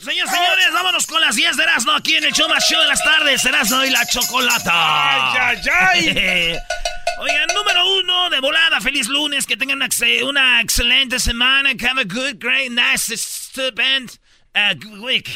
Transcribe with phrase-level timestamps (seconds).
[0.00, 2.88] Señores, señores, vámonos con las 10 de Erasmo aquí en el show más show de
[2.88, 3.44] las tardes.
[3.44, 5.32] Erasmo y la chocolata.
[5.32, 6.58] ¡Ay, ay, ay!
[7.20, 12.00] Oigan, número uno de volada, feliz lunes, que tengan una, ex- una excelente semana, have
[12.00, 14.18] a good, great, nice, stupend
[14.54, 15.28] uh, week.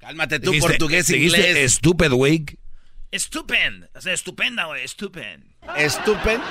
[0.00, 1.74] Cálmate tú, Dijiste- portugués, dijiste inglés.
[1.74, 2.58] Stupid week.
[3.12, 5.44] Stupend, o sea, estupenda, güey, stupend.
[5.76, 6.42] Estupen.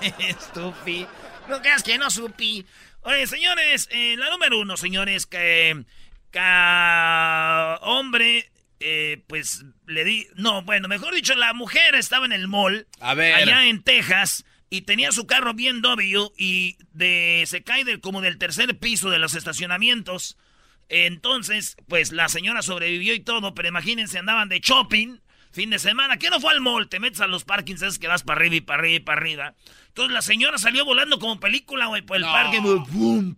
[0.18, 1.06] Estupi.
[1.48, 2.64] No creas que no supi.
[3.06, 5.84] Oye, señores, eh, la número uno, señores, que,
[6.32, 6.40] que
[7.82, 10.26] hombre, eh, pues le di.
[10.34, 12.88] No, bueno, mejor dicho, la mujer estaba en el mall.
[12.98, 13.36] A ver.
[13.36, 14.44] Allá en Texas.
[14.70, 19.08] Y tenía su carro bien W y de, se cae del, como del tercer piso
[19.08, 20.36] de los estacionamientos.
[20.88, 25.18] Entonces, pues la señora sobrevivió y todo, pero imagínense, andaban de shopping,
[25.56, 26.18] fin de semana.
[26.18, 26.88] ¿Qué no fue al mall?
[26.88, 29.20] Te metes a los parkings, es que vas para arriba y para arriba y para
[29.20, 29.54] arriba.
[29.88, 32.30] Entonces la señora salió volando como película, güey, por el No.
[32.32, 32.60] parque.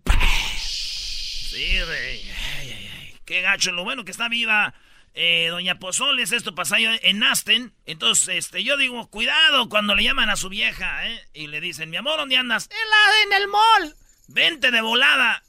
[0.05, 1.48] ¡pash!
[1.50, 2.20] Sí, güey.
[2.58, 3.14] Ay, ay, ay.
[3.24, 3.72] Qué gacho.
[3.72, 4.74] Lo bueno que está viva
[5.14, 6.33] eh, Doña Pozoles.
[6.33, 7.72] Esto pasó en Aston.
[7.86, 11.20] Entonces, este, yo digo, cuidado cuando le llaman a su vieja, ¿eh?
[11.34, 12.69] Y le dicen, mi amor, ¿dónde andas?
[12.70, 13.94] En, la, en el mall.
[14.28, 15.42] Vente de volada.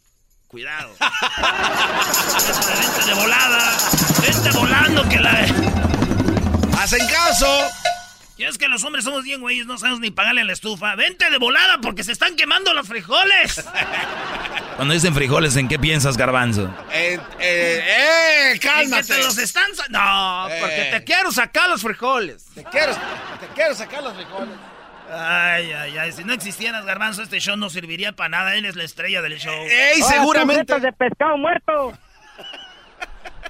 [0.48, 0.96] Cuidado.
[2.80, 3.78] Vente de volada.
[4.22, 5.46] Vente volando que la...
[6.92, 7.70] ¡Hacen caso!
[8.36, 10.96] Ya es que los hombres somos bien güeyes, no sabemos ni pagarle a la estufa.
[10.96, 13.64] Vente de volada porque se están quemando los frijoles.
[14.76, 16.74] Cuando dicen frijoles, ¿en qué piensas, garbanzo?
[16.92, 19.04] Eh, eh, eh, Y cálmate.
[19.04, 19.66] te los están...
[19.90, 20.92] No, porque Eh.
[20.94, 22.44] te quiero sacar los frijoles.
[22.56, 22.94] Te quiero,
[23.40, 24.56] te quiero sacar los frijoles.
[25.12, 26.12] Ay, ay, ay.
[26.12, 28.56] Si no existieras, Garbanzo, este show no serviría para nada.
[28.56, 29.54] Él es la estrella del show.
[29.70, 30.80] ¡Ey, seguramente!
[30.80, 31.96] de pescado muerto.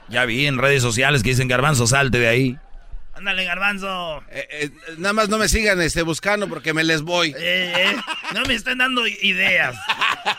[0.09, 2.57] Ya vi en redes sociales que dicen garbanzo, salte de ahí.
[3.19, 4.23] Ándale, Garbanzo.
[4.31, 7.29] Eh, eh, nada más no me sigan este, buscando porque me les voy.
[7.37, 7.95] Eh, eh,
[8.33, 9.75] no me están dando ideas.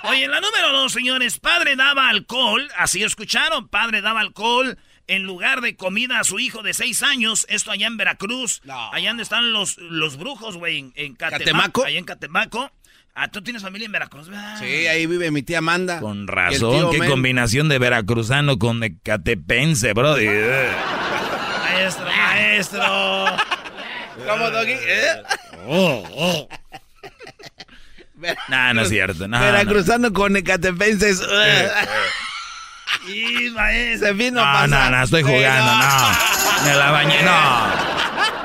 [0.04, 5.24] Oye, en la número dos, señores, padre daba alcohol, así escucharon, padre daba alcohol en
[5.24, 8.92] lugar de comida a su hijo de seis años, esto allá en Veracruz, No.
[8.92, 11.84] allá donde están los, los brujos, güey, en, en Catemaco, ¿Catemaco?
[11.84, 12.72] allá en Catemaco.
[13.14, 14.56] Ah, tú tienes familia en Veracruz, ¿verdad?
[14.60, 15.98] Sí, ahí vive mi tía Amanda.
[16.00, 17.10] Con razón, qué Men.
[17.10, 20.14] combinación de veracruzano con ecatepense, bro.
[20.14, 22.06] Maestro,
[22.40, 23.26] maestro.
[24.26, 24.72] ¿Cómo, Doggy?
[24.72, 25.22] ¿Eh?
[28.48, 29.26] Nah, no es cierto.
[29.28, 31.22] No, Veracruzano con ecatepenses.
[33.06, 34.12] Y maestro.
[34.14, 34.90] No, no, pasar.
[34.90, 36.64] no, estoy jugando, no.
[36.64, 37.30] Me la bañé, no.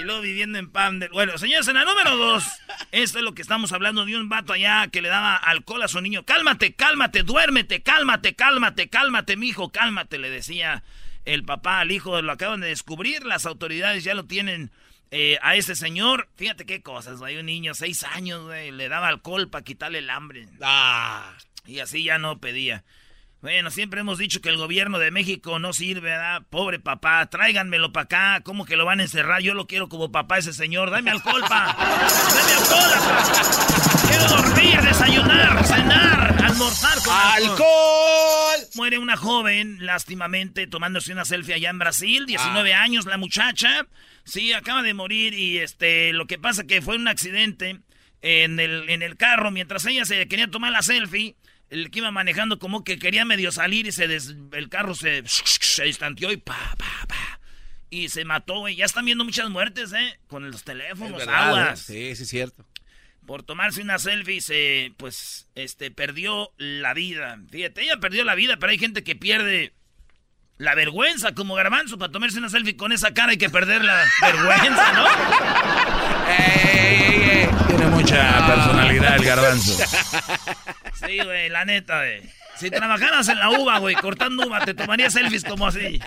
[0.00, 1.06] Y luego viviendo en Pan.
[1.12, 2.44] Bueno, señores, en la número dos,
[2.90, 5.88] esto es lo que estamos hablando de un vato allá que le daba alcohol a
[5.88, 6.24] su niño.
[6.24, 10.82] Cálmate, cálmate, duérmete, cálmate, cálmate, cálmate, mijo, cálmate, le decía
[11.26, 12.22] el papá al hijo.
[12.22, 14.70] Lo acaban de descubrir, las autoridades ya lo tienen
[15.10, 16.28] eh, a ese señor.
[16.36, 20.08] Fíjate qué cosas, hay un niño, seis años, güey, le daba alcohol para quitarle el
[20.08, 20.48] hambre.
[20.62, 21.34] Ah.
[21.66, 22.84] Y así ya no pedía.
[23.42, 26.42] Bueno, siempre hemos dicho que el gobierno de México no sirve, ¿verdad?
[26.50, 28.40] Pobre papá, tráiganmelo para acá.
[28.44, 29.40] ¿Cómo que lo van a encerrar?
[29.40, 30.90] Yo lo quiero como papá ese señor.
[30.90, 31.74] Dame alcohol, pa.
[31.74, 34.08] Dame alcohol, pa.
[34.08, 38.60] Quiero dormir, desayunar, cenar, almorzar con ¡Alcohol!
[38.74, 43.86] Muere una joven, lástimamente, tomándose una selfie allá en Brasil, 19 años la muchacha.
[44.24, 47.80] Sí, acaba de morir y este, lo que pasa que fue un accidente
[48.20, 51.36] en el, en el carro mientras ella se quería tomar la selfie.
[51.70, 55.22] El que iba manejando como que quería medio salir y se des- el carro se,
[55.26, 57.40] se distanteó y pa, pa, pa.
[57.88, 58.76] Y se mató, güey.
[58.76, 60.18] Ya están viendo muchas muertes, ¿eh?
[60.28, 62.10] Con los teléfonos, verdad, aguas ¿eh?
[62.10, 62.64] Sí, sí, es cierto.
[63.26, 67.40] por tomarse una selfie se pues este perdió la vida.
[67.50, 69.72] Fíjate, ella perdió la vida, pero hay gente que pierde
[70.60, 74.04] la vergüenza como garbanzo para tomarse una selfie con esa cara hay que perder la
[74.20, 75.06] vergüenza, ¿no?
[77.66, 79.78] Tiene mucha personalidad el garbanzo.
[81.06, 82.22] Sí, güey, la neta, güey.
[82.56, 86.00] Si trabajaras en la uva, güey, cortando uva, te tomarías selfies como así.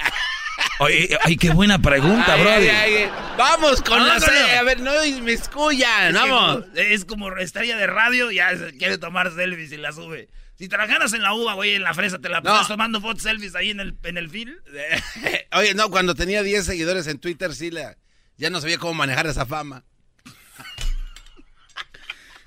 [0.80, 2.52] Oye, ay, qué buena pregunta, Ay, bro.
[2.52, 4.54] ay, ay, Vamos con No, la no, serie.
[4.54, 4.60] no.
[4.60, 4.92] A ver, no
[5.24, 6.10] me escuyan.
[6.10, 6.64] Es Vamos.
[6.66, 10.30] como- es como estrella de radio, ya se quiere tomar selfies y la sube.
[10.58, 12.44] Si trabajaras en la uva, güey, en la fresa, te la No.
[12.44, 14.54] pasas tomando fotos selfies ahí en el, en el film.
[15.54, 17.98] Oye, no, cuando tenía 10 seguidores en Twitter, sí, la,
[18.38, 19.84] ya no sabía cómo manejar esa fama.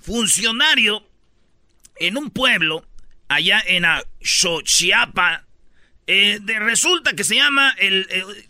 [0.00, 1.05] funcionario
[1.97, 2.87] en un pueblo
[3.29, 3.85] allá en
[4.20, 5.44] Xochiapa.
[6.06, 8.06] Eh, de, resulta que se llama el,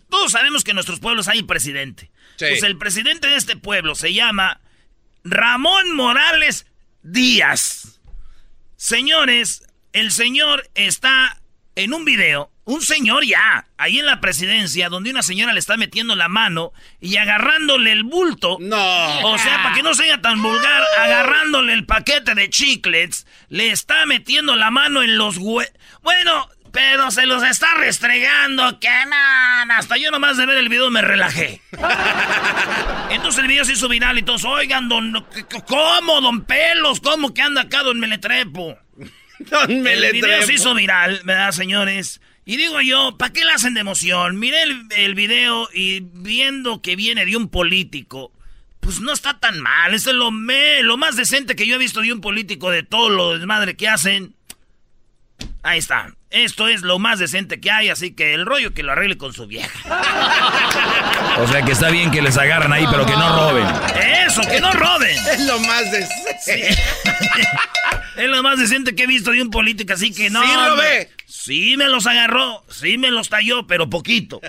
[0.09, 2.11] todos sabemos que en nuestros pueblos hay presidente.
[2.37, 4.61] Pues el presidente de este pueblo se llama
[5.23, 6.67] Ramón Morales
[7.01, 7.96] Díaz.
[8.77, 11.41] Señores, el señor está
[11.75, 15.77] en un video, un señor ya, ahí en la presidencia, donde una señora le está
[15.77, 18.57] metiendo la mano y agarrándole el bulto.
[18.59, 19.21] No.
[19.21, 24.05] O sea, para que no sea tan vulgar, agarrándole el paquete de chiclets, le está
[24.05, 25.71] metiendo la mano en los hue...
[26.03, 29.71] Bueno, pero se los está restregando, que man.
[29.71, 31.61] Hasta yo nomás de ver el video me relajé.
[33.09, 35.25] Entonces el video se hizo viral y todos, oigan, don,
[35.67, 36.99] ¿cómo, don Pelos?
[36.99, 38.77] ¿Cómo que anda acá, don Meletrepo?
[39.39, 40.15] don Meletrepo.
[40.15, 42.21] El video se hizo viral, ¿verdad, señores?
[42.45, 44.39] Y digo yo, ¿para qué le hacen de emoción?
[44.39, 48.31] Miré el, el, video y viendo que viene de un político,
[48.79, 49.93] pues no está tan mal.
[49.93, 52.83] Eso es lo, me, lo más decente que yo he visto de un político de
[52.83, 54.33] todo lo desmadre que hacen.
[55.61, 56.15] Ahí está.
[56.43, 59.33] Esto es lo más decente que hay, así que el rollo que lo arregle con
[59.33, 59.79] su vieja.
[61.39, 63.65] O sea que está bien que les agarran ahí, pero que no roben.
[64.25, 65.17] Eso, que no roben.
[65.17, 66.77] Es lo más decente.
[68.17, 70.43] es lo más decente que he visto de un político, así que no.
[70.43, 71.09] Sí, robé.
[71.25, 74.39] Sí me los agarró, sí me los talló, pero poquito.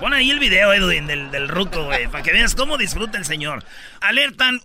[0.00, 3.26] Pon ahí el video, Edwin, del, del ruco, güey, para que veas cómo disfruta el
[3.26, 3.64] señor.
[4.00, 4.62] Alertan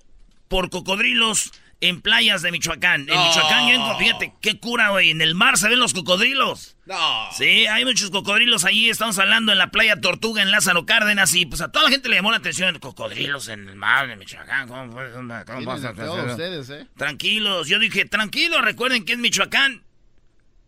[0.47, 1.51] por cocodrilos
[1.81, 3.01] en playas de Michoacán.
[3.09, 5.11] En Michoacán, fíjate, qué cura, güey.
[5.11, 6.75] En el mar se ven los cocodrilos.
[6.85, 7.29] No.
[7.31, 8.89] Sí, hay muchos cocodrilos allí.
[8.89, 11.33] Estamos hablando en la playa Tortuga, en Lázaro Cárdenas.
[11.35, 12.77] Y pues a toda la gente le llamó la atención.
[12.79, 14.67] Cocodrilos en el mar de Michoacán.
[14.67, 15.91] ¿Cómo, cómo pasa?
[15.91, 16.87] ustedes, eh?
[16.97, 17.67] Tranquilos.
[17.67, 19.83] Yo dije, tranquilos, recuerden que es Michoacán.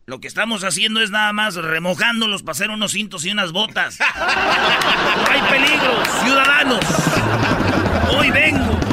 [0.06, 4.00] Lo que estamos haciendo es nada más remojándolos para hacer unos cintos y unas botas.
[4.18, 6.86] no hay peligro, ciudadanos.
[8.18, 8.91] Hoy vengo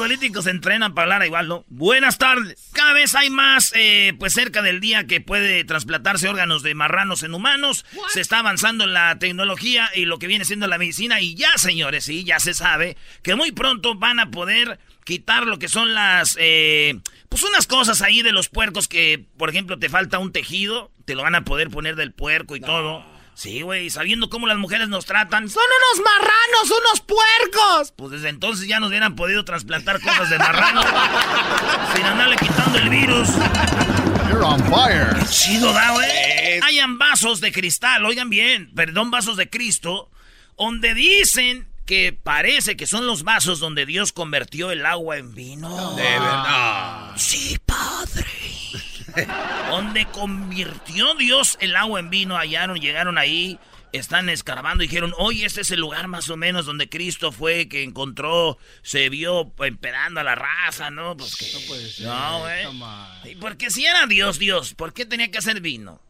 [0.00, 1.66] políticos se entrenan para hablar igual, ¿no?
[1.68, 2.70] Buenas tardes.
[2.72, 7.22] Cada vez hay más, eh, pues cerca del día que puede trasplantarse órganos de marranos
[7.22, 7.84] en humanos.
[8.08, 11.20] Se está avanzando la tecnología y lo que viene siendo la medicina.
[11.20, 15.58] Y ya, señores, sí, ya se sabe que muy pronto van a poder quitar lo
[15.58, 16.98] que son las, eh,
[17.28, 21.14] pues unas cosas ahí de los puercos que, por ejemplo, te falta un tejido, te
[21.14, 23.04] lo van a poder poner del puerco y todo.
[23.40, 25.48] Sí, güey, sabiendo cómo las mujeres nos tratan.
[25.48, 27.94] ¡Son unos marranos, unos puercos!
[27.96, 30.82] Pues desde entonces ya nos hubieran podido trasplantar cosas de marrano.
[31.96, 33.28] sin andarle quitando el virus.
[34.28, 35.16] You're on fire.
[35.30, 36.60] chido, da, güey.
[36.64, 40.10] Hayan vasos de cristal, oigan bien, perdón, vasos de Cristo,
[40.58, 45.96] donde dicen que parece que son los vasos donde Dios convirtió el agua en vino.
[45.96, 47.12] De verdad.
[47.16, 47.58] Sí.
[49.70, 53.58] Donde convirtió Dios el agua en vino, hallaron, llegaron ahí,
[53.92, 57.68] están escarbando y dijeron, oye, este es el lugar más o menos donde Cristo fue,
[57.68, 61.16] que encontró, se vio emperando a la raza, ¿no?
[61.16, 62.06] Pues que, no puede ser.
[62.06, 63.34] No, güey.
[63.36, 66.00] Porque si era Dios, Dios, ¿por qué tenía que hacer vino?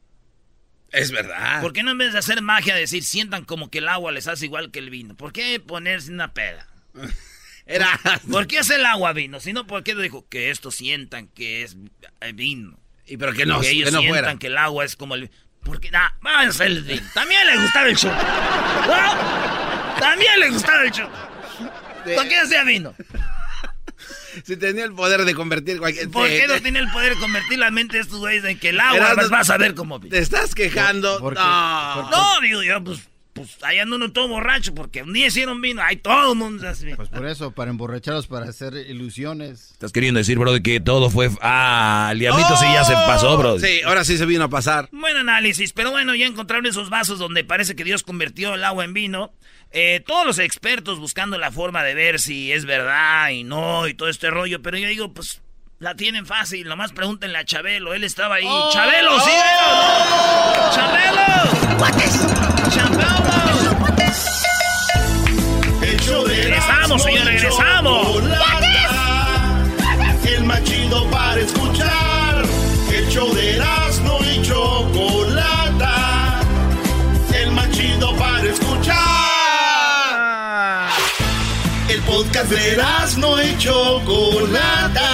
[0.92, 1.60] Es verdad.
[1.60, 4.26] ¿Por qué no en vez de hacer magia decir, sientan como que el agua les
[4.26, 5.16] hace igual que el vino?
[5.16, 6.68] ¿Por qué ponerse una peda?
[7.66, 8.00] Era...
[8.30, 9.38] ¿Por qué es el agua vino?
[9.38, 11.76] Sino porque dijo que esto sientan que es
[12.34, 12.79] vino.
[13.10, 14.38] Y pero que no, que ellos que no sientan fuera.
[14.38, 15.30] que el agua es como el
[15.64, 17.02] porque nah, vamos a el vino.
[17.12, 18.10] También le gustaba el show.
[18.10, 20.00] ¿No?
[20.00, 21.08] También le gustaba el show.
[22.14, 22.94] ¿Por qué hacía vino?
[24.44, 26.08] Si tenía el poder de convertir cualquier...
[26.08, 28.68] ¿Por qué no tiene el poder de convertir la mente de estos güeyes en que
[28.68, 30.14] el agua vas, vas a ver como vino?
[30.14, 31.18] Te estás quejando.
[31.18, 31.40] ¿Por- por qué?
[31.40, 31.94] no.
[32.02, 33.00] ¿Por No, digo yo, pues,
[33.32, 35.82] pues ahí anda uno todo borracho porque un día hicieron vino.
[35.82, 36.96] Ahí todo el mundo se hace vino.
[36.96, 39.70] Pues por eso, para emborracharlos, para hacer ilusiones.
[39.72, 41.30] Estás queriendo decir, bro, que todo fue...
[41.40, 43.58] Ah, el diablito sí ya se pasó, bro.
[43.58, 44.88] Sí, ahora sí se vino a pasar.
[44.92, 48.84] Buen análisis, pero bueno, ya encontraron esos vasos donde parece que Dios convirtió el agua
[48.84, 49.32] en vino.
[49.72, 53.94] Eh, todos los expertos buscando la forma de ver si es verdad y no y
[53.94, 55.40] todo este rollo, pero yo digo, pues
[55.78, 58.48] la tienen fácil, nomás pregúntenle a Chabelo, él estaba ahí.
[58.72, 59.30] ¡Chabelo, sí!
[59.30, 60.72] ¿no?
[60.74, 61.80] ¡Chabelo!
[61.80, 62.49] ¡Chabelo!
[66.98, 68.06] Señor, y regresamos.
[70.24, 72.44] El más chido para escuchar.
[72.92, 75.94] El show de Erasmo y Chocolata.
[77.32, 78.96] El más chido para escuchar.
[81.88, 85.10] El podcast de Erasmo y Chocolata.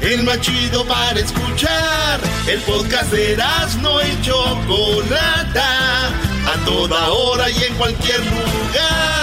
[0.00, 2.20] El más chido para escuchar.
[2.46, 6.08] El podcast de Erasmo y Chocolata.
[6.46, 9.19] A toda hora y en cualquier lugar.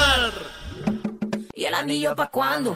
[1.78, 2.74] ¿Y el anillo pa' cuándo?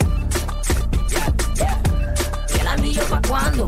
[2.56, 3.68] ¿Y el anillo pa' cuándo?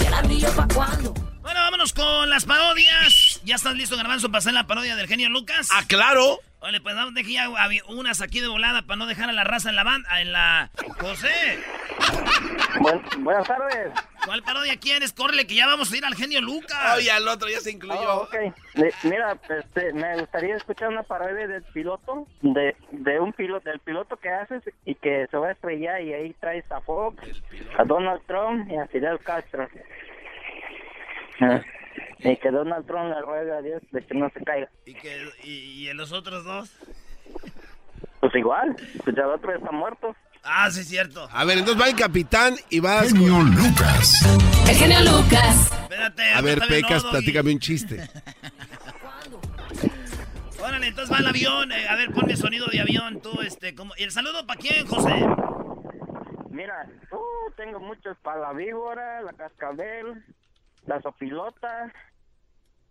[0.00, 1.12] ¿Y el anillo pa' cuándo?
[1.42, 3.40] Bueno, vámonos con las parodias.
[3.44, 5.70] ¿Ya estás listo, Garbanzo, para hacer la parodia del genio Lucas?
[5.72, 6.38] Ah, claro.
[6.60, 7.48] Vale, pues vamos, deje ya
[7.88, 10.70] unas aquí de volada para no dejar a la raza en la banda, en la...
[11.00, 11.62] José,
[12.80, 13.92] Buen- buenas tardes.
[14.24, 15.12] ¿cuál parodia quieres?
[15.12, 16.96] Córrele que ya vamos a ir al genio Lucas.
[16.96, 18.22] Oye, al otro ya se incluyó.
[18.22, 18.28] Oh,
[19.04, 24.16] Mira, este, me gustaría escuchar una parodia del piloto, de, de un piloto, del piloto
[24.16, 27.22] que haces y que se va a estrellar y ahí traes a Fox,
[27.78, 29.68] a Donald Trump y a Fidel Castro.
[31.40, 31.60] Ah,
[32.20, 34.68] Y que Donald Trump le ruega a Dios de que no se caiga.
[34.84, 35.50] ¿Y, que, y,
[35.84, 36.70] y en los otros dos?
[38.20, 40.14] Pues igual, pues ya el otro está muerto.
[40.42, 41.28] Ah, sí, es cierto.
[41.30, 42.90] A ver, entonces va el capitán y con...
[43.08, 44.26] Genio Lucas.
[44.68, 45.70] El genio Lucas.
[45.82, 46.22] Espérate.
[46.32, 48.08] A ver, Pecas, no, platícame un chiste.
[50.60, 51.70] Órale, entonces va el avión.
[51.72, 53.94] eh, a ver, ponme sonido de avión, tú, este, como...
[53.96, 55.14] ¿Y el saludo para quién, José?
[56.50, 60.24] Mira, uh, tengo muchos para la víbora, la cascabel,
[60.86, 61.92] la sopilota,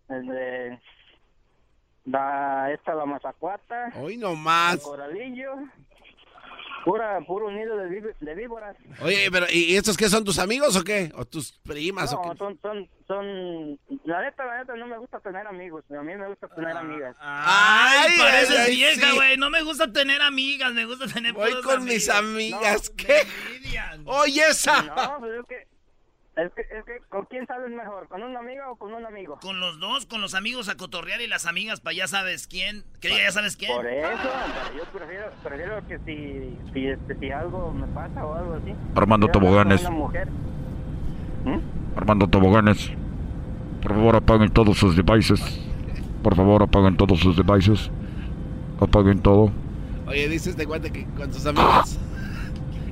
[0.08, 0.80] este,
[2.04, 4.78] la, esta la mazacuata, Hoy no el más.
[4.80, 5.52] coralillo,
[6.84, 8.76] pura, puro nido de, ví- de víboras.
[9.02, 11.12] Oye, pero ¿y estos qué son tus amigos o qué?
[11.16, 12.38] ¿O tus primas o No, qué?
[12.38, 16.28] son, son, son, la neta, la neta, no me gusta tener amigos, a mí me
[16.28, 17.14] gusta tener amigas.
[17.20, 19.14] Ay, Ay, pareces ay, vieja, sí.
[19.16, 19.36] güey.
[19.36, 22.90] No me gusta tener amigas, me gusta tener Voy con mis amigas.
[22.90, 23.22] No, ¿Qué?
[24.06, 24.82] Oye, esa.
[24.82, 25.77] No, pues es que,
[26.38, 28.06] es que, es que, ¿con quién sales mejor?
[28.06, 29.38] ¿Con una amiga o con un amigo?
[29.42, 32.84] Con los dos, con los amigos a cotorrear y las amigas para ya sabes quién.
[33.00, 33.74] Que ya sabes quién.
[33.74, 34.30] Por eso,
[34.76, 38.72] yo prefiero, prefiero que si, si, este, si algo me pasa o algo así.
[38.94, 39.80] Armando Toboganes.
[39.80, 40.28] Una mujer.
[41.44, 41.96] ¿Mm?
[41.96, 42.92] Armando Toboganes.
[43.82, 45.40] Por favor, apaguen todos sus devices.
[46.22, 47.90] Por favor, apaguen todos sus devices.
[48.80, 49.50] Apaguen todo.
[50.06, 51.98] Oye, dice este guante que con sus amigas.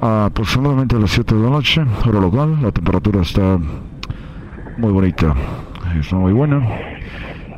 [0.00, 2.58] Aproximadamente a las 7 de la noche, hora local.
[2.62, 3.58] La temperatura está
[4.76, 5.34] muy bonita.
[5.98, 6.62] Está muy buena.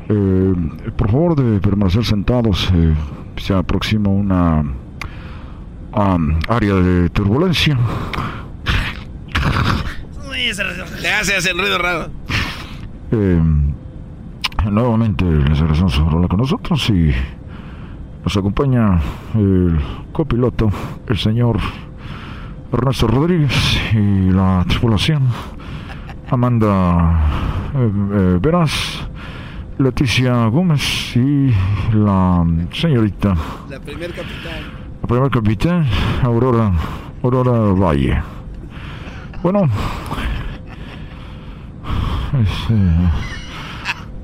[0.08, 0.54] Eh,
[0.96, 2.70] por favor de permanecer sentados.
[2.74, 2.94] eh,
[3.36, 7.78] se aproxima una um, área de turbulencia.
[11.20, 12.08] Hace, hace el ruido raro.
[13.12, 13.40] Eh,
[14.70, 17.12] nuevamente les agradecemos por hablar con nosotros y
[18.24, 19.00] nos acompaña
[19.34, 19.78] el
[20.12, 20.70] copiloto,
[21.06, 21.58] el señor
[22.72, 25.22] Ernesto Rodríguez y la tripulación
[26.30, 27.20] Amanda
[27.74, 29.00] eh, eh, Veras,
[29.78, 31.52] Leticia Gómez y
[31.92, 33.34] la señorita,
[33.68, 34.62] La primer capitán.
[35.02, 35.86] la primer capitán
[36.22, 36.70] Aurora,
[37.22, 38.22] Aurora Valle.
[39.42, 39.64] Bueno,
[42.40, 43.10] es, eh,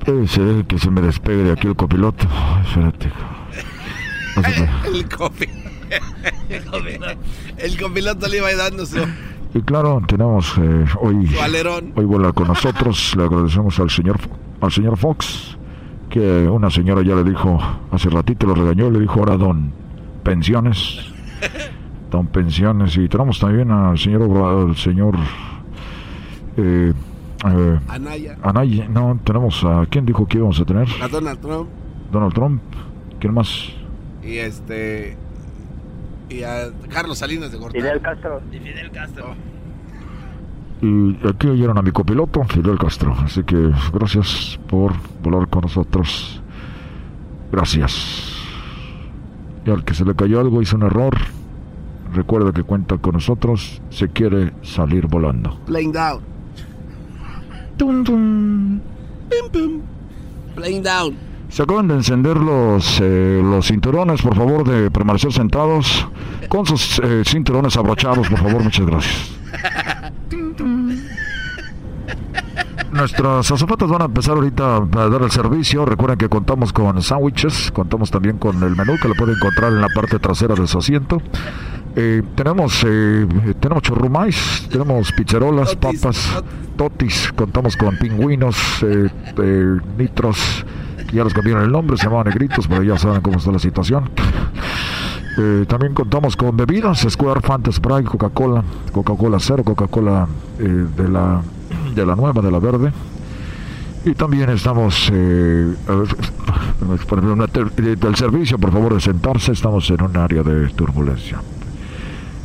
[0.05, 2.25] puede ser que se me despegue de aquí el copiloto.
[2.65, 3.11] Espérate.
[4.35, 5.76] Se me-
[6.49, 6.89] El copi.
[7.57, 8.97] El copiloto le iba dando su,
[9.53, 11.29] Y claro, tenemos eh, hoy,
[11.95, 13.13] hoy vuela con nosotros.
[13.17, 14.17] Le agradecemos al señor,
[14.61, 15.57] al señor Fox,
[16.09, 17.59] que una señora ya le dijo,
[17.91, 19.71] hace ratito lo regañó, le dijo ahora don
[20.23, 20.99] pensiones.
[22.11, 22.95] Don pensiones.
[22.95, 25.15] Y tenemos también al señor, al señor
[26.55, 26.93] eh,
[27.45, 28.37] eh, Anaya.
[28.41, 28.87] Anaya.
[28.87, 30.87] No, tenemos a, ¿quién dijo que íbamos a tener?
[31.01, 31.69] A Donald Trump.
[32.11, 32.61] Donald Trump.
[33.19, 33.69] ¿Quién más?
[34.23, 35.17] Y este.
[36.29, 37.81] Y a Carlos Salinas de Gortari.
[37.81, 38.41] Fidel Castro.
[38.51, 39.35] Y Fidel Castro.
[40.81, 43.13] Y aquí oyeron a mi copiloto, Fidel Castro.
[43.19, 44.93] Así que gracias por
[45.23, 46.41] volar con nosotros.
[47.51, 48.33] Gracias.
[49.65, 51.15] Y al que se le cayó algo, hizo un error.
[52.13, 53.81] Recuerda que cuenta con nosotros.
[53.89, 55.57] Se quiere salir volando.
[55.65, 56.21] Playing down.
[57.77, 58.79] Tum, tum.
[59.29, 59.81] Pim, pim.
[60.55, 61.26] Playing down.
[61.49, 66.07] Se acaban de encender los, eh, los cinturones, por favor, de permanecer sentados.
[66.49, 69.31] Con sus eh, cinturones abrochados, por favor, muchas gracias.
[72.91, 75.85] Nuestras azafatas van a empezar ahorita a dar el servicio.
[75.85, 79.81] Recuerden que contamos con sándwiches, contamos también con el menú que lo pueden encontrar en
[79.81, 81.21] la parte trasera de su asiento.
[81.95, 83.25] Eh, tenemos eh,
[83.59, 86.43] tenemos churrumais, tenemos pizzerolas, papas,
[86.75, 90.65] totis, contamos con pingüinos, eh, eh, nitros,
[91.11, 94.09] ya les cambiaron el nombre, se llamaban negritos, pero ya saben cómo está la situación.
[95.39, 100.27] Eh, también contamos con bebidas, Square, Fanta, Sprite, Coca-Cola, Coca-Cola cero, Coca-Cola
[100.59, 101.41] eh, de la
[101.93, 102.91] de la nueva, de la verde.
[104.05, 105.73] Y también estamos, eh,
[107.09, 111.41] por ejemplo, del servicio, por favor, de sentarse, estamos en un área de turbulencia.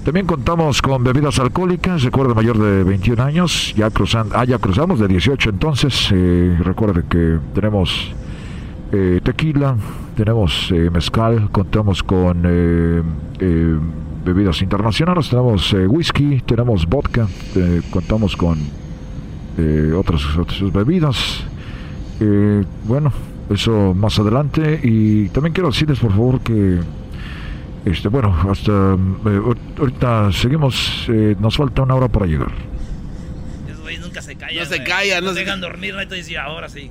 [0.05, 4.99] También contamos con bebidas alcohólicas, recuerde mayor de 21 años, ya, cruzan, ah, ya cruzamos
[4.99, 8.13] de 18 entonces, eh, recuerde que tenemos
[8.93, 9.77] eh, tequila,
[10.17, 13.03] tenemos eh, mezcal, contamos con eh,
[13.41, 13.79] eh,
[14.25, 18.59] bebidas internacionales, tenemos eh, whisky, tenemos vodka, eh, contamos con
[19.59, 21.45] eh, otras, otras bebidas.
[22.21, 23.13] Eh, bueno,
[23.51, 24.79] eso más adelante.
[24.83, 26.79] Y también quiero decirles, por favor, que
[27.85, 31.07] este, bueno, hasta eh, ahor- ahorita seguimos.
[31.09, 32.53] eh, nos falta una hora para llegar.
[33.69, 34.57] Esos güeyes nunca se callan.
[34.57, 36.91] No se callan, no se dejan dormir, y dice, ahora sí.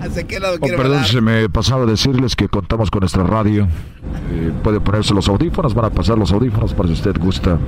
[0.00, 1.06] ¿Hacia qué lado Oh, perdón, volar?
[1.06, 3.66] se me pasaba a decirles que contamos con nuestra radio.
[4.30, 7.58] Eh, puede ponerse los audífonos, van a pasar los audífonos para si usted gusta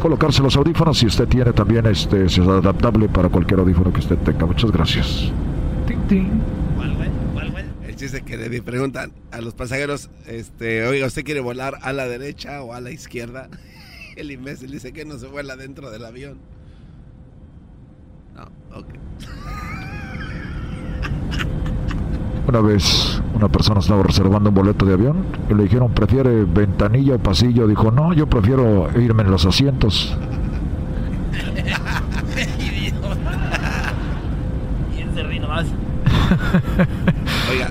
[0.00, 0.98] colocarse los audífonos.
[0.98, 4.46] Si usted tiene también este, es adaptable para cualquier audífono que usted tenga.
[4.46, 5.32] Muchas gracias.
[5.86, 6.30] Tin, tin.
[6.76, 7.08] ¿Cuál, güey?
[7.32, 7.64] ¿Cuál, güey?
[7.88, 12.06] El chiste que le preguntan a los pasajeros, este, oiga, ¿usted quiere volar a la
[12.06, 13.48] derecha o a la izquierda?
[14.16, 16.38] El imbécil dice que no se vuela dentro del avión.
[18.36, 18.86] No, ok.
[22.46, 27.14] Una vez una persona estaba reservando un boleto de avión y le dijeron, ¿prefiere ventanilla
[27.14, 27.66] o pasillo?
[27.66, 30.16] Dijo, no, yo prefiero irme en los asientos.
[37.50, 37.70] Oiga,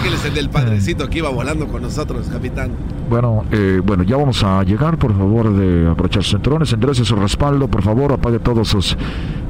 [0.00, 2.72] platíqueles el del padrecito que iba volando con nosotros, capitán.
[3.08, 7.16] Bueno, eh, bueno, ya vamos a llegar, por favor, de aprovechar sus cinturones, enderece su
[7.16, 8.96] respaldo, por favor, apague todos sus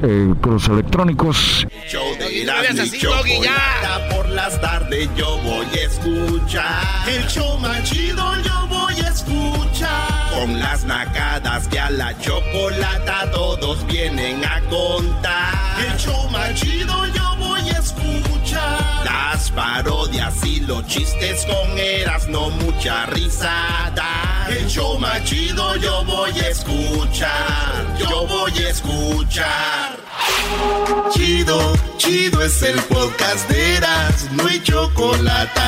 [0.01, 1.67] eh, cruces electrónicos.
[1.87, 2.99] Show de Erasmo y.
[2.99, 6.83] Chocolata por las tardes yo voy a escuchar.
[7.07, 10.31] El show más chido yo voy a escuchar.
[10.33, 15.53] Con las nacadas que a la chocolata todos vienen a contar.
[15.87, 17.20] El show más chido yo voy a escuchar.
[19.41, 24.47] Las parodias y los chistes con Erasmo mucha risada.
[24.47, 27.97] El show más chido yo voy a escuchar.
[27.97, 29.97] Yo voy a escuchar.
[31.11, 35.59] Chido, chido es el podcast de Eras, no hay chocolate.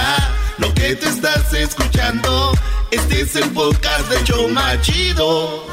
[0.59, 2.53] Lo que te estás escuchando,
[2.91, 5.65] este es el podcast de Choma Chido.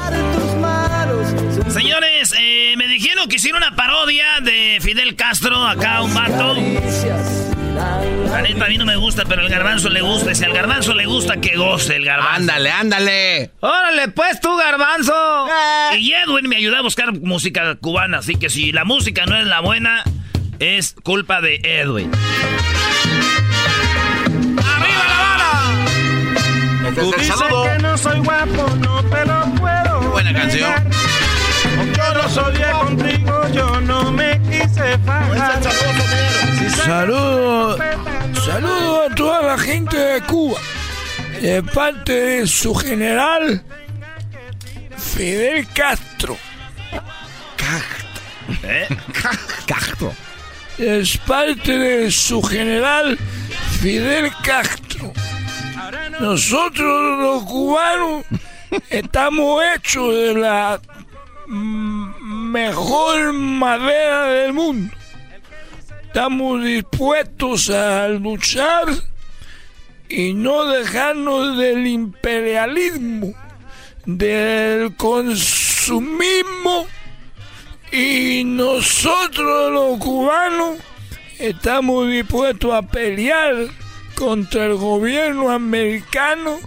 [1.69, 6.55] Señores, eh, me dijeron que hicieron una parodia de Fidel Castro, acá un vato.
[8.31, 10.31] La neta a mí no me gusta, pero al garbanzo le gusta.
[10.31, 12.35] Y si al garbanzo le gusta, que goce el garbanzo.
[12.35, 13.51] Ándale, ándale.
[13.59, 15.47] Órale, pues tú, garbanzo.
[15.97, 19.45] Y Edwin me ayudó a buscar música cubana, así que si la música no es
[19.47, 20.03] la buena,
[20.59, 22.11] es culpa de Edwin.
[24.57, 25.17] ¡Arriba la
[26.93, 27.23] bala!
[27.23, 27.63] saludo.
[27.63, 30.01] que no soy guapo, no te lo puedo.
[30.11, 30.73] Buena canción.
[31.95, 34.39] Yo no soy de contigo, yo no me
[34.71, 35.63] quise fajar.
[36.85, 37.77] Saludo,
[38.45, 40.59] saludo a toda la gente de Cuba,
[41.41, 43.63] de parte de su general
[44.97, 46.37] Fidel Castro.
[48.63, 48.87] ¿Eh?
[49.65, 50.13] Castro.
[50.77, 53.17] Es parte de su general
[53.79, 55.13] Fidel Castro.
[56.19, 58.25] Nosotros los cubanos
[58.89, 60.79] estamos hechos de la
[62.51, 64.93] mejor madera del mundo.
[66.03, 68.87] Estamos dispuestos a luchar
[70.09, 73.33] y no dejarnos del imperialismo,
[74.05, 76.87] del consumismo
[77.93, 80.77] y nosotros los cubanos
[81.39, 83.55] estamos dispuestos a pelear
[84.15, 86.59] contra el gobierno americano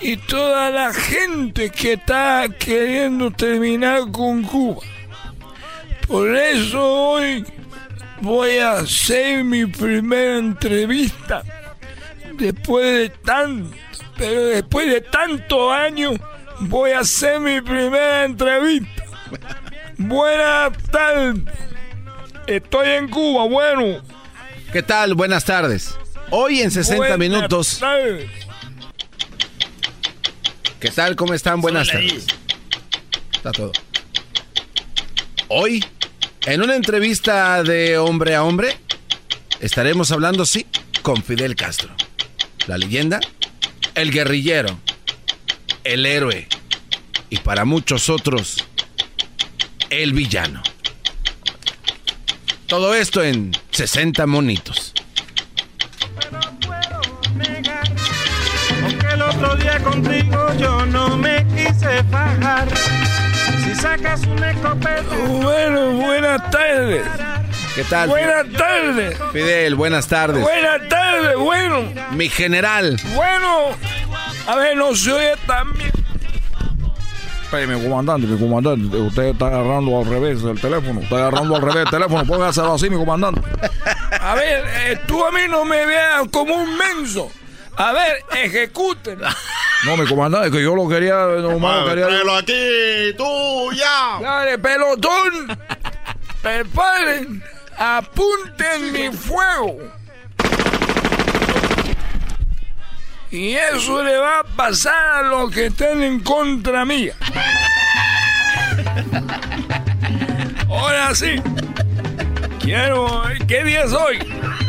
[0.00, 4.82] y toda la gente que está queriendo terminar con Cuba.
[6.10, 7.44] Por eso hoy
[8.20, 11.44] voy a hacer mi primera entrevista
[12.34, 13.76] después de tanto,
[14.16, 16.16] pero después de tantos años
[16.62, 19.04] voy a hacer mi primera entrevista.
[19.98, 21.44] Buenas tardes.
[22.48, 24.02] Estoy en Cuba, bueno.
[24.72, 25.14] ¿Qué tal?
[25.14, 25.94] Buenas tardes.
[26.30, 27.78] Hoy en 60 Buenas minutos.
[27.78, 28.28] tardes.
[30.80, 31.14] ¿Qué tal?
[31.14, 31.60] ¿Cómo están?
[31.60, 32.26] Buenas tardes.
[33.32, 33.70] Está todo.
[35.52, 35.84] Hoy,
[36.46, 38.76] en una entrevista de hombre a hombre,
[39.60, 40.66] estaremos hablando, sí,
[41.02, 41.90] con Fidel Castro.
[42.66, 43.20] La leyenda,
[43.94, 44.78] el guerrillero,
[45.84, 46.48] el héroe
[47.28, 48.64] y para muchos otros,
[49.90, 50.62] el villano.
[52.66, 54.94] Todo esto en 60 monitos.
[59.40, 62.04] Otro día contigo yo no me quise.
[63.62, 65.16] Si sacas un escopeta.
[65.28, 67.06] Bueno, buenas tardes.
[67.74, 68.08] ¿Qué tal?
[68.08, 69.18] Buenas tardes.
[69.32, 70.42] Fidel, buenas tardes.
[70.42, 71.82] Buenas tardes, bueno.
[72.12, 72.96] Mi general.
[73.14, 73.76] Bueno.
[74.46, 75.92] A ver, no se oye tan bien.
[77.68, 81.84] mi comandante, mi comandante, usted está agarrando al revés el teléfono, está agarrando al revés
[81.84, 83.42] el teléfono, póngaselo así, mi comandante.
[84.20, 87.30] A ver, eh, tú a mí no me veas como un menso.
[87.76, 89.20] A ver, ejecuten.
[89.84, 92.06] No, mi comandante, que yo lo quería, nomás lo quería...
[92.06, 94.18] Tráelo aquí, tú, ya.
[94.20, 95.58] Dale, pelotón.
[96.42, 97.42] Preparen.
[97.78, 99.78] Apunten mi fuego.
[103.30, 107.14] Y eso le va a pasar a los que estén en contra mía.
[110.68, 111.40] Ahora sí.
[112.70, 113.22] Quiero.
[113.48, 114.18] ¿Qué día es hoy?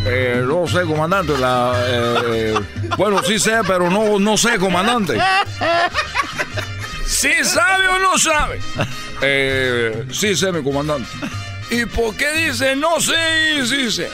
[0.07, 1.73] Eh, no sé, comandante, la...
[1.85, 2.55] eh,
[2.97, 5.19] bueno, sí sé, pero no, no sé, comandante.
[7.05, 8.59] ¿Sí sabe o no sabe?
[9.21, 11.07] Eh, sí sé, mi comandante,
[11.69, 13.13] ¿Y por qué dice no sé
[13.59, 14.09] y sí sé?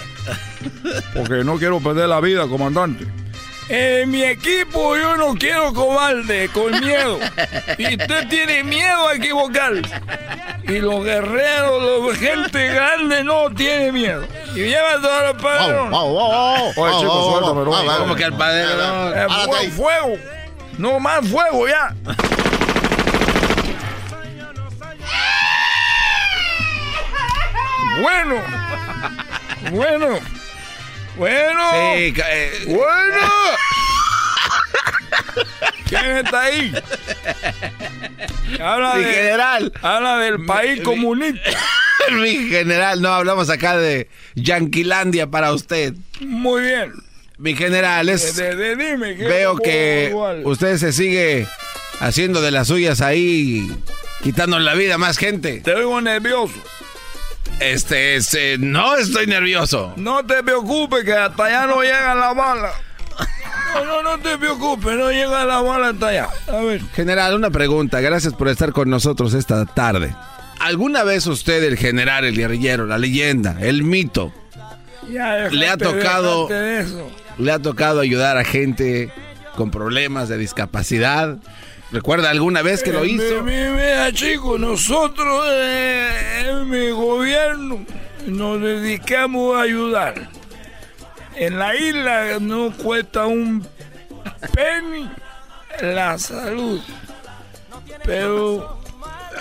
[1.13, 3.05] porque no quiero perder la vida, comandante.
[3.69, 7.19] En mi equipo yo no quiero cobarde, con miedo.
[7.77, 10.01] Y usted tiene miedo a equivocarse.
[10.63, 14.25] Y los guerreros, los gente grande no tiene miedo.
[14.55, 15.37] Y lleva todo el
[16.99, 17.97] chicos, suéltame, no.
[17.99, 18.65] Como que al padre.
[18.77, 19.15] no.
[19.15, 20.17] Eh, fuego, fuego.
[20.77, 21.93] No más fuego ya.
[28.01, 28.35] Bueno.
[29.71, 30.19] Bueno.
[31.17, 31.71] Bueno.
[31.71, 33.56] Sí, eh, Bueno.
[35.89, 36.73] ¿Quién está ahí?
[38.61, 39.73] Habla, mi de- general.
[39.81, 41.49] habla del país mi- comunista.
[42.11, 45.93] Mi general, no hablamos acá de Yanquilandia para usted.
[46.21, 46.93] Muy bien.
[47.37, 49.17] Mi general, es, De- de- dime.
[49.17, 50.41] ¿qué veo que igual?
[50.45, 51.45] usted se sigue
[51.99, 53.69] haciendo de las suyas ahí,
[54.23, 55.59] quitando la vida a más gente.
[55.59, 56.53] Te oigo nervioso.
[57.59, 59.91] Este, este, no estoy nervioso.
[59.97, 62.71] No te preocupes que hasta allá no llega la bala.
[63.85, 66.27] No, no, no te preocupes, no llega la bala hasta allá.
[66.47, 66.81] A ver.
[66.93, 68.01] General, una pregunta.
[68.01, 70.15] Gracias por estar con nosotros esta tarde.
[70.59, 74.33] ¿Alguna vez usted, el general, el guerrillero, la leyenda, el mito,
[75.09, 77.11] Ya, Le ha tocado- déjate de eso.
[77.37, 79.11] le ha tocado ayudar a gente
[79.55, 81.37] con problemas de discapacidad?
[81.91, 83.43] ¿Recuerda alguna vez que lo Eh, hizo?
[83.43, 86.09] mi- mi- Mira, chicos, nosotros eh,
[86.49, 87.85] en mi gobierno
[88.25, 90.29] nos dedicamos a ayudar.
[91.39, 93.63] En la isla no cuesta un
[94.55, 95.07] penny
[95.81, 96.81] la salud.
[98.03, 98.79] Pero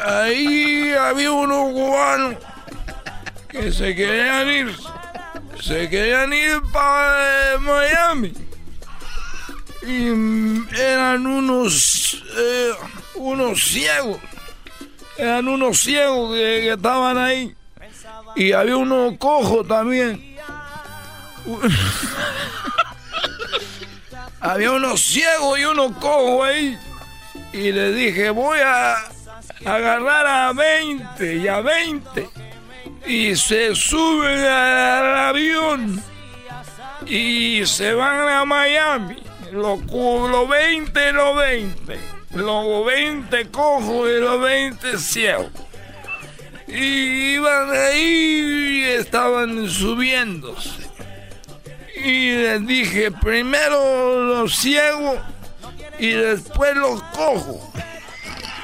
[0.04, 2.34] ahí había unos cubanos
[3.48, 4.76] que se querían ir.
[5.62, 8.34] Se querían ir para Miami.
[9.86, 10.08] Y
[10.78, 12.72] eran unos, eh,
[13.14, 14.20] unos ciegos.
[15.16, 17.54] Eran unos ciegos que, que estaban ahí.
[18.34, 20.35] Y había unos cojos también.
[24.40, 26.78] Había unos ciegos y unos cojos ahí.
[27.52, 28.96] Y le dije, voy a
[29.64, 32.28] agarrar a 20 y a 20.
[33.06, 36.02] Y se suben al avión
[37.06, 39.16] y se van a Miami.
[39.52, 41.98] Los 20 y los 20.
[42.34, 45.50] Los 20 cojos y los 20 ciegos.
[46.68, 50.85] Y iban ahí y estaban subiéndose.
[52.04, 55.18] Y les dije, primero los ciegos
[55.98, 57.56] y después los cojos.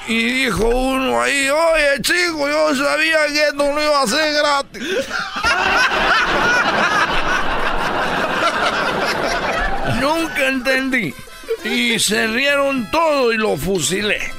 [0.09, 4.83] Y dijo uno ahí, oye chico, yo sabía que esto no iba a ser gratis.
[10.01, 11.15] Nunca entendí.
[11.65, 14.21] Y se rieron todos y lo fusilé.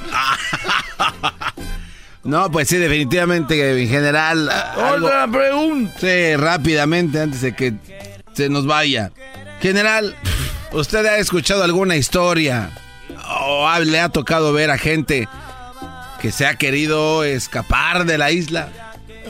[2.26, 4.48] No, pues sí, definitivamente, en general.
[4.48, 5.92] algo- Otra pregunta.
[6.00, 7.74] Sí, rápidamente, antes de que
[8.34, 9.12] se nos vaya.
[9.60, 10.14] General,
[10.72, 12.70] ¿usted ha escuchado alguna historia
[13.40, 15.28] o le ha tocado ver a gente
[16.20, 18.70] que se ha querido escapar de la isla.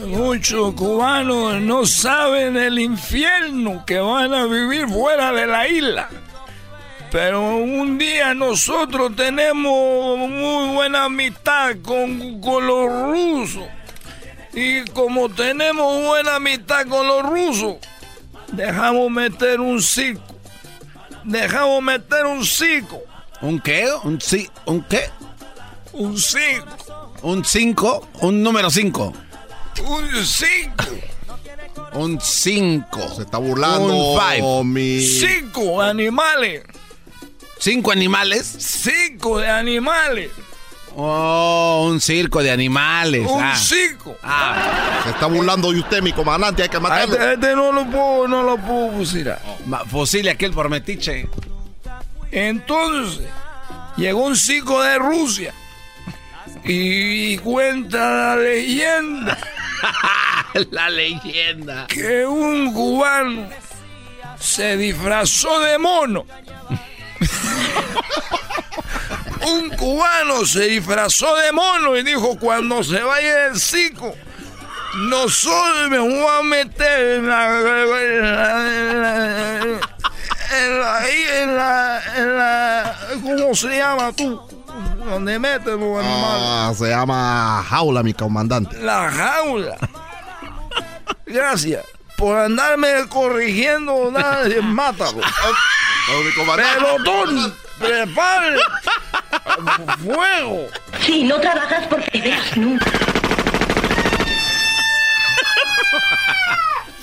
[0.07, 6.09] Muchos cubanos no saben el infierno que van a vivir fuera de la isla.
[7.11, 13.65] Pero un día nosotros tenemos muy buena amistad con, con los rusos.
[14.53, 17.75] Y como tenemos buena amistad con los rusos,
[18.55, 20.23] dejamos meter un circo.
[21.23, 23.01] Dejamos meter un circo.
[23.41, 23.87] ¿Un qué?
[24.03, 25.09] ¿Un, ci ¿Un qué?
[25.93, 27.05] Un circo.
[27.21, 28.09] ¿Un 5?
[28.21, 29.13] ¿Un número 5?
[29.87, 30.85] Un 5.
[31.93, 33.15] Un 5.
[33.15, 33.95] Se está burlando.
[33.95, 34.63] Un five.
[34.63, 35.01] mi...
[35.01, 36.63] Cinco animales.
[37.57, 38.45] ¿Cinco animales?
[38.59, 40.29] Cinco de animales.
[40.97, 43.27] Oh, un circo de animales.
[43.27, 43.55] Un ah.
[43.55, 44.15] circo.
[44.23, 45.01] Ah.
[45.03, 46.63] Se está burlando de usted, mi comandante.
[46.63, 47.15] Hay que matarlo.
[47.15, 49.41] Este, este no lo puedo, no lo puedo fusilar.
[49.89, 51.27] Fusile aquel por metiche.
[52.31, 53.27] Entonces,
[53.97, 55.53] llegó un circo de Rusia.
[56.63, 59.37] Y cuenta la leyenda
[60.71, 61.85] La leyenda.
[61.87, 63.49] que un cubano
[64.39, 66.25] se disfrazó de mono.
[69.45, 74.15] un cubano se disfrazó de mono y dijo cuando se vaya el circo,
[74.95, 77.59] no solo me voy a meter en la...
[80.57, 84.39] En la, en la, en ¿Cómo se llama tú?
[85.03, 86.47] Donde metes los animales.
[86.47, 88.77] Ah, se llama jaula, mi comandante.
[88.79, 89.75] La jaula.
[91.25, 91.83] Gracias
[92.15, 94.11] por andarme corrigiendo.
[94.11, 95.21] Nadie, mátalo.
[96.55, 98.57] Pelotón, prepare.
[100.03, 100.67] Fuego.
[101.01, 102.85] Si no trabajas por ideas nunca.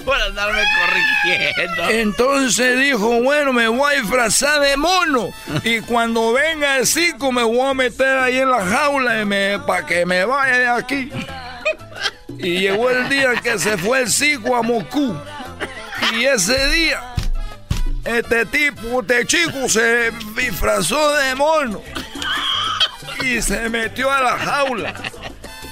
[0.04, 1.90] Por andarme corrigiendo.
[1.90, 5.32] Entonces dijo, bueno, me voy a disfrazar de mono.
[5.62, 10.04] Y cuando venga el circo me voy a meter ahí en la jaula para que
[10.04, 11.12] me vaya de aquí.
[12.38, 15.16] Y llegó el día que se fue el circo a Moscú.
[16.14, 17.00] Y ese día,
[18.04, 21.80] este tipo, este chico se disfrazó de mono.
[23.22, 24.94] Y se metió a la jaula.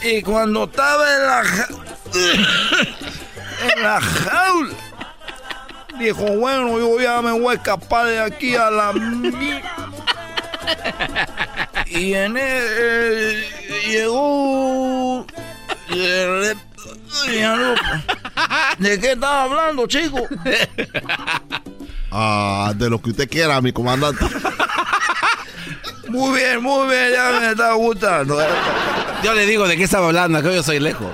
[0.03, 1.85] Y cuando estaba en la jaula...
[3.75, 4.75] en la jaula.
[5.99, 8.93] Dijo, bueno, yo ya me voy a escapar de aquí a la.
[11.87, 13.45] Y en el,
[13.87, 15.27] llegó...
[18.79, 20.27] ¿De qué estaba hablando, chico?
[22.13, 24.25] Ah, de lo que usted quiera, mi comandante.
[26.11, 28.37] Muy bien, muy bien, ya me está gustando.
[29.23, 31.07] Yo le digo de qué estaba hablando, que yo soy lejos.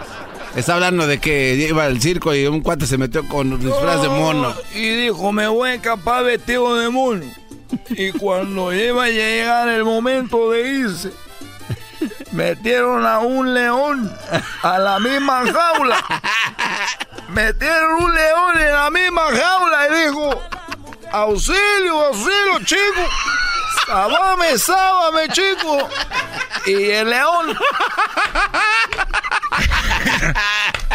[0.54, 4.08] Está hablando de que iba al circo y un cuate se metió con disfraz de
[4.08, 4.54] mono.
[4.74, 7.26] Y dijo, me voy a escapar vestido de mono.
[7.90, 11.12] Y cuando iba a llegar el momento de irse,
[12.32, 14.10] metieron a un león
[14.62, 16.02] a la misma jaula.
[17.28, 20.42] Metieron un león en la misma jaula y dijo,
[21.12, 23.02] auxilio, auxilio, chico.
[23.86, 25.88] Sábame, sábame, chico.
[26.66, 27.56] Y el león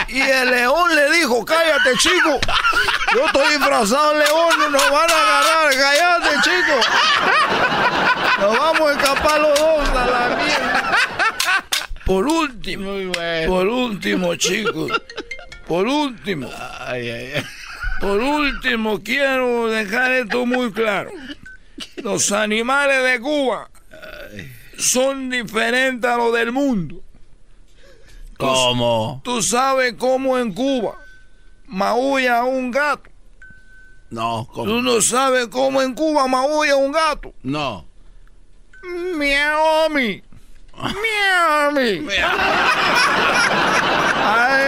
[0.07, 2.39] y el león le dijo, cállate, chico.
[3.13, 5.73] Yo estoy disfrazado león, no nos van a agarrar.
[5.73, 6.75] Cállate, chico.
[8.41, 10.97] Nos vamos a escapar los dos a la mierda.
[12.05, 12.91] Por último,
[13.47, 14.91] por último, chicos.
[15.65, 16.49] Por último.
[18.01, 21.11] Por último, quiero dejar esto muy claro.
[22.03, 23.69] Los animales de Cuba
[24.77, 27.01] son diferentes a los del mundo.
[28.37, 29.21] ¿Cómo?
[29.23, 30.97] Tú sabes cómo en Cuba
[31.67, 33.09] maulla un gato.
[34.09, 34.65] No, ¿cómo?
[34.65, 37.33] Tú no sabes cómo en Cuba maulla un gato.
[37.43, 37.85] No.
[39.15, 40.23] Miami.
[44.23, 44.65] Ay,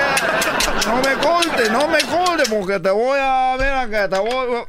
[0.85, 4.63] no me corte, no me corte porque te voy a ver acá, te voy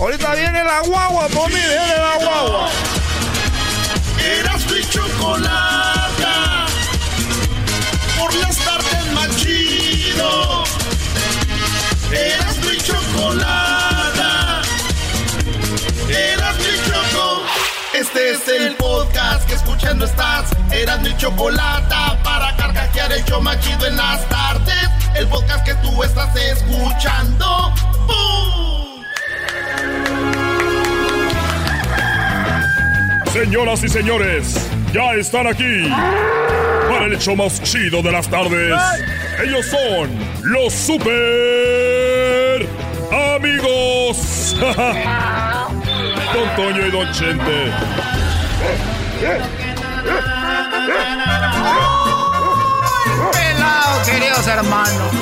[0.00, 2.68] Ahorita viene la guagua por mí, viene la guagua.
[4.24, 6.66] Eras mi chocolata.
[8.16, 9.28] Por las tardes más.
[12.12, 14.62] Eras mi chocolata.
[16.08, 17.42] Eras mi choco.
[17.92, 20.50] Este es el podcast que escuchando estás.
[20.70, 22.22] Eras mi chocolata.
[22.22, 24.88] Para carcajear el más chido en las tardes.
[25.16, 27.74] El podcast que tú estás escuchando.
[28.06, 28.77] ¡Bum!
[33.32, 34.54] Señoras y señores,
[34.92, 35.88] ya están aquí
[36.88, 38.74] para el hecho más chido de las tardes.
[39.44, 40.10] Ellos son
[40.42, 42.66] los super
[43.36, 44.56] amigos.
[46.32, 47.72] Don Toño y Don Chente.
[54.06, 55.12] queridos hermanos.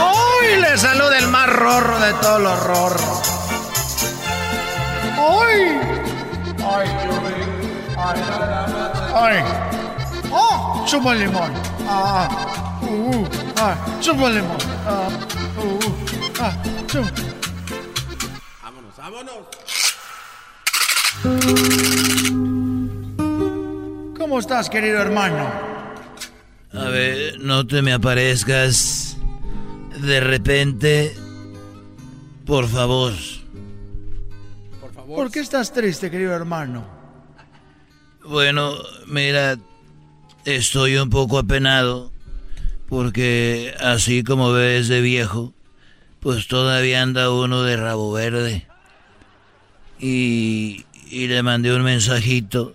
[0.00, 3.22] Hoy les saluda el más rorro de todos los rorros.
[5.18, 6.01] Hoy.
[6.64, 6.86] Ay,
[7.98, 8.20] Ay,
[9.14, 9.44] ay.
[10.30, 11.52] Oh, chupa limón.
[11.88, 12.28] Ah,
[12.82, 13.26] uh, uh,
[13.58, 14.58] ah, chupa limón.
[14.86, 15.08] Ah,
[15.58, 15.92] uh, uh,
[16.40, 16.54] ah,
[16.86, 17.10] chupa.
[18.62, 19.42] Vámonos, vámonos.
[24.18, 25.50] ¿Cómo estás, querido hermano?
[26.72, 29.16] A ver, no te me aparezcas
[30.00, 31.16] de repente.
[32.46, 33.12] Por favor.
[35.12, 35.24] Por favor.
[35.26, 36.86] ¿Por qué estás triste, querido hermano?
[38.24, 38.74] Bueno,
[39.06, 39.58] mira,
[40.46, 42.10] estoy un poco apenado
[42.88, 45.52] porque así como ves de viejo,
[46.20, 48.66] pues todavía anda uno de rabo verde.
[50.00, 52.74] Y, y le mandé un mensajito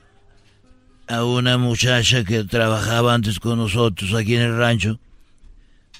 [1.08, 5.00] a una muchacha que trabajaba antes con nosotros aquí en el rancho.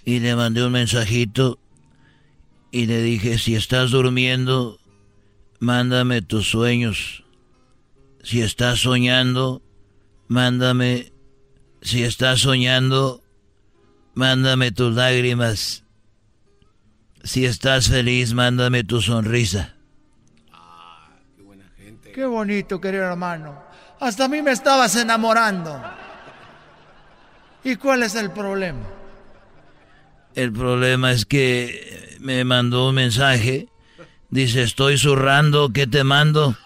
[0.06, 1.58] Y le mandé un mensajito
[2.72, 4.80] y le dije, si estás durmiendo,
[5.60, 7.24] mándame tus sueños.
[8.24, 9.62] Si estás soñando,
[10.28, 11.14] mándame.
[11.82, 13.22] Si estás soñando,
[14.14, 15.84] mándame tus lágrimas.
[17.24, 19.76] Si estás feliz, mándame tu sonrisa.
[22.14, 23.62] Qué bonito, querido hermano.
[24.00, 25.80] Hasta a mí me estabas enamorando.
[27.64, 28.88] ¿Y cuál es el problema?
[30.34, 33.70] El problema es que me mandó un mensaje.
[34.30, 36.56] Dice, estoy zurrando, ¿qué te mando?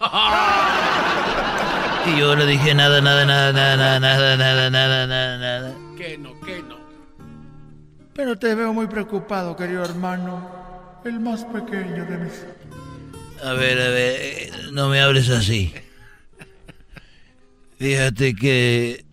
[2.04, 5.74] Y yo le dije, nada, nada, nada, nada, nada, nada, nada, nada, nada, nada.
[5.96, 6.76] Que no, que no.
[8.12, 11.00] Pero te veo muy preocupado, querido hermano.
[11.04, 12.44] El más pequeño de mis...
[13.44, 15.72] A ver, a ver, no me hables así.
[17.78, 19.04] Fíjate que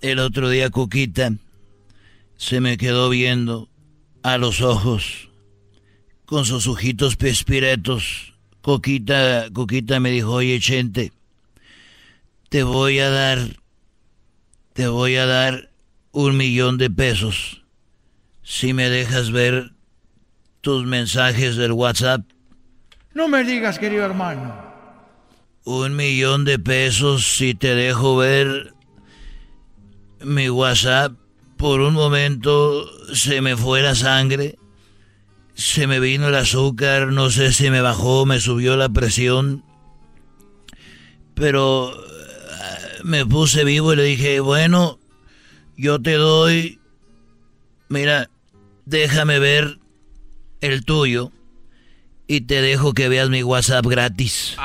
[0.00, 1.32] el otro día Coquita
[2.36, 3.68] se me quedó viendo
[4.22, 5.29] a los ojos
[6.30, 8.34] con sus ojitos pespiretos.
[8.62, 11.12] Coquita, Coquita me dijo, oye, Chente,
[12.48, 13.40] te voy a dar,
[14.72, 15.72] te voy a dar
[16.12, 17.64] un millón de pesos
[18.44, 19.72] si me dejas ver
[20.60, 22.24] tus mensajes del WhatsApp.
[23.12, 24.54] No me digas, querido hermano.
[25.64, 28.72] Un millón de pesos si te dejo ver
[30.20, 31.12] mi WhatsApp.
[31.56, 34.59] Por un momento se me fue la sangre,
[35.60, 39.62] se me vino el azúcar, no sé si me bajó, me subió la presión.
[41.34, 44.98] Pero eh, me puse vivo y le dije, bueno,
[45.76, 46.80] yo te doy,
[47.90, 48.30] mira,
[48.86, 49.78] déjame ver
[50.62, 51.30] el tuyo
[52.26, 54.56] y te dejo que veas mi WhatsApp gratis.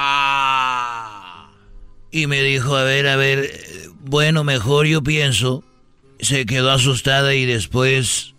[2.09, 3.51] Y me dijo, a ver, a ver,
[3.99, 5.61] bueno, mejor yo pienso.
[6.21, 8.33] Se quedó asustada y después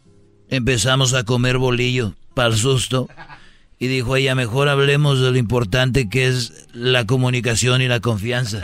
[0.49, 3.09] empezamos a comer bolillo para el susto.
[3.79, 8.61] Y dijo ella, mejor hablemos de lo importante que es la comunicación y la confianza.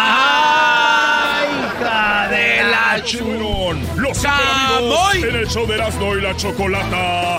[0.00, 3.80] ¡Ay, hija de la churón!
[3.96, 4.32] Los super
[4.76, 7.36] amigos en el show de Erasmo y la Chocolata.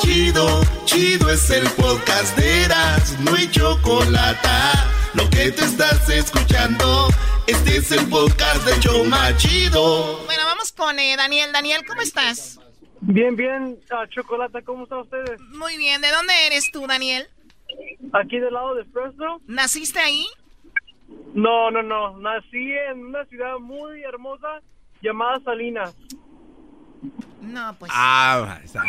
[0.00, 4.95] Chido, chido es el podcast de Erasmo y Chocolata.
[5.16, 7.08] Lo que te estás escuchando,
[7.46, 10.22] este es el podcast de Choma Chido.
[10.26, 11.52] Bueno, vamos con eh, Daniel.
[11.52, 12.60] Daniel, ¿cómo estás?
[13.00, 15.40] Bien, bien, ah, Chocolata, ¿cómo están ustedes?
[15.56, 17.26] Muy bien, ¿de dónde eres tú, Daniel?
[18.12, 19.40] Aquí del lado de Fresno.
[19.46, 20.26] ¿Naciste ahí?
[21.32, 24.60] No, no, no, nací en una ciudad muy hermosa
[25.00, 25.94] llamada Salinas.
[27.40, 27.92] No, pues.
[27.94, 28.82] Ah, está.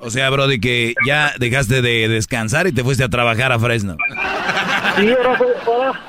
[0.00, 3.96] O sea, Brody, que ya dejaste de descansar y te fuiste a trabajar a Fresno.
[4.96, 6.00] Sí, ahora, soy- ahora-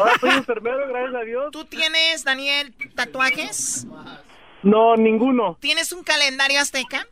[0.00, 1.44] ahora soy enfermero, gracias a Dios.
[1.52, 3.86] ¿Tú tienes, Daniel, tatuajes?
[4.62, 5.56] No, ninguno.
[5.60, 7.06] ¿Tienes un calendario azteca?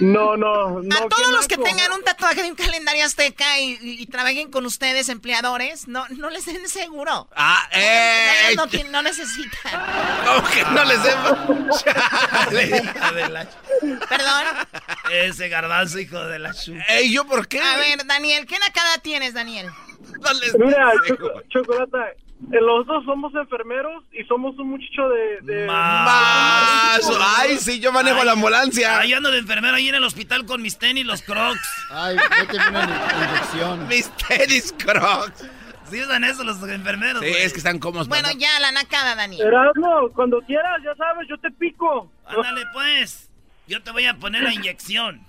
[0.00, 0.96] No, no, no.
[0.96, 4.50] a todos los que tengan un tatuaje de un calendario azteca y, y- y trabajen
[4.50, 7.28] con ustedes, empleadores, no, no les den seguro.
[7.36, 8.54] Ah, eh.
[8.56, 9.72] No, tien- no necesitan.
[10.26, 10.98] ¿Cómo que no les
[14.08, 14.44] Perdón.
[15.10, 16.74] Ese garbanzo, hijo de la chu.
[16.88, 17.60] Ey, ¿yo por qué?
[17.60, 19.70] A ver, Daniel, ¿qué nacada tienes, Daniel?
[20.58, 22.16] Mira, Choco- Chocolata, eh,
[22.50, 25.40] los dos somos enfermeros y somos un muchacho de...
[25.42, 27.00] de Más.
[27.38, 28.98] Ay, sí, yo manejo la ambulancia.
[28.98, 31.60] Ay, ando de enfermero ahí en el hospital con mis tenis, los crocs.
[31.90, 32.82] Ay, vete una
[33.30, 33.88] inyección.
[33.88, 35.44] Mis tenis crocs.
[35.90, 38.08] Sí usan eso los enfermeros, Sí, es que están cómodos.
[38.08, 39.46] Bueno, ya, la nacada, Daniel.
[39.46, 42.10] Erasmo, cuando quieras, ya sabes, yo te pico.
[42.24, 43.30] Ándale, pues.
[43.66, 45.26] Yo te voy a poner la inyección.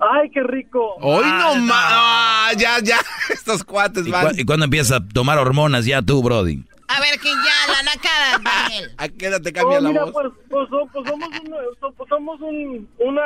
[0.00, 0.94] Ay, qué rico.
[1.00, 2.56] Hoy no Ah, más.
[2.56, 2.96] ya, ya.
[3.30, 4.28] Estos cuates ¿Y, van.
[4.28, 6.62] cu- y cuándo empiezas a tomar hormonas ya tú, Brody?
[6.88, 8.90] A ver, que ya, la nacada, Daniel.
[8.96, 10.12] ¿A qué edad te cambia Oh, la mira, voz?
[10.12, 13.22] Pues, pues, so- pues somos, un, pues somos un, una,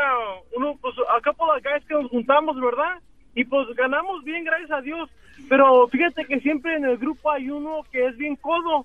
[0.56, 2.98] uno, pues acá por las guys que nos juntamos, ¿verdad?
[3.34, 5.08] Y pues ganamos bien, gracias a Dios.
[5.48, 8.84] Pero fíjate que siempre en el grupo hay uno que es bien codo.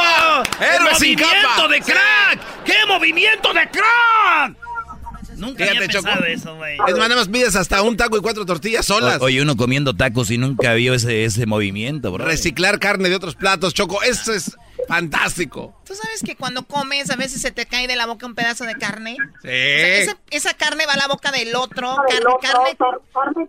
[0.00, 0.42] ¡Bravo!
[0.60, 1.68] ¡Héroe sin ¡Movimiento capa!
[1.68, 2.64] de crack!
[2.64, 4.56] ¡Qué movimiento de crack!
[5.36, 6.04] Nunca había Fíjate, Choco.
[6.06, 6.78] pensado eso, güey.
[6.86, 9.20] Es más, nada más pides hasta un taco y cuatro tortillas solas.
[9.20, 12.24] O- Oye, uno comiendo tacos y nunca vio ese, ese movimiento, bro.
[12.24, 14.02] Reciclar carne de otros platos, Choco.
[14.02, 14.56] Eso es
[14.88, 15.78] fantástico.
[15.84, 18.64] ¿Tú sabes que cuando comes a veces se te cae de la boca un pedazo
[18.64, 19.16] de carne?
[19.42, 19.48] Sí.
[19.48, 21.94] O sea, esa, esa carne va a la boca del otro.
[22.08, 22.76] Carne,
[23.12, 23.48] carne,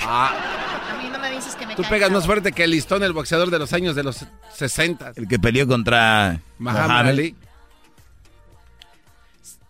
[0.00, 3.02] Ah, A mí no me dices que me tú pegas más fuerte que el listón,
[3.02, 4.24] el boxeador de los años de los
[4.56, 5.12] 60.
[5.16, 7.08] El que peleó contra Muhammad.
[7.08, 7.34] Ali.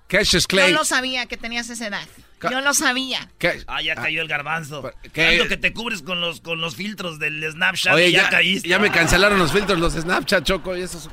[0.09, 0.73] Cassius Yo Clay.
[0.73, 2.07] lo sabía que tenías esa edad.
[2.39, 3.29] Ca- Yo lo sabía.
[3.39, 3.63] ¿Qué?
[3.67, 4.91] Ah, ya cayó el garbanzo.
[5.13, 5.37] ¿qué?
[5.37, 8.31] Tanto que te cubres con los, con los filtros del Snapchat Oye, y ya, ya,
[8.31, 8.69] caíste.
[8.69, 11.11] ya me cancelaron los filtros, los Snapchat, Choco, y esos.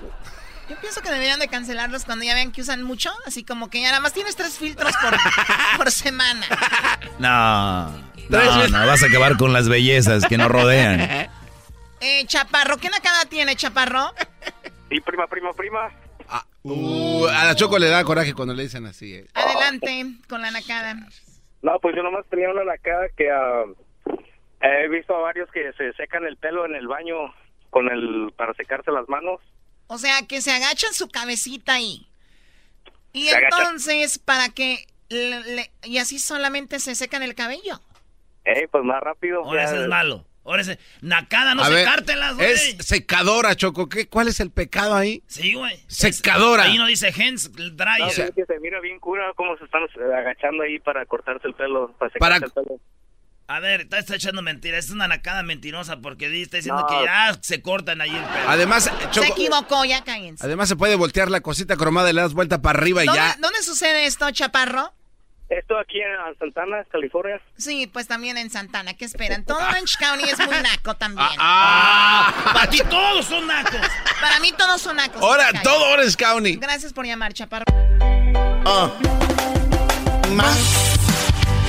[0.70, 3.12] Yo pienso que deberían de cancelarlos cuando ya vean que usan mucho.
[3.26, 5.14] Así como que ya nada más tienes tres filtros por,
[5.78, 6.46] por semana.
[7.20, 7.90] No,
[8.30, 11.30] no, no, vas a acabar con las bellezas que nos rodean.
[12.02, 14.14] Eh, Chaparro, ¿qué nacada tiene, Chaparro?
[14.90, 15.92] Sí, prima, prima, prima.
[16.64, 19.14] Uh, a la Choco le da coraje cuando le dicen así.
[19.14, 19.28] eh.
[19.36, 20.96] Adelante con la nacada.
[21.62, 23.64] No, pues yo nomás tenía una nacada que ah,
[24.62, 27.16] he visto a varios que se secan el pelo en el baño
[27.70, 29.40] con el para secarse las manos.
[29.88, 32.08] O sea, que se agachan su cabecita ahí.
[33.14, 33.62] Y Se agachan.
[33.62, 34.86] entonces, para que...
[35.10, 37.80] le- le- y así solamente se secan el cabello.
[38.46, 39.44] Eh, pues más rápido.
[39.44, 40.26] Ahora ya- ese es malo.
[40.44, 40.78] Ahora ese...
[41.02, 42.52] Nacada, no A secártelas, güey.
[42.52, 43.90] Es secadora, Choco.
[43.90, 45.24] ¿Qué, ¿Cuál es el pecado ahí?
[45.28, 45.80] Sí, güey.
[45.88, 46.64] Secadora.
[46.64, 48.12] Ahí no dice hands No, dryer.
[48.12, 51.56] sí, que se mira bien cura cómo se están eh, agachando ahí para cortarse el
[51.56, 52.80] pelo, para Para- secarse el pelo.
[53.48, 54.86] A ver, está, está echando mentiras.
[54.86, 56.88] Es una nacada mentirosa porque está diciendo No.
[56.88, 58.50] que ya se cortan ahí el pelo.
[58.50, 60.44] Además, Se Choco, equivocó, ya cállense.
[60.44, 63.22] además se puede voltear la cosita cromada y le das vuelta para arriba y ¿Dónde,
[63.22, 63.36] ya.
[63.40, 64.94] dónde sucede esto, Chaparro?
[65.48, 67.40] Esto aquí en Santana, California.
[67.56, 68.96] Sí, pues también en Santana.
[68.96, 69.46] ¿Qué esperan?
[69.46, 71.28] Todo Orange County es muy naco también.
[71.38, 73.80] Ah, Para ti todos son nacos.
[74.22, 75.22] Para mí todos son nacos.
[75.22, 76.56] ahora todo Orange County.
[76.56, 77.66] Gracias por llamar, Chaparro.
[78.66, 78.90] Ah.
[80.34, 80.58] Más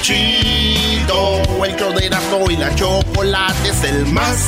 [0.06, 1.42] chido.
[1.64, 4.38] El show de Erasmo y la chocolate es el más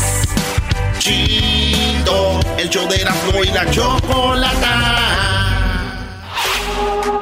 [1.01, 2.39] chido.
[2.57, 4.75] El show de Erasmo y la chocolata.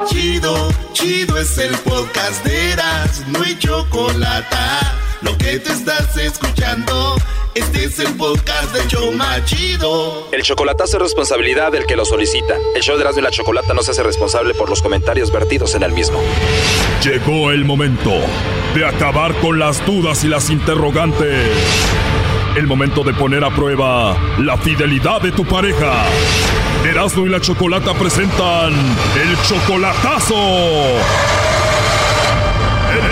[0.07, 5.06] Chido, chido es el podcast de Erasmo y chocolata.
[5.21, 7.15] Lo que te estás escuchando,
[7.55, 10.27] este es el podcast de Choma Chido.
[10.31, 12.55] El chocolatazo es responsabilidad del que lo solicita.
[12.75, 15.73] El show de Erasmo y la Chocolata no se hace responsable por los comentarios vertidos
[15.73, 16.21] en el mismo.
[17.03, 18.11] Llegó el momento
[18.75, 21.49] de acabar con las dudas y las interrogantes.
[22.55, 26.05] El momento de poner a prueba la fidelidad de tu pareja.
[26.85, 30.35] Erasmo y la Chocolata presentan el chocolatazo.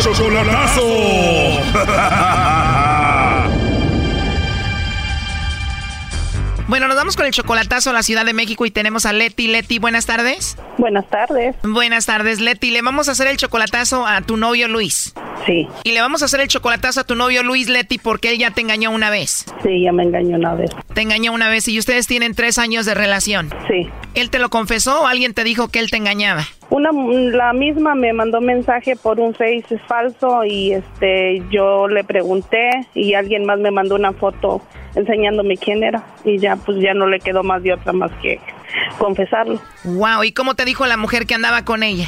[0.05, 0.85] Chocolatazo.
[6.67, 9.47] Bueno, nos vamos con el chocolatazo a la Ciudad de México y tenemos a Leti.
[9.47, 10.57] Leti, buenas tardes.
[10.79, 11.55] Buenas tardes.
[11.61, 12.71] Buenas tardes, Leti.
[12.71, 15.13] Le vamos a hacer el chocolatazo a tu novio Luis.
[15.45, 18.39] Sí, Y le vamos a hacer el chocolatazo a tu novio Luis, Leti, porque él
[18.39, 19.45] ya te engañó una vez.
[19.61, 20.71] sí, ya me engañó una vez.
[20.95, 23.53] Te engañó una vez y ustedes tienen tres años de relación.
[23.67, 23.87] Sí.
[24.15, 26.47] ¿Él te lo confesó o alguien te dijo que él te engañaba?
[26.69, 32.69] Una, la misma me mandó mensaje por un Face falso y este, yo le pregunté
[32.93, 34.61] y alguien más me mandó una foto
[34.95, 38.39] enseñándome quién era y ya, pues ya no le quedó más de otra más que
[38.97, 39.59] confesarlo.
[39.83, 42.07] Wow, ¿y cómo te dijo la mujer que andaba con ella?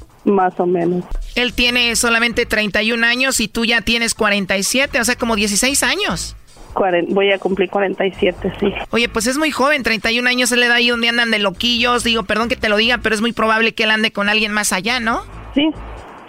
[0.23, 1.03] Más o menos.
[1.35, 6.35] Él tiene solamente 31 años y tú ya tienes 47, o sea, como 16 años.
[6.73, 8.67] Cuaren- voy a cumplir 47, sí.
[8.91, 12.03] Oye, pues es muy joven, 31 años, él le da ahí donde andan de loquillos.
[12.03, 14.51] Digo, perdón que te lo diga, pero es muy probable que él ande con alguien
[14.53, 15.23] más allá, ¿no?
[15.53, 15.69] Sí,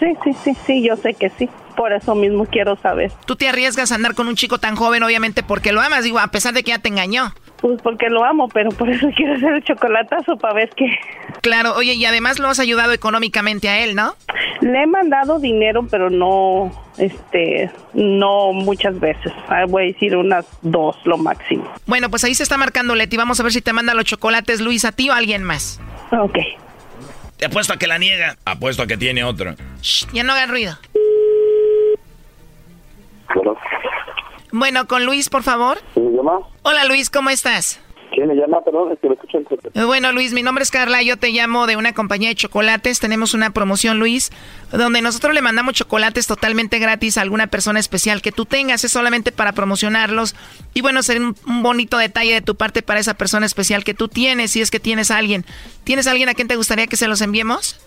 [0.03, 1.49] sí, sí, sí, sí, yo sé que sí.
[1.77, 3.11] Por eso mismo quiero saber.
[3.25, 6.19] Tú te arriesgas a andar con un chico tan joven, obviamente, porque lo amas, digo,
[6.19, 7.33] a pesar de que ya te engañó.
[7.63, 10.87] Pues porque lo amo, pero por eso quiero hacer el chocolatazo para ver qué.
[11.41, 14.15] Claro, oye, y además lo has ayudado económicamente a él, ¿no?
[14.61, 19.33] Le he mandado dinero, pero no, este, no muchas veces.
[19.49, 21.65] Ah, Voy a decir unas dos, lo máximo.
[21.87, 23.17] Bueno, pues ahí se está marcando Leti.
[23.17, 25.81] Vamos a ver si te manda los chocolates Luis a ti o a alguien más.
[26.13, 26.39] Ok.
[27.43, 28.37] Te apuesto a que la niega.
[28.45, 29.57] Apuesto a que tiene otro.
[30.13, 30.79] Ya no hagas ruido.
[34.53, 35.83] Bueno, con Luis, por favor.
[35.93, 36.39] ¿Quién me llama?
[36.63, 37.81] Hola Luis, ¿cómo estás?
[38.23, 38.61] ¿Quién me llama?
[38.61, 41.67] Perdón, es que lo escucho en Bueno, Luis, mi nombre es Carla, yo te llamo
[41.67, 43.01] de una compañía de chocolates.
[43.01, 44.31] Tenemos una promoción, Luis,
[44.71, 48.85] donde nosotros le mandamos chocolates totalmente gratis a alguna persona especial que tú tengas.
[48.85, 50.37] Es solamente para promocionarlos.
[50.73, 53.93] Y bueno, sería un, un bonito detalle de tu parte para esa persona especial que
[53.93, 55.45] tú tienes, si es que tienes a alguien.
[55.83, 57.85] ¿Tienes a alguien a quien te gustaría que se los enviemos?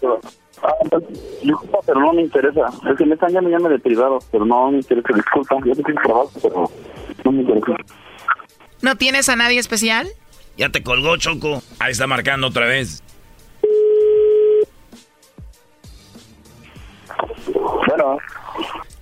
[0.61, 1.01] Ah, pues,
[1.43, 2.73] disculpa, pero no me interesa.
[2.91, 5.13] Es que me están llamando de privado, pero no me interesa.
[5.13, 6.69] Disculpa, yo tengo trabajo, pero
[7.23, 7.77] no me interesa.
[8.81, 10.07] ¿No tienes a nadie especial?
[10.57, 11.61] Ya te colgó, Choco.
[11.79, 13.03] Ahí está marcando otra vez.
[17.87, 18.17] Bueno.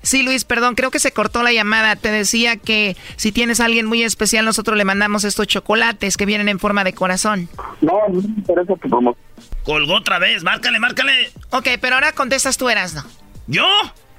[0.01, 1.95] Sí, Luis, perdón, creo que se cortó la llamada.
[1.95, 6.25] Te decía que si tienes a alguien muy especial, nosotros le mandamos estos chocolates que
[6.25, 7.47] vienen en forma de corazón.
[7.81, 9.23] No, no me interesa tu promoción.
[9.63, 10.43] Colgó otra vez.
[10.43, 11.31] Márcale, márcale.
[11.51, 13.03] Ok, pero ahora contestas tú, Erasno.
[13.47, 13.65] ¿Yo?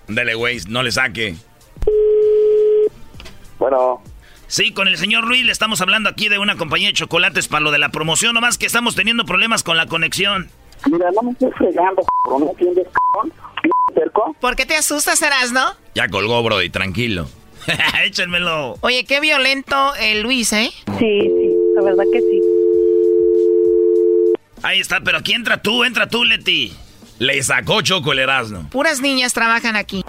[0.08, 1.36] Dele, güey, no le saque.
[3.58, 4.02] Bueno.
[4.54, 7.64] Sí, con el señor Luis le estamos hablando aquí de una compañía de chocolates para
[7.64, 10.48] lo de la promoción, nomás que estamos teniendo problemas con la conexión.
[10.86, 13.32] Mira, no me estoy fregando, cabrón, ¿no entiendes, cabrón?
[13.94, 14.36] ¿Cerco?
[14.38, 15.74] ¿Por qué te asustas, Erasno?
[15.96, 17.28] Ya colgó, Brody, tranquilo.
[18.04, 18.76] Échenmelo.
[18.82, 20.70] Oye, qué violento el Luis, ¿eh?
[21.00, 22.40] Sí, sí, la verdad que sí.
[24.62, 26.72] Ahí está, pero aquí entra tú, entra tú, Leti.
[27.18, 28.70] Le sacó Choco el Erasmo.
[28.70, 30.04] Puras niñas trabajan aquí.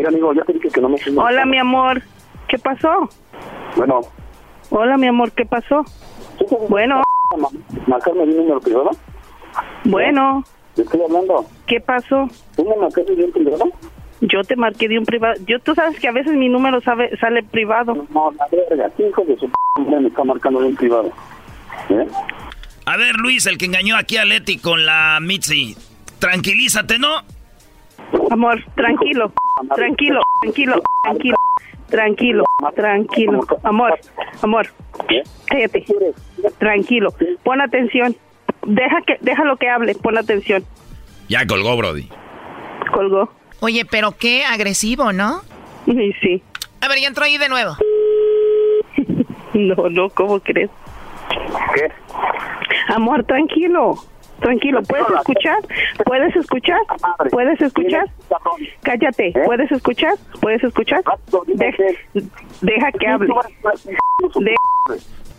[0.00, 2.00] Mira, amigo, ya te dije que no me estoy Hola, mi amor.
[2.48, 3.10] ¿Qué pasó?
[3.76, 4.00] Bueno.
[4.70, 5.84] Hola, mi amor, ¿qué pasó?
[6.70, 7.02] Bueno,
[7.86, 8.90] ¿Marcarme de un número privado?
[9.84, 10.42] bueno,
[10.74, 11.44] Te estoy hablando.
[11.66, 12.30] ¿qué pasó?
[12.56, 13.64] ¿Tú me marcaste de un privado?
[14.22, 15.34] Yo te marqué de un privado.
[15.46, 17.94] Yo, tú sabes que a veces mi número sabe, sale privado.
[18.14, 21.12] No, la verga, ¿qué hijo de su p me está marcando de un privado?
[21.90, 22.06] ¿Eh?
[22.86, 25.76] A ver, Luis, el que engañó aquí a Leti con la Mitzi.
[26.18, 27.08] Tranquilízate, ¿no?
[28.30, 29.32] Amor, tranquilo,
[29.74, 31.36] tranquilo, tranquilo, tranquilo,
[31.88, 32.44] tranquilo,
[32.74, 33.40] tranquilo.
[33.62, 33.98] Amor,
[34.42, 34.66] amor,
[35.46, 35.84] cállate.
[36.58, 38.16] Tranquilo, pon atención.
[38.66, 40.64] Deja que, déjalo que hable, pon atención.
[41.28, 42.08] Ya colgó, Brody.
[42.92, 43.30] Colgó.
[43.60, 45.42] Oye, pero qué agresivo, ¿no?
[45.86, 46.42] Y sí.
[46.80, 47.76] A ver, ya entró ahí de nuevo.
[49.52, 50.70] No, no, ¿cómo crees?
[51.74, 51.88] ¿Qué?
[52.94, 53.96] Amor, tranquilo.
[54.40, 55.58] Tranquilo, ¿puedes escuchar?
[56.04, 56.78] ¿Puedes escuchar?
[57.30, 58.04] ¿Puedes escuchar?
[58.82, 60.14] Cállate, ¿puedes escuchar?
[60.40, 61.02] ¿Puedes escuchar?
[61.46, 62.24] De-
[62.62, 63.28] deja que hable.
[64.36, 64.56] De-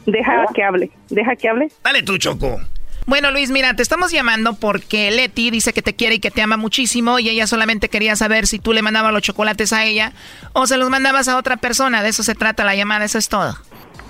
[0.05, 0.91] deja que hable.
[1.09, 1.67] Deja que hable.
[1.83, 2.59] Dale tú, Choco.
[3.07, 6.41] Bueno, Luis, mira, te estamos llamando porque Leti dice que te quiere y que te
[6.43, 10.13] ama muchísimo y ella solamente quería saber si tú le mandabas los chocolates a ella
[10.53, 12.03] o se los mandabas a otra persona.
[12.03, 13.55] De eso se trata la llamada, eso es todo.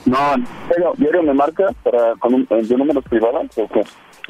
[0.06, 0.34] No,
[0.68, 3.82] pero diario me marca para con un, de números privados o qué?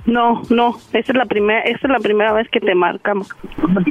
[0.05, 3.29] No, no, esta es la primera, esta es la primera vez que te marcamos.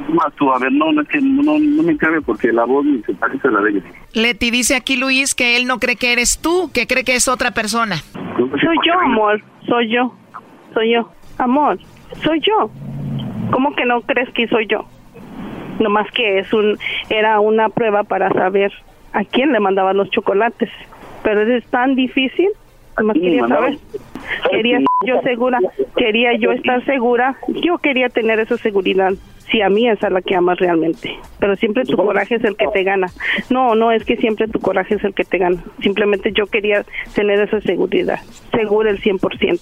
[0.09, 2.85] Más tú, a ver, no, no es que no, no me cabe porque la voz
[2.85, 3.83] ni se parece a la de ella.
[4.15, 7.29] Leti dice aquí Luis que él no cree que eres tú, que cree que es
[7.29, 7.97] otra persona.
[8.37, 10.15] Soy yo, amor, soy yo,
[10.75, 11.11] soy yo.
[11.39, 11.79] Amor,
[12.23, 12.71] soy yo.
[13.51, 14.85] ¿Cómo que no crees que soy yo?
[15.79, 16.77] Nomás que es un,
[17.09, 18.73] era una prueba para saber
[19.13, 20.69] a quién le mandaban los chocolates.
[21.23, 22.49] Pero es tan difícil,
[23.15, 23.79] Sí, quería saber.
[24.51, 25.59] Quería yo segura,
[25.97, 29.13] quería yo estar segura, yo quería tener esa seguridad.
[29.51, 32.57] Si a mí es a la que amas realmente, pero siempre tu coraje es el
[32.57, 33.09] que te gana.
[33.51, 35.63] No, no es que siempre tu coraje es el que te gana.
[35.83, 36.85] Simplemente yo quería
[37.15, 38.21] tener esa seguridad,
[38.53, 39.61] segura el 100%.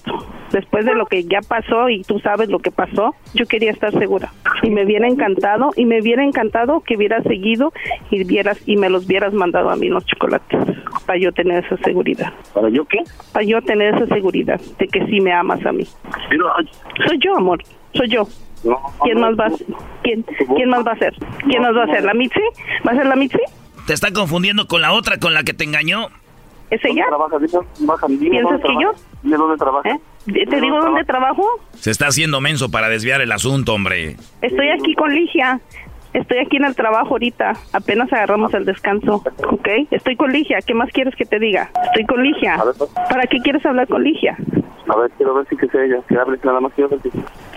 [0.51, 3.91] Después de lo que ya pasó y tú sabes lo que pasó, yo quería estar
[3.97, 4.31] segura.
[4.63, 7.71] Y me hubiera encantado, y me hubiera encantado que hubieras seguido
[8.09, 10.59] y vieras y me los hubieras mandado a mí los chocolates
[11.05, 12.33] para yo tener esa seguridad.
[12.53, 12.99] ¿Para yo qué?
[13.33, 15.85] Para yo tener esa seguridad de que sí me amas a mí.
[16.29, 16.45] Pero,
[17.07, 17.63] Soy yo, amor.
[17.93, 18.27] Soy yo.
[18.63, 19.51] No, ¿Quién más va a
[20.03, 20.23] ¿Quién,
[20.55, 21.13] ¿Quién más va a ser?
[21.47, 22.03] ¿Quién más va a ser?
[22.03, 22.41] ¿La Mitzi?
[22.87, 23.39] ¿Va a ser la Mitzi?
[23.87, 26.09] Te está confundiendo con la otra con la que te engañó.
[26.69, 27.05] ¿Es ella?
[28.07, 28.91] ¿Piensas que yo?
[29.23, 29.89] Dime dónde trabaja.
[29.89, 29.99] ¿Eh?
[30.25, 31.43] ¿Te digo dónde trabajo?
[31.73, 34.17] Se está haciendo menso para desviar el asunto, hombre.
[34.41, 35.59] Estoy aquí con Ligia.
[36.19, 37.53] Estoy aquí en el trabajo ahorita.
[37.71, 39.23] Apenas agarramos el descanso.
[39.49, 39.67] ¿Ok?
[39.89, 40.59] Estoy con Ligia.
[40.65, 41.69] ¿Qué más quieres que te diga?
[41.85, 42.57] Estoy con Ligia.
[43.09, 44.35] ¿Para qué quieres hablar con Ligia?
[44.89, 45.99] A ver, quiero ver si que sea ella.
[46.09, 47.09] Que hable, nada más quiero ver si...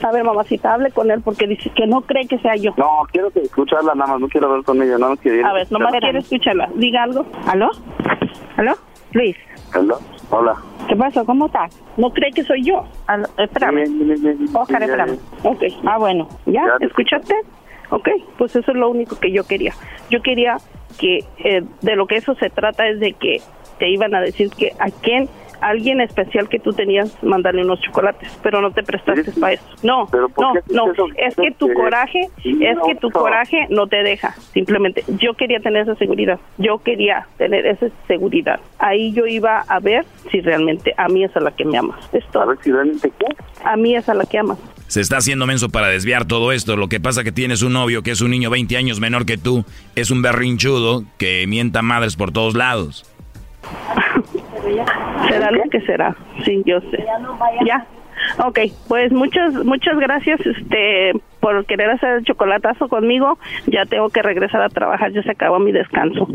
[0.05, 2.73] A ver, mamacita, hable con él porque dice que no cree que sea yo.
[2.77, 5.45] No, quiero que escucharla nada más, no quiero hablar con ella, nada más quiero...
[5.47, 6.69] A ver, nomás quiere escucharla.
[6.77, 7.27] Diga algo.
[7.49, 7.69] ¿Aló?
[8.59, 8.75] ¿Aló?
[9.13, 9.37] Luis.
[9.75, 9.99] Hello,
[10.31, 10.55] Hola.
[10.89, 11.25] ¿Qué pasó?
[11.25, 11.75] ¿Cómo estás?
[11.97, 12.85] ¿No cree que soy yo?
[13.07, 13.75] Aló, espérame.
[13.77, 14.57] Bien, bien, bien, bien.
[14.57, 15.19] Oscar, Ya, espérame.
[15.43, 15.51] ya.
[15.51, 15.63] Ok.
[15.87, 16.29] Ah, bueno.
[16.47, 16.65] ¿Ya?
[16.67, 17.35] Ya te ¿Escuchaste?
[17.93, 18.09] Ok.
[18.39, 19.75] Pues eso es lo único que yo quería.
[20.11, 20.57] Yo quería
[20.99, 23.41] que eh, de lo que eso se trata es de que
[23.79, 25.29] te iban a decir que a quién
[25.63, 29.65] alguien especial que tú tenías mandarle unos chocolates, pero no te prestaste para eso.
[29.83, 31.07] No, ¿Pero por no, no, eso?
[31.17, 35.05] es que tu coraje, es que tu coraje no te deja, simplemente.
[35.19, 38.61] Yo quería tener esa seguridad, yo quería tener esa seguridad.
[38.79, 41.99] Ahí yo iba a ver si realmente a mí es a la que me amas.
[42.13, 42.41] Esto.
[42.41, 43.27] A ver si realmente qué.
[43.65, 44.59] A mí es a la que amas.
[44.89, 46.77] Se está haciendo menso para desviar todo esto.
[46.77, 49.39] Lo que pasa que tienes un novio que es un niño 20 años menor que
[49.39, 49.65] tú.
[49.95, 53.07] Es un berrinchudo que mienta madres por todos lados.
[55.29, 57.05] Será lo que será, sí, yo sé.
[57.67, 57.87] Ya.
[58.39, 63.39] Ok, pues muchas muchas gracias este por querer hacer el chocolatazo conmigo.
[63.67, 66.29] Ya tengo que regresar a trabajar, ya se acabó mi descanso.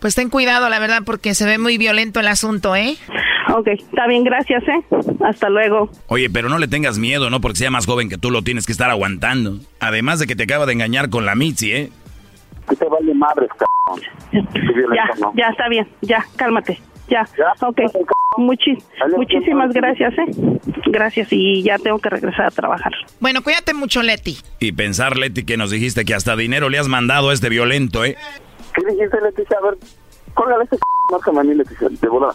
[0.00, 2.96] Pues ten cuidado, la verdad, porque se ve muy violento el asunto, ¿eh?
[3.54, 4.82] Ok, está bien, gracias, ¿eh?
[5.24, 5.90] Hasta luego.
[6.08, 7.40] Oye, pero no le tengas miedo, ¿no?
[7.40, 9.58] Porque sea más joven que tú lo tienes que estar aguantando.
[9.78, 11.90] Además de que te acaba de engañar con la Mitzi, ¿eh?
[12.68, 14.02] Que te vale madres, cabrón.
[14.32, 16.80] Ya, ya está bien, ya, cálmate.
[17.08, 17.26] Ya,
[17.60, 17.78] ok.
[18.38, 18.82] Muchi-
[19.14, 20.58] muchísimas gracias, ¿eh?
[20.86, 22.92] Gracias y ya tengo que regresar a trabajar.
[23.20, 24.38] Bueno, cuídate mucho, Leti.
[24.58, 28.04] Y pensar, Leti, que nos dijiste que hasta dinero le has mandado a este violento,
[28.04, 28.16] ¿eh?
[28.74, 29.58] ¿Qué dijiste, Leticia?
[29.58, 29.78] A ver,
[30.32, 30.82] córgale ese c...
[31.10, 32.34] márcame a mí, Leticia, de volada.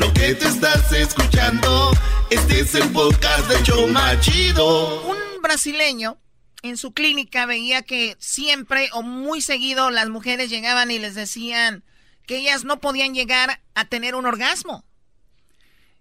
[0.00, 1.90] Lo que te estás escuchando,
[2.30, 5.02] este es el podcast de Choma Chido.
[5.06, 6.16] Un brasileño
[6.62, 11.84] en su clínica veía que siempre o muy seguido las mujeres llegaban y les decían
[12.26, 14.86] que ellas no podían llegar a tener un orgasmo.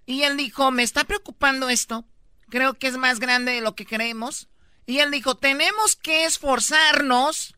[0.06, 2.06] Y él dijo, me está preocupando esto,
[2.48, 4.48] creo que es más grande de lo que creemos.
[4.86, 7.54] Y él dijo, tenemos que esforzarnos,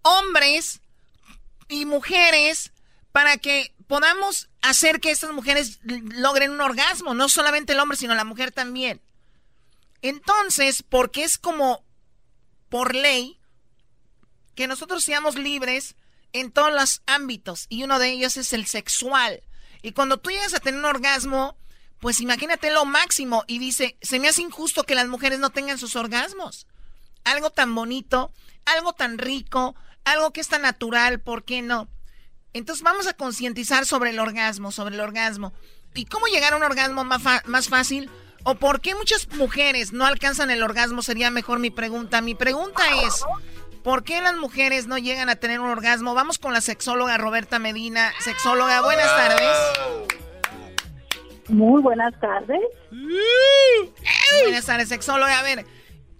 [0.00, 0.80] hombres
[1.68, 2.72] y mujeres,
[3.12, 8.14] para que podamos hacer que estas mujeres logren un orgasmo, no solamente el hombre, sino
[8.14, 9.00] la mujer también.
[10.02, 11.84] Entonces, porque es como
[12.68, 13.40] por ley
[14.54, 15.96] que nosotros seamos libres
[16.32, 19.42] en todos los ámbitos y uno de ellos es el sexual.
[19.82, 21.56] Y cuando tú llegas a tener un orgasmo,
[21.98, 25.78] pues imagínate lo máximo y dice, se me hace injusto que las mujeres no tengan
[25.78, 26.66] sus orgasmos.
[27.24, 28.32] Algo tan bonito,
[28.66, 29.74] algo tan rico,
[30.04, 31.88] algo que es tan natural, ¿por qué no?
[32.52, 35.52] Entonces vamos a concientizar sobre el orgasmo, sobre el orgasmo.
[35.94, 38.10] ¿Y cómo llegar a un orgasmo más, más fácil?
[38.44, 41.02] ¿O por qué muchas mujeres no alcanzan el orgasmo?
[41.02, 42.20] Sería mejor mi pregunta.
[42.20, 43.24] Mi pregunta es,
[43.82, 46.14] ¿por qué las mujeres no llegan a tener un orgasmo?
[46.14, 48.12] Vamos con la sexóloga Roberta Medina.
[48.20, 49.56] Sexóloga, buenas tardes.
[51.48, 52.60] Muy buenas tardes.
[54.42, 55.38] Buenas tardes, sexóloga.
[55.38, 55.66] A ver,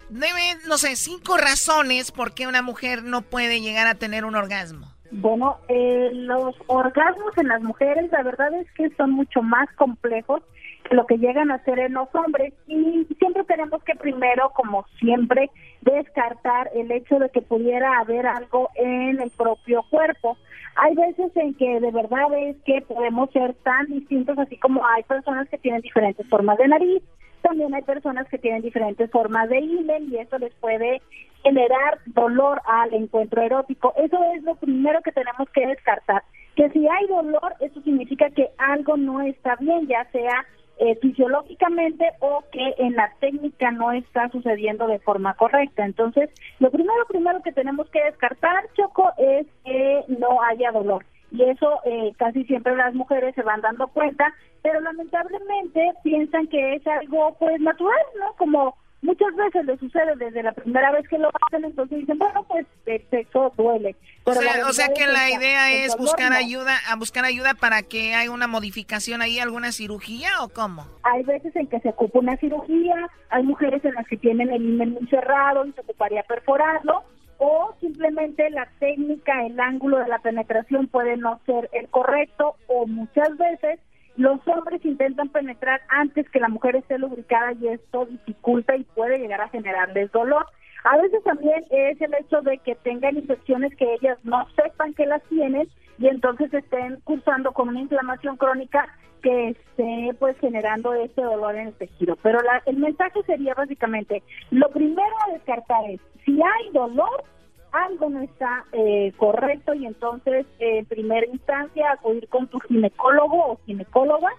[0.09, 4.35] debe, no sé, cinco razones por qué una mujer no puede llegar a tener un
[4.35, 4.93] orgasmo.
[5.11, 10.43] Bueno, eh, los orgasmos en las mujeres, la verdad es que son mucho más complejos
[10.91, 15.49] lo que llegan a hacer en los hombres y siempre tenemos que primero, como siempre,
[15.81, 20.37] descartar el hecho de que pudiera haber algo en el propio cuerpo.
[20.75, 25.03] Hay veces en que de verdad es que podemos ser tan distintos, así como hay
[25.03, 27.03] personas que tienen diferentes formas de nariz,
[27.41, 31.01] también hay personas que tienen diferentes formas de himen y eso les puede
[31.43, 33.93] generar dolor al encuentro erótico.
[33.97, 36.23] Eso es lo primero que tenemos que descartar.
[36.55, 40.45] Que si hay dolor, eso significa que algo no está bien, ya sea
[40.79, 45.85] eh, fisiológicamente o que en la técnica no está sucediendo de forma correcta.
[45.85, 46.29] Entonces,
[46.59, 51.05] lo primero, primero que tenemos que descartar, Choco, es que no haya dolor.
[51.31, 56.75] Y eso eh, casi siempre las mujeres se van dando cuenta, pero lamentablemente piensan que
[56.75, 58.33] es algo pues natural, ¿no?
[58.37, 62.43] Como muchas veces le sucede desde la primera vez que lo hacen, entonces dicen, bueno,
[62.43, 63.95] pues el sexo duele.
[64.23, 68.13] o sea, o sea que la idea es buscar ayuda, a buscar ayuda para que
[68.15, 70.85] haya una modificación ahí, alguna cirugía o cómo?
[71.03, 74.63] Hay veces en que se ocupa una cirugía, hay mujeres en las que tienen el
[74.63, 77.03] himen muy cerrado y se ocuparía perforarlo,
[77.39, 82.85] o simplemente la técnica, el ángulo de la penetración puede no ser el correcto, o
[82.85, 83.79] muchas veces
[84.17, 89.17] los hombres intentan penetrar antes que la mujer esté lubricada y esto dificulta y puede
[89.17, 90.45] llegar a generarles dolor.
[90.83, 95.05] A veces también es el hecho de que tengan infecciones que ellas no sepan que
[95.05, 95.69] las tienen
[95.99, 98.87] y entonces estén cursando con una inflamación crónica
[99.21, 102.15] que esté pues generando este dolor en el tejido.
[102.23, 107.23] Pero el mensaje sería básicamente, lo primero a descartar es, si hay dolor,
[107.71, 113.59] algo no está eh, correcto y entonces en primera instancia acudir con tu ginecólogo o
[113.65, 114.29] ginecóloga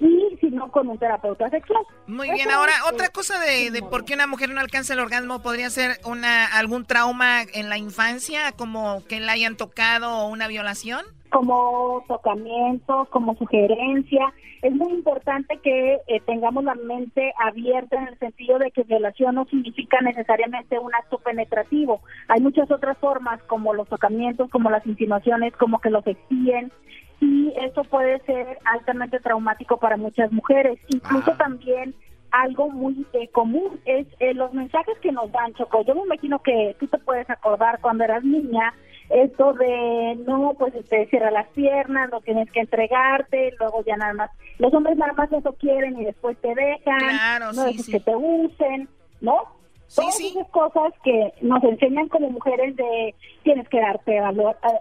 [0.00, 1.82] y si no con un terapeuta sexual.
[2.06, 5.40] Muy bien, ahora otra cosa de, de, por qué una mujer no alcanza el orgasmo
[5.42, 10.48] podría ser una algún trauma en la infancia, como que la hayan tocado o una
[10.48, 11.04] violación
[11.36, 14.32] como tocamientos, como sugerencia.
[14.62, 19.34] Es muy importante que eh, tengamos la mente abierta en el sentido de que violación
[19.34, 22.00] no significa necesariamente un acto penetrativo.
[22.28, 26.72] Hay muchas otras formas como los tocamientos, como las insinuaciones, como que los exiguen
[27.20, 30.78] y eso puede ser altamente traumático para muchas mujeres.
[30.88, 31.94] Incluso también
[32.30, 35.84] algo muy eh, común es eh, los mensajes que nos dan, Choco.
[35.84, 38.72] Yo me imagino que tú te puedes acordar cuando eras niña,
[39.10, 44.14] esto de no, pues te cierra las piernas, no tienes que entregarte, luego ya nada
[44.14, 48.14] más, los hombres nada más eso quieren y después te dejan, no sí, que te
[48.16, 48.88] usen,
[49.20, 49.56] ¿no?
[49.94, 54.30] Todas esas cosas que nos enseñan como mujeres de tienes que darte a,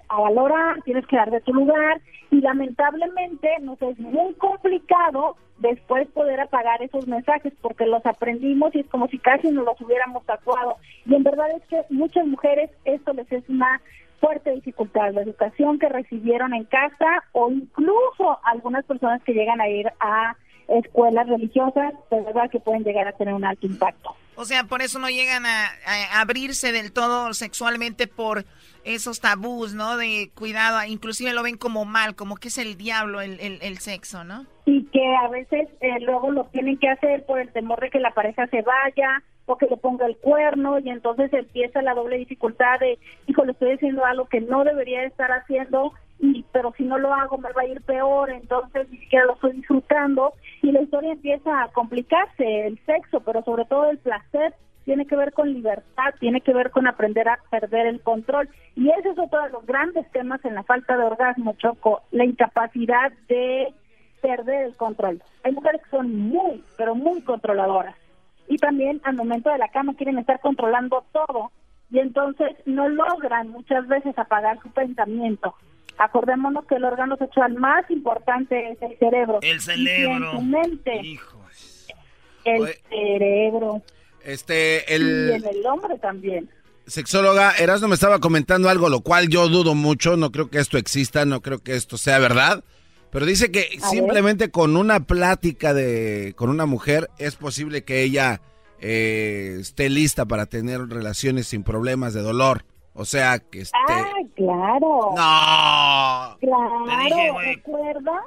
[0.09, 2.01] a, valorar, tienes que dar de tu lugar
[2.32, 8.80] y lamentablemente nos es muy complicado después poder apagar esos mensajes porque los aprendimos y
[8.80, 10.78] es como si casi nos los hubiéramos tatuado.
[11.05, 13.82] Y en verdad es que muchas mujeres esto les es una
[14.26, 19.69] fuerte dificultad, la educación que recibieron en casa o incluso algunas personas que llegan a
[19.69, 20.36] ir a
[20.68, 24.16] escuelas religiosas, de verdad que pueden llegar a tener un alto impacto.
[24.36, 25.70] O sea, por eso no llegan a,
[26.20, 28.45] abrirse del todo sexualmente por
[28.84, 29.97] esos tabús, ¿no?
[29.97, 34.24] De cuidado, inclusive lo ven como mal, como que es el diablo el, el, sexo,
[34.24, 34.45] ¿no?
[34.66, 37.99] Y que a veces eh, luego lo tienen que hacer por el temor de que
[37.99, 42.18] la pareja se vaya o que le ponga el cuerno y entonces empieza la doble
[42.18, 45.93] dificultad de, hijo, le estoy haciendo algo que no debería estar haciendo
[46.51, 49.53] pero si no lo hago me va a ir peor, entonces ni siquiera lo estoy
[49.53, 54.53] disfrutando y la historia empieza a complicarse, el sexo, pero sobre todo el placer
[54.86, 58.47] tiene que ver con libertad, tiene que ver con aprender a perder el control.
[58.76, 62.23] Y ese es otro de los grandes temas en la falta de orgasmo, Choco, la
[62.23, 63.73] incapacidad de
[64.21, 65.21] perder el control.
[65.43, 67.95] Hay mujeres que son muy, pero muy controladoras.
[68.47, 71.51] Y también al momento de la cama quieren estar controlando todo
[71.89, 75.55] y entonces no logran muchas veces apagar su pensamiento.
[75.98, 79.39] Acordémonos que el órgano sexual más importante es el cerebro.
[79.41, 80.34] El cerebro.
[80.39, 81.20] Y mente.
[82.43, 83.82] El cerebro.
[84.24, 85.30] Este, el...
[85.32, 86.50] Y en el hombre también.
[86.88, 90.78] Sexóloga, Erasmo me estaba comentando algo, lo cual yo dudo mucho, no creo que esto
[90.78, 92.64] exista, no creo que esto sea verdad,
[93.10, 98.41] pero dice que simplemente con una plática de, con una mujer es posible que ella
[98.80, 102.66] eh, esté lista para tener relaciones sin problemas de dolor.
[102.93, 103.78] O sea, que esté...
[103.89, 104.06] ¡Ah,
[104.36, 105.14] claro!
[105.16, 106.38] ¡No!
[106.40, 108.22] Claro, recuerda,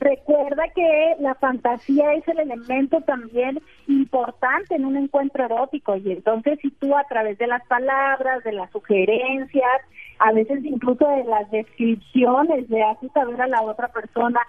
[0.00, 6.58] recuerda que la fantasía es el elemento también importante en un encuentro erótico y entonces
[6.62, 9.80] si tú a través de las palabras, de las sugerencias,
[10.18, 14.40] a veces incluso de las descripciones le haces saber a la otra persona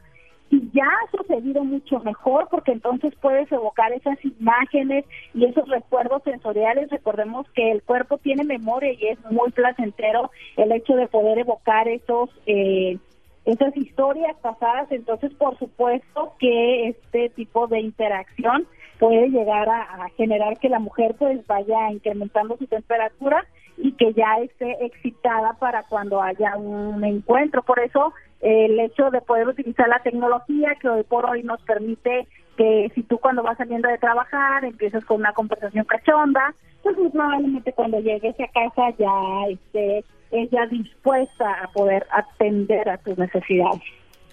[0.49, 6.21] y ya ha sucedido mucho mejor porque entonces puedes evocar esas imágenes y esos recuerdos
[6.23, 6.89] sensoriales.
[6.89, 11.87] Recordemos que el cuerpo tiene memoria y es muy placentero el hecho de poder evocar
[11.87, 12.97] esos eh,
[13.45, 18.65] esas historias pasadas, entonces por supuesto que este tipo de interacción
[18.99, 23.45] puede llegar a, generar que la mujer pues vaya incrementando su temperatura
[23.77, 27.63] y que ya esté excitada para cuando haya un encuentro.
[27.63, 32.27] Por eso el hecho de poder utilizar la tecnología que hoy por hoy nos permite
[32.57, 37.09] que si tú cuando vas saliendo de trabajar empiezas con una conversación cachonda, pues muy
[37.09, 43.81] probablemente cuando llegues a casa ya esté ella dispuesta a poder atender a tus necesidades.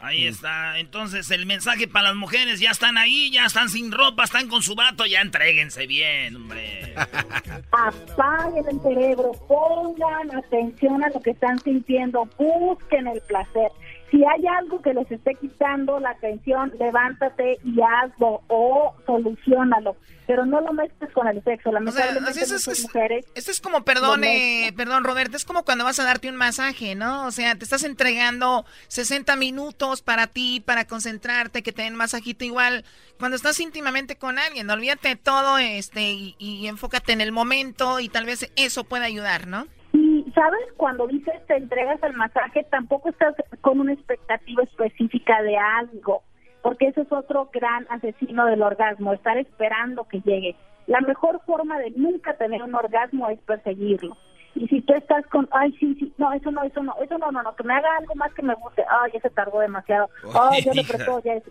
[0.02, 0.78] Ahí está.
[0.78, 4.62] Entonces, el mensaje para las mujeres, ya están ahí, ya están sin ropa, están con
[4.62, 6.94] su vato, ya entréguense bien, hombre.
[7.70, 13.70] Apaguen el cerebro, pongan atención a lo que están sintiendo, busquen el placer.
[14.10, 19.96] Si hay algo que les esté quitando la atención, levántate y hazlo o solucionalo.
[20.26, 21.70] Pero no lo mezcles con el sexo.
[21.72, 25.64] Lamentablemente, O sea, eso es- mujeres Esto es como, perdón, eh, perdón, Roberto, es como
[25.64, 27.26] cuando vas a darte un masaje, ¿no?
[27.26, 32.44] O sea, te estás entregando 60 minutos para ti, para concentrarte, que te den masajito
[32.44, 32.84] igual.
[33.18, 38.00] Cuando estás íntimamente con alguien, olvídate de todo este y, y enfócate en el momento
[38.00, 39.66] y tal vez eso pueda ayudar, ¿no?
[40.34, 40.60] ¿Sabes?
[40.76, 46.22] Cuando dices te entregas al masaje, tampoco estás con una expectativa específica de algo,
[46.62, 50.56] porque eso es otro gran asesino del orgasmo, estar esperando que llegue.
[50.86, 54.16] La mejor forma de nunca tener un orgasmo es perseguirlo.
[54.54, 57.30] Y si tú estás con, ay, sí, sí, no, eso no, eso no, eso no,
[57.30, 60.10] no, no, que me haga algo más que me guste, ay, ya se tardó demasiado,
[60.34, 61.44] ay, ya le ya es,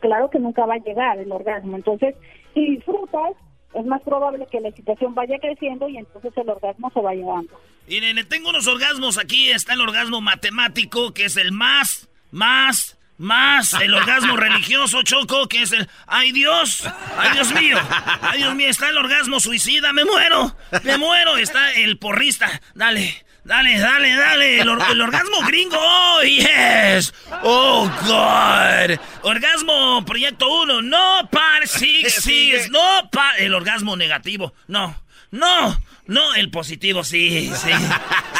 [0.00, 1.76] claro que nunca va a llegar el orgasmo.
[1.76, 2.16] Entonces,
[2.52, 3.34] si disfrutas,
[3.74, 7.60] es más probable que la excitación vaya creciendo y entonces el orgasmo se va llevando.
[7.88, 9.50] Miren, tengo unos orgasmos aquí.
[9.50, 13.74] Está el orgasmo matemático, que es el más, más, más.
[13.74, 15.88] El orgasmo religioso, Choco, que es el...
[16.06, 16.88] ¡Ay, Dios!
[17.18, 17.78] ¡Ay, Dios mío!
[18.22, 18.68] ¡Ay, Dios mío!
[18.68, 19.92] Está el orgasmo suicida.
[19.92, 20.56] ¡Me muero!
[20.82, 21.36] ¡Me muero!
[21.36, 22.60] Está el porrista.
[22.74, 24.60] Dale, dale, dale, dale.
[24.60, 25.76] El, or- el orgasmo gringo.
[25.78, 27.12] ¡Oh, yes!
[27.42, 28.98] ¡Oh, God!
[29.22, 30.82] Orgasmo proyecto 1.
[30.82, 32.70] No, par, six, six.
[32.70, 33.34] No, par...
[33.38, 34.52] El orgasmo negativo.
[34.68, 34.96] No,
[35.30, 35.76] no.
[36.06, 37.70] No, el positivo, sí, sí.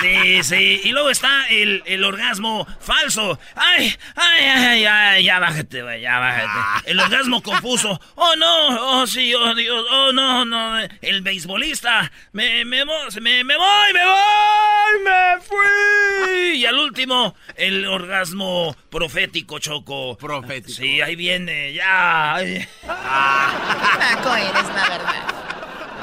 [0.03, 0.81] Sí, sí.
[0.85, 3.39] Y luego está el, el orgasmo falso.
[3.55, 6.91] Ay, ay, ay, ay, ya bájate, güey, ya bájate.
[6.91, 7.99] El orgasmo confuso.
[8.17, 10.79] Oh, no, oh, sí, oh, Dios, oh, no, no.
[11.01, 12.13] El beisbolista.
[12.33, 16.59] Me, me, me, me voy, me voy, me fui.
[16.59, 20.19] Y al último, el orgasmo profético, Choco.
[20.19, 20.83] Profético.
[20.83, 22.35] Sí, ahí viene, ya.
[22.35, 22.69] ay.
[22.87, 25.54] Taco eres, la verdad.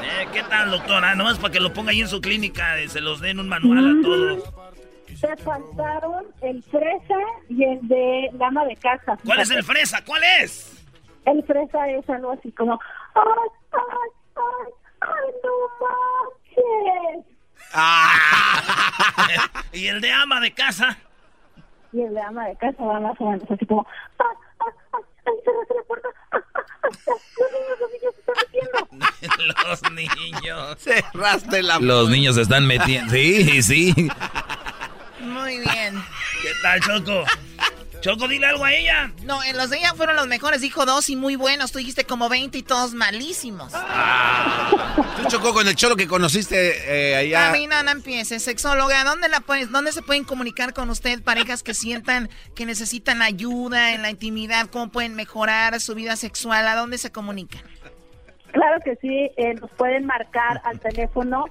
[0.04, 1.14] Eh, ¿Qué tal, doctora?
[1.16, 4.00] Nomás para que lo ponga ahí en su clínica, eh, se los den un manual
[4.00, 4.44] a todos.
[5.20, 7.16] Te faltaron el fresa
[7.50, 9.16] y el de dama de casa.
[9.24, 10.04] ¿Cuál es el fresa?
[10.04, 10.84] ¿Cuál es?
[11.26, 12.80] El fresa es algo así como,
[13.14, 14.72] ay, ay, ay,
[15.02, 15.52] ay, no
[17.14, 17.26] manches.
[19.74, 20.98] ¿Y el de ama de casa?
[21.94, 23.86] Y el de dama de casa va más o menos así como,
[24.18, 24.26] ay,
[24.60, 26.10] ay, ay, ay, cerrate la puerta.
[26.32, 26.90] Ay, ay, ay,
[27.38, 28.16] los niños, los niños.
[29.22, 30.78] Los niños.
[30.80, 33.14] Cerraste la Los niños se están metiendo.
[33.14, 33.94] Sí, sí.
[35.20, 36.04] Muy bien.
[36.42, 37.26] ¿Qué tal, Choco?
[38.02, 39.12] Choco, dile algo a ella.
[39.24, 40.62] No, en los de ella fueron los mejores.
[40.62, 41.72] Dijo dos y muy buenos.
[41.72, 43.72] Tú dijiste como 20 y todos malísimos.
[43.72, 47.50] Tú chocó con el cholo que conociste eh, allá.
[47.50, 48.42] A mí no, no empieces.
[48.44, 53.22] Sexóloga, ¿dónde, la puedes, ¿dónde se pueden comunicar con usted parejas que sientan que necesitan
[53.22, 54.68] ayuda en la intimidad?
[54.72, 56.68] ¿Cómo pueden mejorar su vida sexual?
[56.68, 57.62] ¿A dónde se comunican?
[58.52, 61.46] Claro que sí, eh, nos pueden marcar al teléfono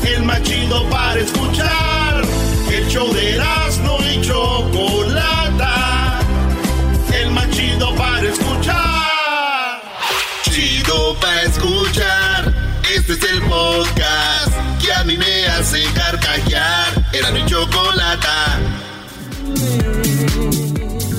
[0.05, 2.21] El más chido para escuchar.
[2.69, 6.19] El show de Erasmo y Chocolata.
[7.13, 9.81] El más chido para escuchar.
[10.51, 12.52] Chido para escuchar.
[12.95, 17.09] Este es el podcast que a mí me hace carcajear.
[17.11, 18.59] Era mi chocolata.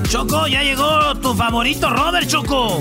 [0.08, 2.80] Choco, ya llegó tu favorito, Robert Choco.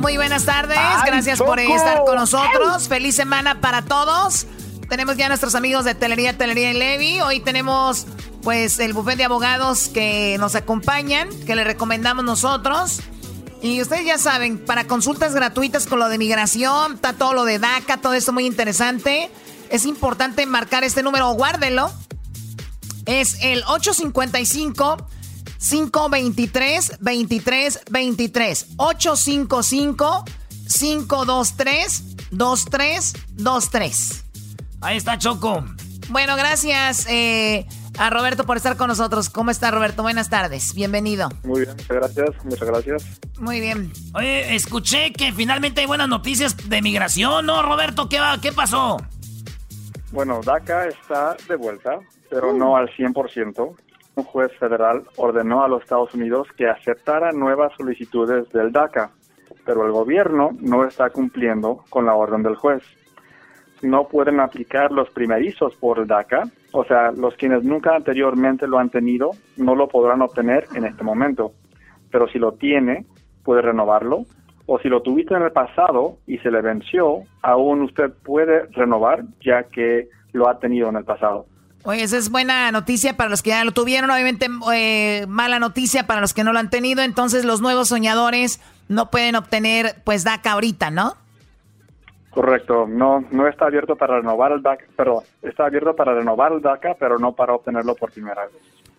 [0.00, 2.88] Muy buenas tardes, Ay, gracias por estar con nosotros.
[2.88, 4.46] Feliz semana para todos.
[4.86, 7.20] Tenemos ya nuestros amigos de Telería, Telería y Levi.
[7.22, 8.06] Hoy tenemos
[8.42, 13.00] pues el buffet de abogados que nos acompañan, que le recomendamos nosotros.
[13.62, 17.58] Y ustedes ya saben, para consultas gratuitas con lo de migración, está todo lo de
[17.58, 19.30] DACA, todo esto muy interesante.
[19.70, 21.90] Es importante marcar este número, guárdelo.
[23.06, 25.08] Es el 855
[25.58, 30.24] 523 23 23 855
[30.68, 34.24] 523 2323
[34.80, 35.64] Ahí está Choco.
[36.08, 37.66] Bueno, gracias eh,
[37.98, 39.30] a Roberto por estar con nosotros.
[39.30, 40.02] ¿Cómo está Roberto?
[40.02, 40.74] Buenas tardes.
[40.74, 41.28] Bienvenido.
[41.44, 42.44] Muy bien, muchas gracias.
[42.44, 43.20] Muchas gracias.
[43.38, 43.92] Muy bien.
[44.14, 48.08] Oye, escuché que finalmente hay buenas noticias de migración, ¿no, Roberto?
[48.08, 48.38] ¿Qué, va?
[48.40, 48.98] ¿Qué pasó?
[50.12, 51.98] Bueno, DACA está de vuelta,
[52.30, 53.76] pero no al 100%.
[54.14, 59.10] Un juez federal ordenó a los Estados Unidos que aceptara nuevas solicitudes del DACA,
[59.64, 62.82] pero el gobierno no está cumpliendo con la orden del juez
[63.82, 66.44] no pueden aplicar los primerizos por DACA,
[66.76, 71.02] o sea, los quienes nunca anteriormente lo han tenido no lo podrán obtener en este
[71.02, 71.52] momento,
[72.10, 73.06] pero si lo tiene,
[73.44, 74.26] puede renovarlo,
[74.66, 79.24] o si lo tuviste en el pasado y se le venció, aún usted puede renovar
[79.42, 81.46] ya que lo ha tenido en el pasado.
[81.84, 86.06] Oye, esa es buena noticia para los que ya lo tuvieron, obviamente eh, mala noticia
[86.06, 90.24] para los que no lo han tenido, entonces los nuevos soñadores no pueden obtener pues
[90.24, 91.14] DACA ahorita, ¿no?
[92.36, 96.60] Correcto, no, no está abierto para renovar el DACA, pero está abierto para renovar el
[96.60, 98.52] DACA, pero no para obtenerlo por primera vez.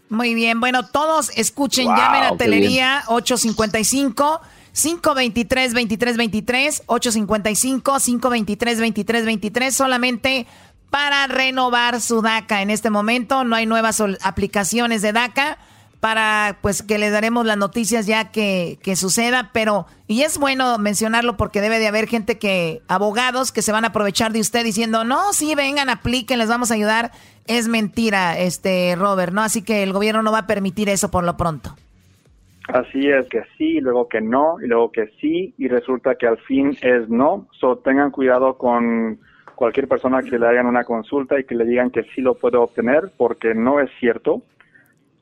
[0.09, 4.41] Muy bien, bueno, todos escuchen, llamen a Telería 855
[4.73, 10.47] 523 2323 855 523 2323 solamente
[10.89, 12.63] para renovar su DACA.
[12.63, 15.59] En este momento, no hay nuevas aplicaciones de DACA
[16.07, 20.77] para pues que le daremos las noticias ya que, que, suceda, pero y es bueno
[20.77, 24.63] mencionarlo porque debe de haber gente que, abogados que se van a aprovechar de usted
[24.63, 27.11] diciendo, no, sí, vengan, apliquen, les vamos a ayudar.
[27.45, 29.41] Es mentira, este Robert, ¿no?
[29.41, 31.71] Así que el gobierno no va a permitir eso por lo pronto.
[32.69, 36.37] Así es, que sí, luego que no, y luego que sí, y resulta que al
[36.37, 37.49] fin es no.
[37.59, 39.19] So, tengan cuidado con
[39.55, 42.55] cualquier persona que le hagan una consulta y que le digan que sí lo puede
[42.55, 44.41] obtener, porque no es cierto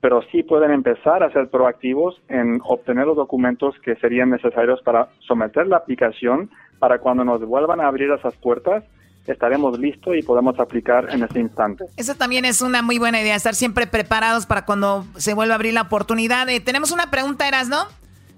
[0.05, 5.09] pero sí pueden empezar a ser proactivos en obtener los documentos que serían necesarios para
[5.27, 8.83] someter la aplicación para cuando nos vuelvan a abrir esas puertas
[9.25, 11.85] estaremos listos y podemos aplicar en ese instante.
[11.97, 15.55] Eso también es una muy buena idea, estar siempre preparados para cuando se vuelva a
[15.55, 16.47] abrir la oportunidad.
[16.49, 17.87] Eh, tenemos una pregunta, Eras, ¿no?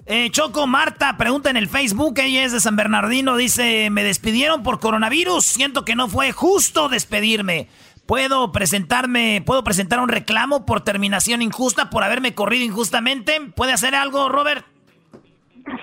[0.05, 4.63] Eh, Choco Marta pregunta en el Facebook, ella es de San Bernardino, dice, me despidieron
[4.63, 7.68] por coronavirus, siento que no fue justo despedirme.
[8.07, 13.33] ¿Puedo presentarme, puedo presentar un reclamo por terminación injusta, por haberme corrido injustamente?
[13.53, 14.65] ¿Puede hacer algo, Robert?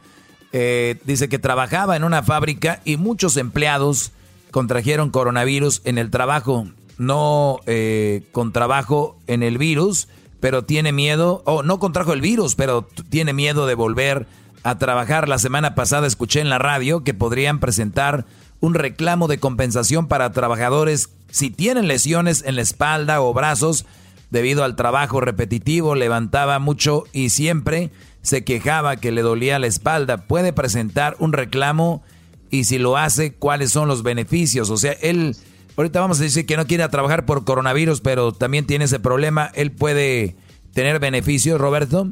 [0.52, 4.12] eh, dice que trabajaba en una fábrica y muchos empleados
[4.52, 6.68] contrajeron coronavirus en el trabajo
[7.02, 10.08] no eh, con trabajo en el virus,
[10.39, 14.28] pero tiene miedo, o no contrajo el virus, pero tiene miedo de volver
[14.62, 15.28] a trabajar.
[15.28, 18.26] La semana pasada escuché en la radio que podrían presentar
[18.60, 23.86] un reclamo de compensación para trabajadores si tienen lesiones en la espalda o brazos
[24.30, 27.89] debido al trabajo repetitivo, levantaba mucho y siempre
[28.22, 30.28] se quejaba que le dolía la espalda.
[30.28, 32.04] Puede presentar un reclamo
[32.52, 34.70] y si lo hace, ¿cuáles son los beneficios?
[34.70, 35.36] O sea, él
[35.78, 39.49] Ahorita vamos a decir que no quiere trabajar por coronavirus, pero también tiene ese problema.
[39.56, 40.36] ¿Él puede
[40.74, 42.08] tener beneficios, Roberto?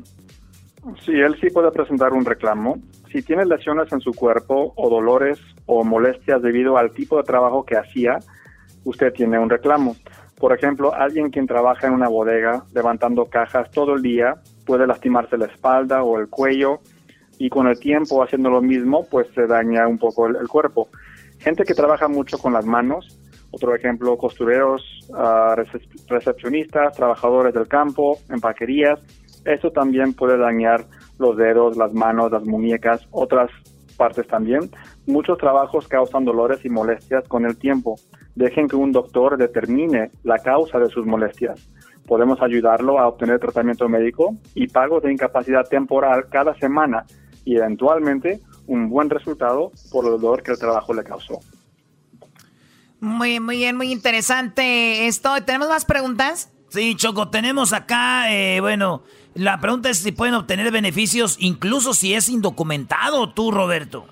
[1.06, 2.80] Sí, él sí puede presentar un reclamo.
[3.12, 7.66] Si tiene lesiones en su cuerpo o dolores o molestias debido al tipo de trabajo
[7.66, 8.20] que hacía,
[8.86, 9.96] usted tiene un reclamo.
[10.38, 14.36] Por ejemplo, alguien quien trabaja en una bodega levantando cajas todo el día
[14.66, 16.80] puede lastimarse la espalda o el cuello
[17.40, 20.90] y con el tiempo haciendo lo mismo pues se daña un poco el, el cuerpo.
[21.40, 23.18] Gente que trabaja mucho con las manos
[23.52, 24.84] otro ejemplo, costureros,
[25.14, 25.56] ah,
[26.08, 29.00] recepcionistas, trabajadores del campo, empaquerías.
[29.46, 30.86] Eso también puede dañar
[31.18, 33.50] los dedos, las manos, las muñecas, otras
[33.98, 34.70] partes también.
[35.08, 37.96] Muchos trabajos causan dolores y molestias con el tiempo.
[38.36, 41.70] Dejen que un doctor determine la causa de sus molestias.
[42.06, 47.06] Podemos ayudarlo a obtener tratamiento médico y pago de incapacidad temporal cada semana
[47.50, 51.40] y eventualmente un buen resultado por el dolor que el trabajo le causó.
[53.00, 55.32] Muy, muy bien, muy interesante esto.
[55.44, 56.52] ¿Tenemos más preguntas?
[56.68, 59.02] Sí, Choco, tenemos acá, eh, bueno,
[59.34, 64.06] la pregunta es si pueden obtener beneficios incluso si es indocumentado tú, Roberto.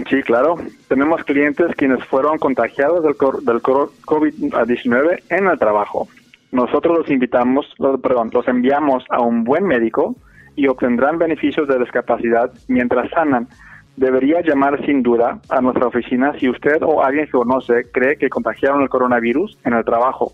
[0.09, 0.57] Sí, claro.
[0.89, 6.09] Tenemos clientes quienes fueron contagiados del, del COVID-19 en el trabajo.
[6.53, 7.67] Nosotros los invitamos,
[8.03, 10.17] perdón, los enviamos a un buen médico
[10.55, 13.49] y obtendrán beneficios de discapacidad mientras sanan.
[13.97, 18.29] Debería llamar sin duda a nuestra oficina si usted o alguien que conoce cree que
[18.29, 20.33] contagiaron el coronavirus en el trabajo.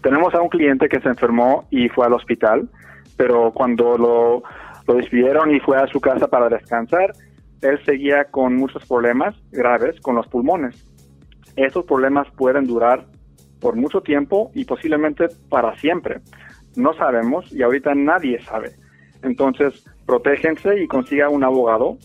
[0.00, 2.68] Tenemos a un cliente que se enfermó y fue al hospital,
[3.16, 4.42] pero cuando lo,
[4.86, 7.12] lo despidieron y fue a su casa para descansar,
[7.60, 10.86] él seguía con muchos problemas graves con los pulmones.
[11.56, 13.06] Esos problemas pueden durar
[13.60, 16.20] por mucho tiempo y posiblemente para siempre.
[16.76, 18.72] No sabemos y ahorita nadie sabe.
[19.22, 21.96] Entonces, protéjense y consiga un abogado.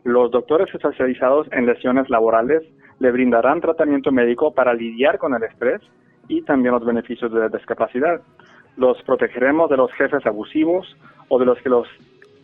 [0.05, 2.63] Los doctores especializados en lesiones laborales
[2.99, 5.81] le brindarán tratamiento médico para lidiar con el estrés
[6.29, 8.21] y también los beneficios de discapacidad.
[8.77, 10.97] Los protegeremos de los jefes abusivos
[11.29, 11.89] o de los que los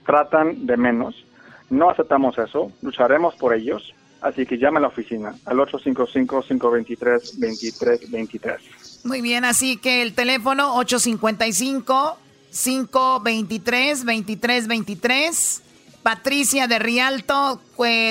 [0.06, 1.26] tratan de menos.
[1.70, 8.58] No aceptamos eso, lucharemos por ellos, así que llame a la oficina al 855-523-2323.
[9.04, 12.18] Muy bien, así que el teléfono 855
[12.50, 15.62] 523 2323
[16.02, 17.60] Patricia de Rialto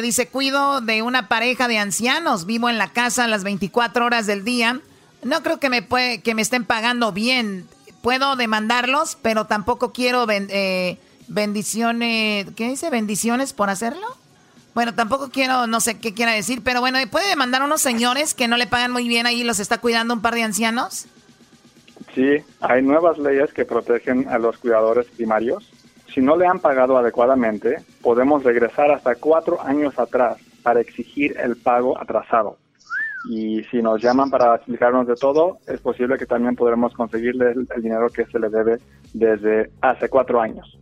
[0.04, 4.44] dice, cuido de una pareja de ancianos, vivo en la casa las 24 horas del
[4.44, 4.80] día.
[5.24, 7.68] No creo que me, puede, que me estén pagando bien.
[8.02, 12.92] Puedo demandarlos, pero tampoco quiero eh, bendiciones, ¿qué dice?
[12.92, 14.06] ¿Bendiciones por hacerlo?
[14.80, 18.34] Bueno, tampoco quiero, no sé qué quiera decir, pero bueno, ¿puede demandar a unos señores
[18.34, 21.06] que no le pagan muy bien ahí y los está cuidando un par de ancianos?
[22.16, 25.70] Sí, hay nuevas leyes que protegen a los cuidadores primarios
[26.14, 31.58] si no le han pagado adecuadamente, podemos regresar hasta cuatro años atrás para exigir el
[31.58, 32.58] pago atrasado.
[33.30, 37.82] Y si nos llaman para explicarnos de todo, es posible que también podremos conseguirle el,
[37.82, 38.78] dinero que se le debe
[39.14, 40.78] desde hace cuatro años.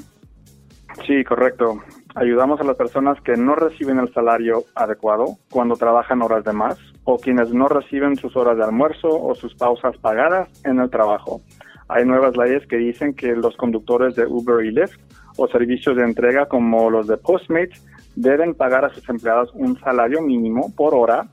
[1.05, 1.83] Sí, correcto.
[2.17, 6.77] Ayudamos a las personas que no reciben el salario adecuado cuando trabajan horas de más
[7.03, 11.41] o quienes no reciben sus horas de almuerzo o sus pausas pagadas en el trabajo.
[11.89, 14.97] Hay nuevas leyes que dicen que los conductores de Uber y Lyft
[15.35, 17.85] o servicios de entrega como los de Postmates
[18.15, 21.27] deben pagar a sus empleados un salario mínimo por hora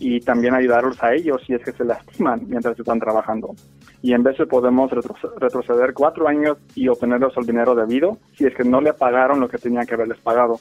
[0.00, 3.54] y también ayudarlos a ellos si es que se lastiman mientras están trabajando.
[4.02, 8.54] Y en vez de podemos retroceder cuatro años y obtenerlos el dinero debido si es
[8.54, 10.58] que no le pagaron lo que tenían que haberles pagado.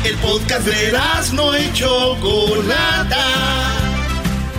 [0.05, 0.93] El podcast de
[1.35, 3.25] no hecho Chocolata.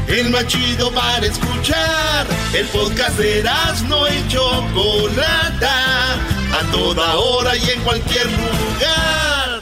[0.08, 2.28] El más chido para escuchar.
[2.54, 3.44] El podcast de
[3.88, 4.42] no hecho
[4.74, 6.14] Chocolata.
[6.14, 9.62] A toda hora y en cualquier lugar.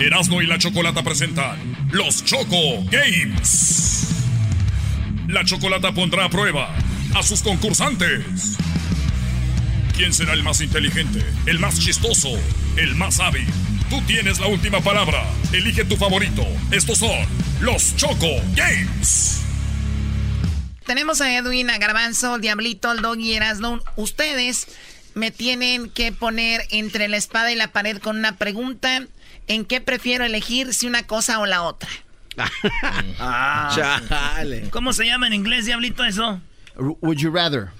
[0.00, 4.15] Erasmo y la Chocolata presentan Los Choco Games.
[5.28, 6.72] La Chocolata pondrá a prueba
[7.14, 8.56] a sus concursantes.
[9.96, 12.28] ¿Quién será el más inteligente, el más chistoso,
[12.76, 13.46] el más hábil?
[13.90, 15.24] Tú tienes la última palabra.
[15.52, 16.46] Elige tu favorito.
[16.70, 17.26] Estos son
[17.60, 19.42] los Choco Games.
[20.84, 23.80] Tenemos a Edwin, a Garbanzo, el Diablito, el Doggy Erasmo.
[23.96, 24.68] Ustedes
[25.14, 29.04] me tienen que poner entre la espada y la pared con una pregunta.
[29.48, 31.88] ¿En qué prefiero elegir si una cosa o la otra?
[33.18, 34.68] Ah, Chale.
[34.70, 36.40] ¿Cómo se llama en inglés, Diablito, eso?
[36.76, 37.70] Would you rather?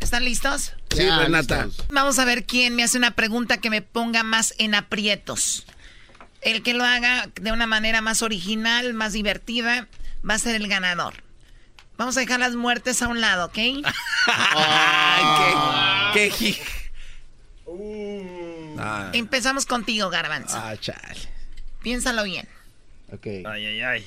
[0.00, 0.74] ¿Están listos?
[0.90, 1.68] Sí, Renata.
[1.90, 5.66] Vamos a ver quién me hace una pregunta que me ponga más en aprietos.
[6.42, 9.88] El que lo haga de una manera más original, más divertida,
[10.28, 11.14] va a ser el ganador.
[11.96, 13.56] Vamos a dejar las muertes a un lado, ¿ok?
[14.26, 15.54] Ay,
[16.12, 16.56] qué, qué
[18.78, 19.10] ah.
[19.12, 20.56] Empezamos contigo, Garbanzo.
[20.56, 21.28] Ah, chale.
[21.82, 22.48] Piénsalo bien.
[23.12, 23.26] Ok.
[23.26, 24.04] Ay, ay, ay.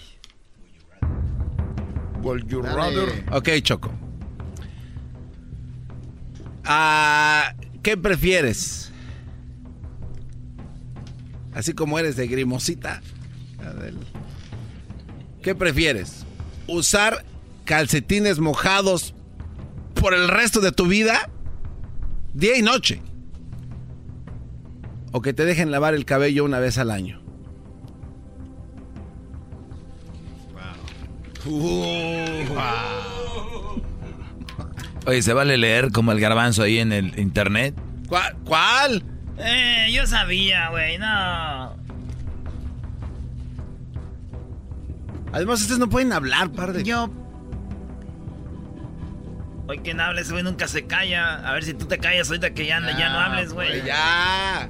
[2.22, 3.24] Would you rather?
[3.32, 3.92] Ok, Choco.
[6.66, 8.92] Ah, ¿Qué prefieres?
[11.54, 13.02] Así como eres de grimosita.
[15.42, 16.26] ¿Qué prefieres?
[16.68, 17.24] ¿Usar
[17.64, 19.14] calcetines mojados
[19.94, 21.30] por el resto de tu vida?
[22.34, 23.02] Día y noche.
[25.14, 27.22] ¿O que te dejen lavar el cabello una vez al año?
[35.06, 37.74] Oye, ¿se vale leer como el garbanzo ahí en el internet?
[38.44, 39.04] ¿Cuál?
[39.38, 41.76] Eh, yo sabía, güey, no.
[45.32, 46.84] Además, ustedes no pueden hablar, par de...
[46.84, 47.10] Yo...
[49.68, 51.36] Hoy quien hables, güey, nunca se calla.
[51.48, 53.84] A ver si tú te callas ahorita que ya, ya no hables, güey.
[53.86, 54.70] Ya.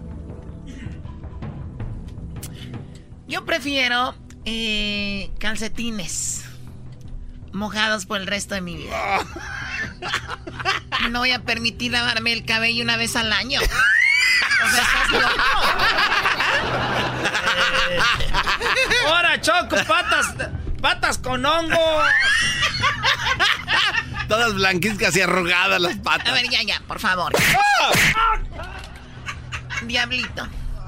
[3.28, 6.48] Yo prefiero eh, calcetines
[7.58, 8.96] mojados por el resto de mi vida.
[11.12, 13.60] No voy a permitir lavarme el cabello una vez al año.
[14.58, 14.86] O sea,
[19.12, 19.76] ¡Hora, Choco!
[19.88, 20.34] ¡Patas!
[20.82, 22.02] ¡Patas con hongo!
[24.28, 26.30] Todas blanquizcas y arrugadas las patas.
[26.30, 27.32] A ver, ya, ya, por favor.
[29.86, 30.48] Diablito.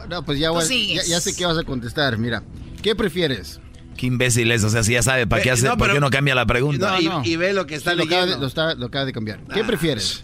[0.09, 2.17] No, pues ya, ya, ya sé qué vas a contestar.
[2.17, 2.43] Mira,
[2.81, 3.59] ¿qué prefieres?
[3.99, 6.33] Qué imbécil es, o sea, si ya sabe, ¿para qué, hace, ¿por qué no cambia
[6.33, 6.97] la pregunta?
[7.25, 9.41] y, ve lo que está lo acaba, de, lo, acaba de cambiar.
[9.53, 9.67] ¿Qué ah.
[9.67, 10.23] prefieres?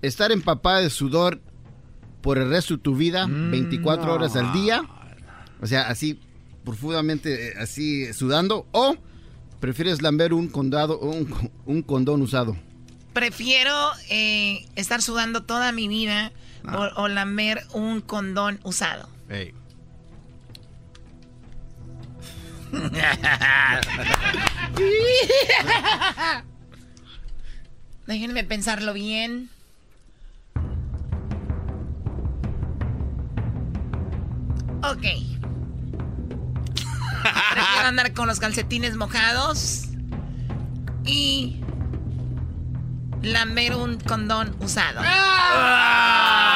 [0.00, 1.40] ¿Estar empapada de sudor
[2.20, 4.84] por el resto de tu vida, 24 mm, horas al día?
[5.60, 6.20] O sea, así
[6.64, 8.68] profundamente, eh, así sudando.
[8.70, 8.94] ¿O
[9.58, 12.56] prefieres lamber un, condado, un, un condón usado?
[13.12, 13.74] Prefiero
[14.08, 16.30] eh, estar sudando toda mi vida
[16.64, 16.92] ah.
[16.94, 19.08] o, lamber un condón usado.
[28.06, 29.50] Déjenme pensarlo bien.
[34.82, 35.02] Ok.
[37.52, 39.84] Prefiero andar con los calcetines mojados
[41.04, 41.60] y
[43.22, 45.02] lamer un condón usado.
[45.04, 46.49] ¡Ah!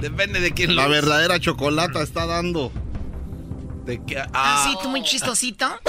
[0.00, 2.72] Depende de quién La verdadera chocolata está dando.
[3.84, 4.22] ¿De qué?
[4.32, 5.80] Ah, sí, tú muy chistosito.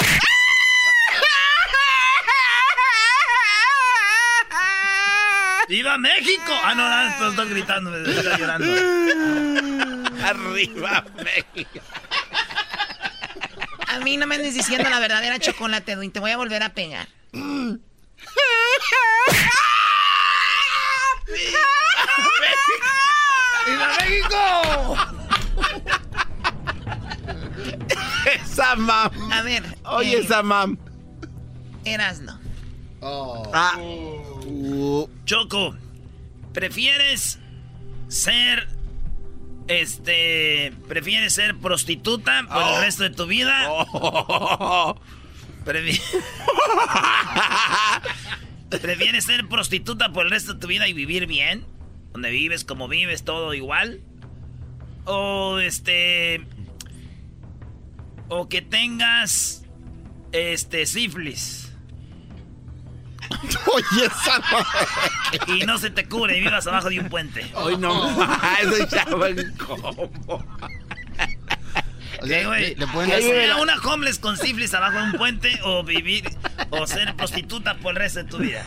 [5.70, 6.52] ¡Viva México!
[6.64, 8.68] Ah, no, no, estás gritando, me llorando.
[10.26, 11.80] Arriba México.
[13.88, 16.12] A mí no me andes diciendo la verdadera chocolate, Edwin.
[16.12, 17.08] Te voy a volver a pegar.
[23.72, 24.98] ¡Viva México!
[28.44, 29.32] esa mam.
[29.32, 29.64] A ver.
[29.86, 30.78] Oye, eh, esa mam.
[31.86, 32.40] Erasno.
[33.02, 33.50] Oh.
[33.54, 33.78] Ah.
[35.26, 35.76] Choco,
[36.54, 37.40] ¿prefieres
[38.08, 38.68] ser
[39.68, 42.82] Este, ¿prefieres ser prostituta por el Oh.
[42.82, 43.68] resto de tu vida?
[45.64, 46.02] Prefi-
[48.82, 51.64] ¿Prefieres ser prostituta por el resto de tu vida y vivir bien?
[52.14, 54.02] Donde vives, como vives, todo igual.
[55.06, 56.46] O este.
[58.28, 59.64] O que tengas.
[60.32, 61.72] Este, sífilis.
[63.74, 64.42] Oye, esa
[65.48, 67.50] Y no se te cubre y vivas abajo de un puente.
[67.56, 67.92] Hoy no
[68.62, 70.12] eso ya va en combo.
[72.26, 72.76] ¿Qué, güey?
[72.76, 76.24] le pueden ¿Que hacer- sea una homeless con sífilis abajo de un puente o vivir
[76.70, 78.64] o ser prostituta por el resto de tu vida?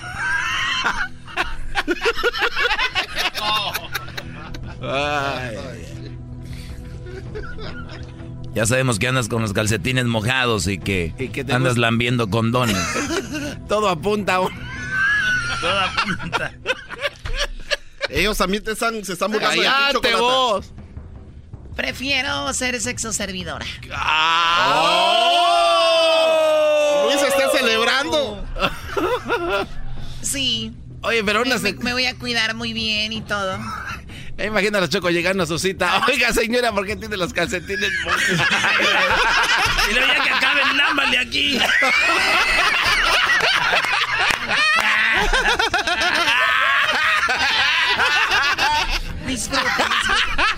[8.54, 12.30] Ya sabemos que andas con los calcetines mojados y que, Y que andas gusta- lambiendo
[12.30, 12.76] condones.
[13.68, 14.52] Todo apunta a un-
[15.60, 16.52] Toda punta.
[18.10, 20.18] Ellos también te están, se están burlando de ti, ¡Cállate Chocolata.
[20.20, 20.72] vos!
[21.74, 23.66] Prefiero ser sexo servidora.
[24.76, 27.08] ¡Oh!
[27.10, 28.44] Luis está celebrando.
[30.22, 30.72] Sí.
[31.04, 33.58] Oye, pero una Me, voy a cuidar muy bien y todo.
[34.38, 36.02] Imagina a los chocos llegando a su cita.
[36.08, 37.90] Oiga, señora, ¿por qué tiene los calcetines?
[39.90, 41.60] Y luego ya que acaben, lámbale aquí.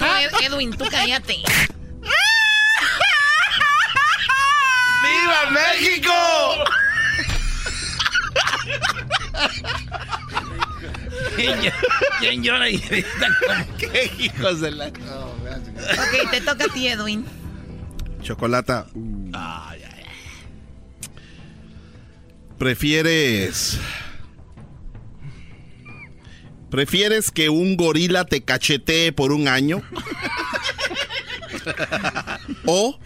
[0.01, 1.36] Ed- Edwin, tú cállate.
[5.02, 6.12] ¡Viva México!
[11.36, 11.72] ¿Quién, ll-
[12.18, 14.86] quién llora y grita como- ¡Qué hijos de la...
[14.88, 17.24] Ok, te toca a ti, Edwin.
[18.22, 18.86] Chocolata.
[22.58, 23.78] ¿Prefieres.
[26.70, 29.82] ¿Prefieres que un gorila te cachetee por un año?
[32.66, 32.98] ¿O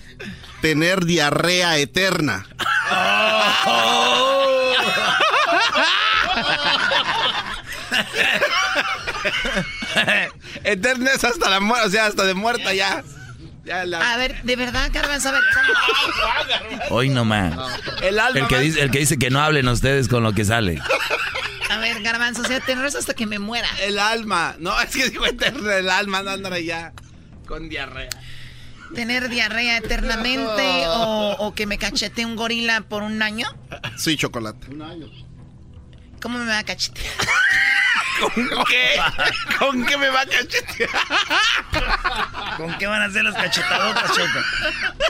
[0.62, 2.46] tener diarrea eterna?
[2.48, 4.29] Eterna
[10.64, 13.02] es hasta la muerte, o sea, hasta de muerta ya.
[13.64, 14.12] Ya la...
[14.14, 16.96] A ver, de verdad, Garbanzo, a ver, ¿cómo?
[16.96, 17.54] Hoy nomás.
[18.02, 20.32] El alma El que, más- dice, el que dice que no hablen ustedes con lo
[20.32, 20.80] que sale.
[21.70, 23.68] A ver, Garbanzo, o sea, te enredas hasta que me muera.
[23.82, 24.56] El alma.
[24.58, 26.92] No, es que digo eterna, el alma, no andar ya
[27.46, 28.08] con diarrea.
[28.94, 33.46] ¿Tener diarrea eternamente o, o que me cachete un gorila por un año?
[33.96, 34.66] Sí, chocolate.
[36.20, 37.14] ¿Cómo me va a cachetear?
[38.20, 38.30] ¿Con
[38.68, 39.00] qué?
[39.58, 40.90] ¿Con qué me va a cachetear?
[42.56, 44.38] ¿Con qué van a hacer las cachetadotas, Choco?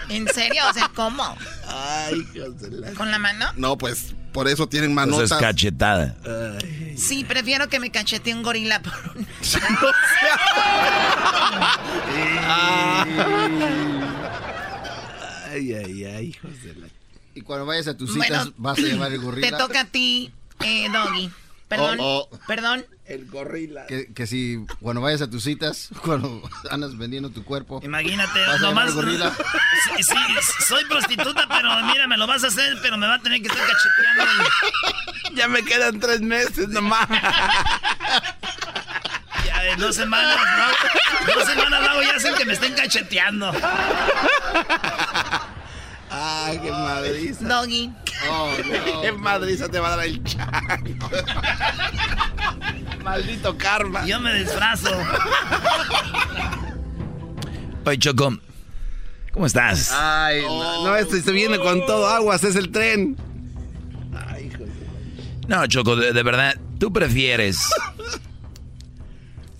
[0.09, 0.63] ¿En serio?
[0.69, 1.37] O sea, ¿cómo?
[1.69, 2.93] Ay, hijos de la...
[2.93, 3.47] ¿Con la mano?
[3.57, 5.41] No, pues por eso tienen Eso es manotas.
[5.41, 6.15] cachetada.
[6.97, 9.27] Sí, prefiero que me cachete un gorila por un
[15.51, 16.87] Ay, ay, ay, hijos de la...
[17.35, 19.51] Y cuando vayas a tus Bueno, citas, vas a llevar el gorila.
[19.51, 20.33] Te toca a ti,
[20.65, 21.31] eh, Doggy.
[21.71, 22.39] Perdón, Oh, oh.
[22.47, 22.85] perdón.
[23.07, 23.87] El gorila.
[23.87, 27.81] Que, que si cuando vayas a tus citas, cuando andas vendiendo tu cuerpo.
[27.83, 28.89] Imagínate, vas a llevar nomás.
[28.89, 29.33] el gorila.
[29.97, 30.15] Sí, sí,
[30.69, 33.49] soy prostituta, pero mira, me lo vas a hacer, pero me va a tener que
[33.49, 34.25] estar cacheteando.
[35.35, 37.09] Ya me quedan tres meses nomás.
[39.47, 41.35] Ya de dos semanas, ¿no?
[41.35, 43.53] Dos semanas luego ya hacen que me estén cacheteando.
[46.11, 47.45] Ay, qué madriza.
[47.47, 47.93] Doggy.
[48.29, 49.01] Oh, no.
[49.03, 51.09] Qué madriza te va a dar el chango.
[53.03, 54.05] Maldito karma.
[54.05, 54.91] Yo me disfrazo.
[57.87, 58.37] Oye, Choco,
[59.33, 59.91] ¿cómo estás?
[59.93, 63.17] Ay, no, no, este se viene con todo aguas, es el tren.
[64.29, 65.49] Ay, hijo de...
[65.49, 67.59] No, Choco, de, de verdad, tú prefieres.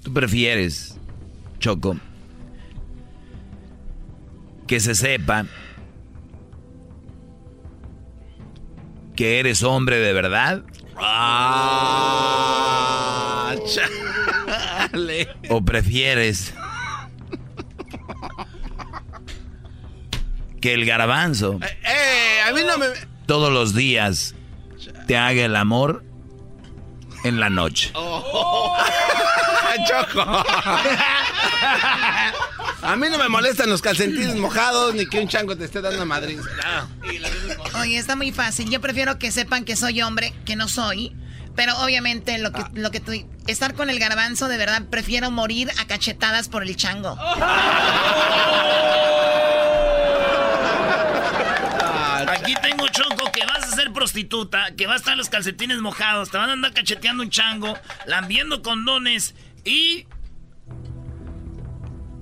[0.03, 0.99] Tú prefieres,
[1.61, 1.97] Choco,
[4.67, 5.47] que se sepa
[9.21, 10.63] que eres hombre de verdad
[12.23, 12.35] Ah,
[13.67, 15.29] chale.
[15.51, 16.55] o prefieres
[20.63, 22.87] que el garbanzo Eh, a mí no me...
[23.27, 24.35] todos los días
[25.07, 26.03] te haga el amor
[27.25, 27.93] en la noche.
[28.33, 28.77] Oh.
[29.87, 30.21] Choco.
[32.83, 36.05] A mí no me molestan los calcetines mojados ni que un chango te esté dando
[36.07, 36.41] madrid.
[37.81, 38.69] Oye, está muy fácil.
[38.71, 41.15] Yo prefiero que sepan que soy hombre, que no soy.
[41.57, 43.13] Pero obviamente lo que, lo que tú...
[43.47, 47.19] Estar con el garbanzo, de verdad, prefiero morir a cachetadas por el chango.
[52.29, 53.30] Aquí tengo Choco
[53.91, 57.31] ser prostituta, que va a estar los calcetines mojados, te van a andar cacheteando un
[57.31, 57.77] chango,
[58.07, 59.35] lambiendo condones
[59.65, 60.07] y.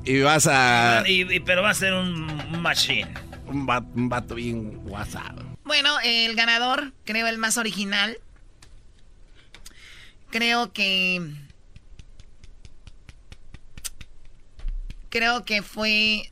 [0.04, 1.04] Y vas a...
[1.06, 3.12] Y, pero va a ser un machine.
[3.46, 5.38] Un vato, un vato bien WhatsApp.
[5.64, 8.18] Bueno, el ganador, creo el más original.
[10.30, 11.22] Creo que...
[15.10, 16.30] Creo que fue...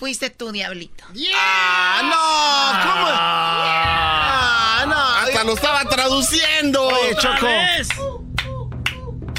[0.00, 1.04] Fuiste tú, Diablito.
[1.36, 2.90] ¡Ah, no!
[2.90, 3.06] ¿Cómo?
[3.10, 4.96] ¡Ah, no!
[5.28, 6.86] Hasta lo estaba traduciendo.
[6.88, 7.46] Oye, Choco.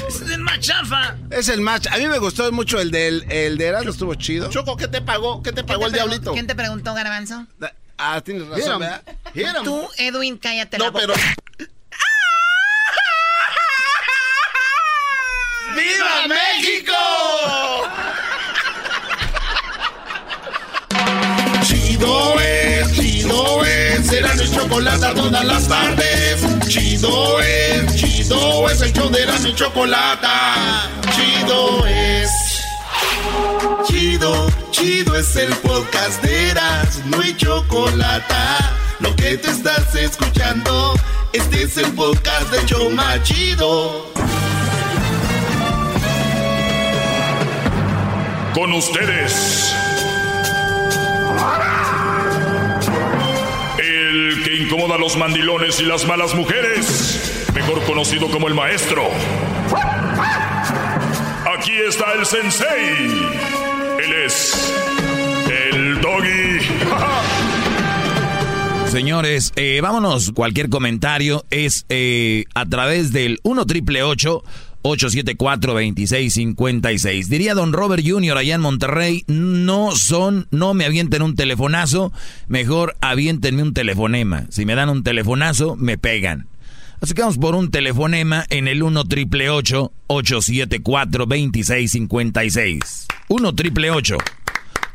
[0.06, 1.16] Ese es el más chafa.
[1.30, 1.88] Es el match.
[1.90, 4.50] A mí me gustó mucho el del el de Erasmo, estuvo chido.
[4.50, 5.42] Choco, ¿qué te pagó?
[5.42, 6.32] ¿Qué te pagó el diablito?
[6.32, 7.44] ¿Quién te preguntó, Garbanzo?
[7.98, 9.02] Ah, tienes razón, ¿verdad?
[9.64, 11.06] Tú, Edwin, cállate la No, boca.
[11.06, 11.68] pero...
[22.02, 26.44] Chido es, chido es, será mi chocolate todas las tardes.
[26.66, 30.26] Chido es, chido es, el show de y chocolate.
[31.14, 32.30] Chido es.
[33.86, 38.34] Chido, chido es el podcast de Erasmo y chocolate.
[38.98, 40.94] Lo que te estás escuchando,
[41.32, 44.10] este es el podcast de Choma Chido.
[48.54, 49.72] Con ustedes.
[54.82, 57.46] Incomoda los mandilones y las malas mujeres.
[57.54, 59.02] Mejor conocido como el maestro.
[61.56, 62.66] Aquí está el sensei.
[64.02, 64.74] Él es
[65.50, 66.58] el doggy.
[68.90, 70.32] Señores, eh, vámonos.
[70.32, 77.28] Cualquier comentario es eh, a través del 1 triple 874 2656.
[77.28, 78.36] Diría don Robert Jr.
[78.36, 82.12] allá en Monterrey, no son, no me avienten un telefonazo,
[82.48, 84.46] mejor avientenme un telefonema.
[84.50, 86.46] Si me dan un telefonazo, me pegan.
[87.00, 93.06] Así que vamos por un telefonema en el 1 triple 874 2656.
[93.28, 93.90] 1 triple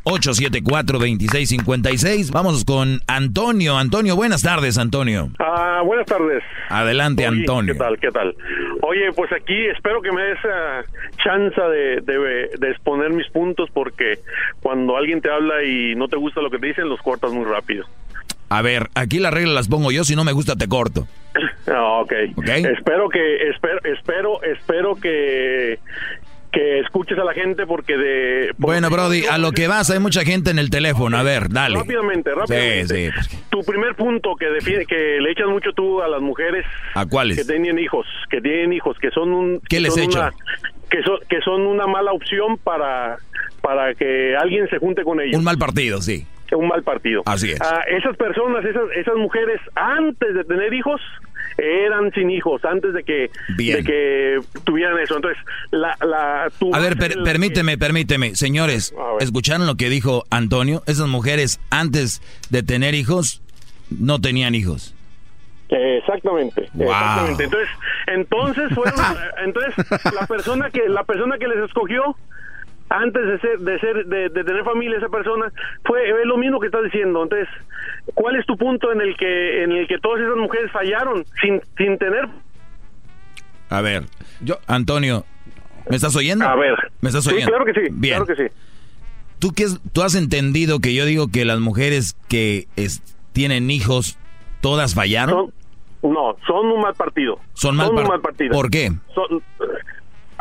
[0.07, 2.31] 874-2656.
[2.31, 3.77] Vamos con Antonio.
[3.77, 5.29] Antonio, buenas tardes, Antonio.
[5.39, 6.43] Ah, buenas tardes.
[6.69, 7.73] Adelante, Oye, Antonio.
[7.73, 7.99] ¿Qué tal?
[7.99, 8.35] ¿Qué tal?
[8.81, 10.81] Oye, pues aquí espero que me des ah,
[11.23, 14.19] chance de, de- de exponer mis puntos porque
[14.61, 17.45] cuando alguien te habla y no te gusta lo que te dicen, los cortas muy
[17.45, 17.85] rápido.
[18.49, 21.05] A ver, aquí las reglas las pongo yo, si no me gusta te corto.
[21.67, 22.13] Ah, ok.
[22.37, 25.79] Espero que, espero, espero, espero que,
[26.51, 28.51] que escuches a la gente porque de...
[28.57, 31.17] Bueno, Brody, a lo que vas, hay mucha gente en el teléfono.
[31.17, 31.77] A ver, dale.
[31.77, 33.13] Rápidamente, rápidamente.
[33.13, 33.37] Sí, sí.
[33.49, 36.65] Tu primer punto que define, que le echas mucho tú a las mujeres
[36.95, 37.37] ¿A cuáles?
[37.37, 40.31] que tienen hijos, que tienen hijos, que son un ¿Qué les una-
[40.89, 43.17] que son que son una mala opción para
[43.61, 45.35] para que alguien se junte con ellos.
[45.37, 46.25] Un mal partido, sí.
[46.53, 47.23] Un mal partido.
[47.25, 47.59] Así es.
[47.61, 51.01] Ah, esas personas, esas esas mujeres antes de tener hijos
[51.57, 55.15] eran sin hijos antes de que de que tuvieran eso.
[55.15, 55.41] Entonces,
[55.71, 58.35] la la tu A ver, per- permíteme, permíteme.
[58.35, 60.83] Señores, ¿escucharon lo que dijo Antonio?
[60.87, 63.41] Esas mujeres antes de tener hijos
[63.89, 64.93] no tenían hijos.
[65.69, 66.87] Exactamente, Wow.
[66.91, 67.43] exactamente.
[67.43, 67.69] Entonces,
[68.07, 68.99] entonces fueron,
[69.45, 69.73] entonces
[70.13, 72.15] la persona que la persona que les escogió
[72.89, 75.51] antes de ser de ser de, de tener familia esa persona
[75.85, 77.23] fue es lo mismo que estás diciendo.
[77.23, 77.47] Entonces,
[78.13, 81.61] ¿cuál es tu punto en el que en el que todas esas mujeres fallaron sin
[81.77, 82.27] sin tener
[83.69, 84.03] A ver,
[84.41, 85.25] yo, Antonio,
[85.89, 86.45] ¿me estás oyendo?
[86.47, 86.75] A ver.
[87.01, 87.49] ¿Me estás Sí, oyendo?
[87.51, 88.15] claro que sí, Bien.
[88.15, 88.53] claro que sí.
[89.39, 93.03] ¿Tú, qué es- ¿Tú has entendido que yo digo que las mujeres que es-
[93.33, 94.17] tienen hijos,
[94.61, 95.51] todas fallaron?
[96.01, 97.39] No, son un mal partido.
[97.53, 98.51] Son mal un par- mal partido.
[98.53, 98.91] ¿Por qué?
[99.13, 99.43] Son-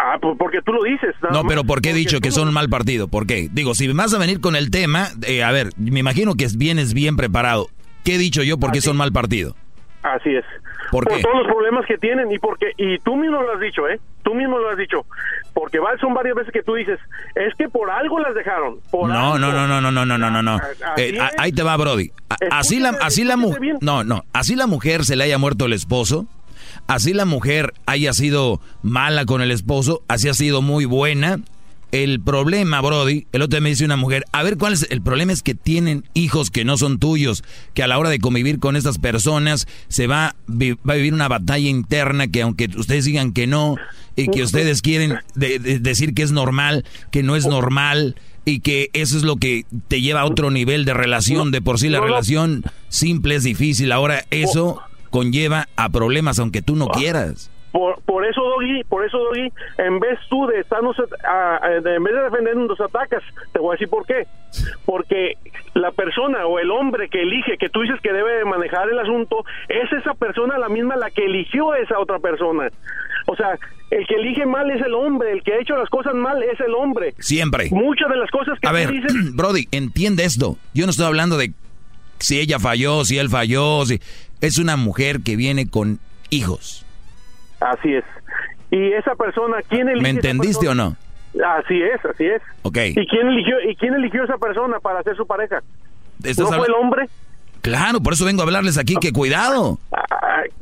[0.08, 1.16] Ah, pues porque tú lo dices.
[1.32, 3.08] No, pero ¿por qué he dicho que son un mal partido?
[3.08, 3.48] ¿Por qué?
[3.50, 6.94] Digo, si vas a venir con el tema, eh, a ver, me imagino que vienes
[6.94, 7.66] bien preparado.
[8.04, 9.56] ¿Qué he dicho yo por qué son mal partido?
[10.04, 10.44] Así es.
[10.92, 13.88] ¿Por, por todos los problemas que tienen y porque y tú mismo lo has dicho,
[13.88, 13.98] ¿eh?
[14.22, 15.04] Tú mismo lo has dicho.
[15.52, 17.00] Porque son varias veces que tú dices,
[17.34, 18.78] es que por algo las dejaron.
[18.92, 20.54] Por no, no, no, no, no, no, no, no, no.
[20.54, 22.12] Ah, ah, eh, ahí te va, Brody.
[22.52, 26.26] Así así la mujer, no, no, así la mujer se le haya muerto el esposo
[26.86, 31.40] así la mujer haya sido mala con el esposo, así ha sido muy buena.
[31.92, 35.00] El problema, Brody, el otro día me dice una mujer, a ver cuál es el
[35.02, 37.44] problema es que tienen hijos que no son tuyos,
[37.74, 41.28] que a la hora de convivir con estas personas se va, va a vivir una
[41.28, 43.76] batalla interna que aunque ustedes digan que no
[44.16, 48.60] y que ustedes quieren de- de- decir que es normal, que no es normal y
[48.60, 51.88] que eso es lo que te lleva a otro nivel de relación, de por sí
[51.88, 54.80] la relación simple es difícil, ahora eso
[55.16, 57.50] conlleva a problemas aunque tú no quieras.
[57.72, 62.14] Por, por eso, Doggy, por eso, Doggy, en vez tú de estarnos, a- en vez
[62.14, 63.22] de defendernos, nos atacas.
[63.52, 64.26] Te voy a decir por qué.
[64.86, 65.34] Porque
[65.74, 68.98] la persona o el hombre que elige, que tú dices que debe de manejar el
[68.98, 72.68] asunto, es esa persona la misma la que eligió a esa otra persona.
[73.26, 73.58] O sea,
[73.90, 76.58] el que elige mal es el hombre, el que ha hecho las cosas mal es
[76.60, 77.14] el hombre.
[77.18, 77.68] Siempre.
[77.72, 79.12] Muchas de las cosas que A tú ver, dices...
[79.36, 80.56] Brody, entiende esto.
[80.72, 81.52] Yo no estoy hablando de
[82.18, 84.00] si ella falló, si él falló, si...
[84.40, 85.98] Es una mujer que viene con
[86.30, 86.84] hijos.
[87.60, 88.04] Así es.
[88.70, 90.96] Y esa persona, ¿quién elige ¿Me entendiste o no?
[91.44, 92.42] Así es, así es.
[92.62, 92.78] Ok.
[92.96, 95.62] ¿Y quién eligió y quién eligió a esa persona para ser su pareja?
[96.38, 97.08] ¿No fue el hombre?
[97.66, 99.78] Claro, por eso vengo a hablarles aquí que cuidado.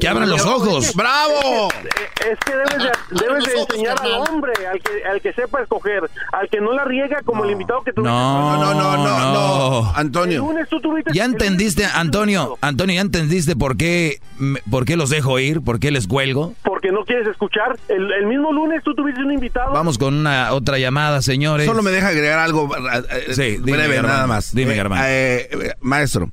[0.01, 0.95] Que abran los ojos.
[0.95, 1.69] ¡Bravo!
[1.71, 2.91] Es que debes de,
[3.27, 6.73] debes de ojos, enseñar al hombre, al que, al que sepa escoger, al que no
[6.73, 8.11] la riega como el invitado que tuviste.
[8.11, 10.25] No, no, no, no, no.
[10.25, 14.97] El lunes tú tuviste- Ya entendiste, Antonio, Antonio, ya entendiste por qué, me- por qué
[14.97, 16.55] los dejo ir, por qué les cuelgo.
[16.65, 17.79] Porque no quieres escuchar.
[17.89, 19.73] El, el mismo lunes tú tuviste un invitado.
[19.73, 21.67] Vamos con una otra llamada, señores.
[21.67, 24.55] Solo me deja agregar algo eh, Sí, breve, nada más.
[24.55, 25.01] Dime, Eh, Germán.
[25.07, 26.31] eh, eh, maestro,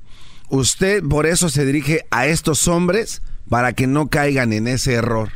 [0.52, 5.30] usted por eso se dirige a estos hombres para que no caigan en ese error.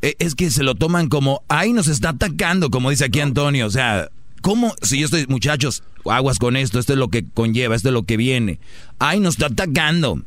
[0.00, 3.66] E- Es que se lo toman como, ahí nos está atacando, como dice aquí Antonio.
[3.66, 4.08] O sea,
[4.40, 4.74] ¿cómo?
[4.82, 8.02] Si yo estoy, muchachos, aguas con esto, esto es lo que conlleva, esto es lo
[8.02, 8.58] que viene.
[8.98, 10.20] Ahí nos está atacando.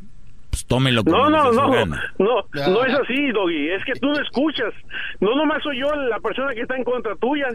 [0.52, 1.86] Pues tómenlo como No, no, no,
[2.18, 3.70] no, no es así, Doggy.
[3.72, 4.74] Es que tú no escuchas.
[5.20, 7.48] No nomás soy yo la persona que está en contra tuya.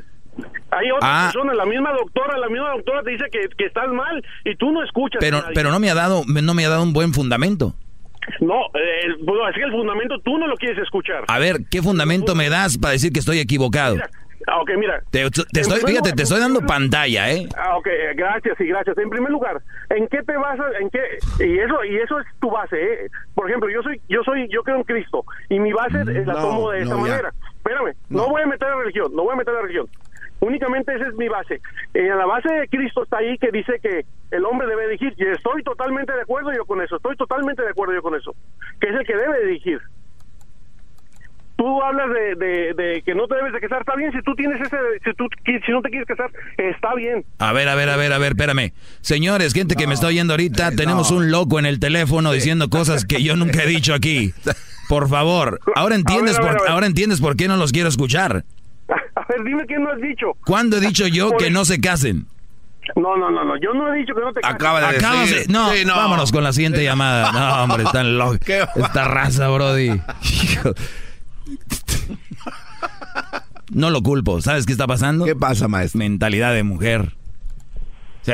[0.70, 1.31] Hay otra Ah.
[1.32, 4.70] persona, la misma doctora, la misma doctora te dice que, que estás mal y tú
[4.70, 5.19] no escuchas.
[5.19, 7.74] a Pero, pero no me ha dado, no me ha dado un buen fundamento.
[8.40, 11.24] No, eh, bueno, es que el fundamento tú no lo quieres escuchar.
[11.27, 13.97] A ver, ¿qué fundamento me das para decir que estoy equivocado?
[14.47, 15.02] Ah, ok, mira.
[15.11, 17.47] Te, estoy, fíjate, lugar- te estoy dando pantalla, ¿eh?
[17.59, 18.97] Ah, ok, eh, gracias y gracias.
[18.98, 20.66] En primer lugar, ¿en qué te basas?
[20.81, 21.01] ¿En qué?
[21.44, 23.11] Y eso y eso es tu base, ¿eh?
[23.35, 26.32] Por ejemplo, yo soy yo soy yo creo en Cristo y mi base eh, la
[26.35, 27.11] no, tomo de esta no, ya.
[27.12, 27.35] manera.
[27.57, 28.28] Espérame, no.
[28.28, 29.86] voy a meter la religión, no voy a meter la religión.
[30.41, 31.61] Únicamente esa es mi base.
[31.95, 35.27] En la base de Cristo está ahí que dice que el hombre debe dirigir y
[35.27, 36.97] estoy totalmente de acuerdo yo con eso.
[36.97, 38.35] Estoy totalmente de acuerdo yo con eso.
[38.81, 39.81] Que es el que debe dirigir.
[41.57, 44.11] Tú hablas de, de, de que no te debes de casar, está bien.
[44.12, 47.23] Si tú tienes ese, si tú si no te quieres casar, está bien.
[47.39, 48.73] A ver, a ver, a ver, a ver, espérame.
[49.03, 53.05] Señores, gente que me está oyendo ahorita, tenemos un loco en el teléfono diciendo cosas
[53.05, 54.33] que yo nunca he dicho aquí.
[54.89, 57.71] Por favor, ahora entiendes, A ver, a ver, por, ahora entiendes por qué no los
[57.71, 58.45] quiero escuchar.
[59.17, 60.33] A ver, dime qué no has dicho.
[60.45, 62.27] ¿Cuándo he dicho yo que no se casen?
[62.97, 63.57] No, no, no, no.
[63.61, 64.57] Yo no he dicho que no te cases.
[64.57, 65.95] Acabas de- no, Sí, no.
[65.95, 67.31] vámonos con la siguiente llamada.
[67.33, 68.39] No, hombre, están locos.
[68.45, 70.01] Qué Esta raza, Brody.
[73.73, 74.41] No lo culpo.
[74.41, 75.25] ¿Sabes qué está pasando?
[75.25, 75.99] ¿Qué pasa, maestro?
[76.01, 77.15] Mentalidad de mujer.
[78.23, 78.33] Sí.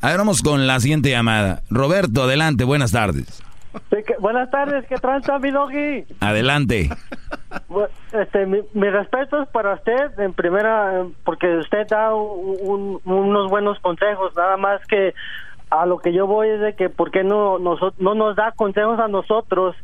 [0.00, 1.62] A ver, vamos con la siguiente llamada.
[1.70, 3.42] Roberto, adelante, buenas tardes.
[3.90, 6.04] Sí, que- buenas tardes, ¿qué tranza, mi doggy?
[6.20, 6.88] Adelante.
[8.12, 13.50] Este, mi, mi respeto es para usted, en primera, porque usted da un- un- unos
[13.50, 15.14] buenos consejos, nada más que
[15.70, 18.52] a lo que yo voy es de que por qué no, noso- no nos da
[18.52, 19.74] consejos a nosotros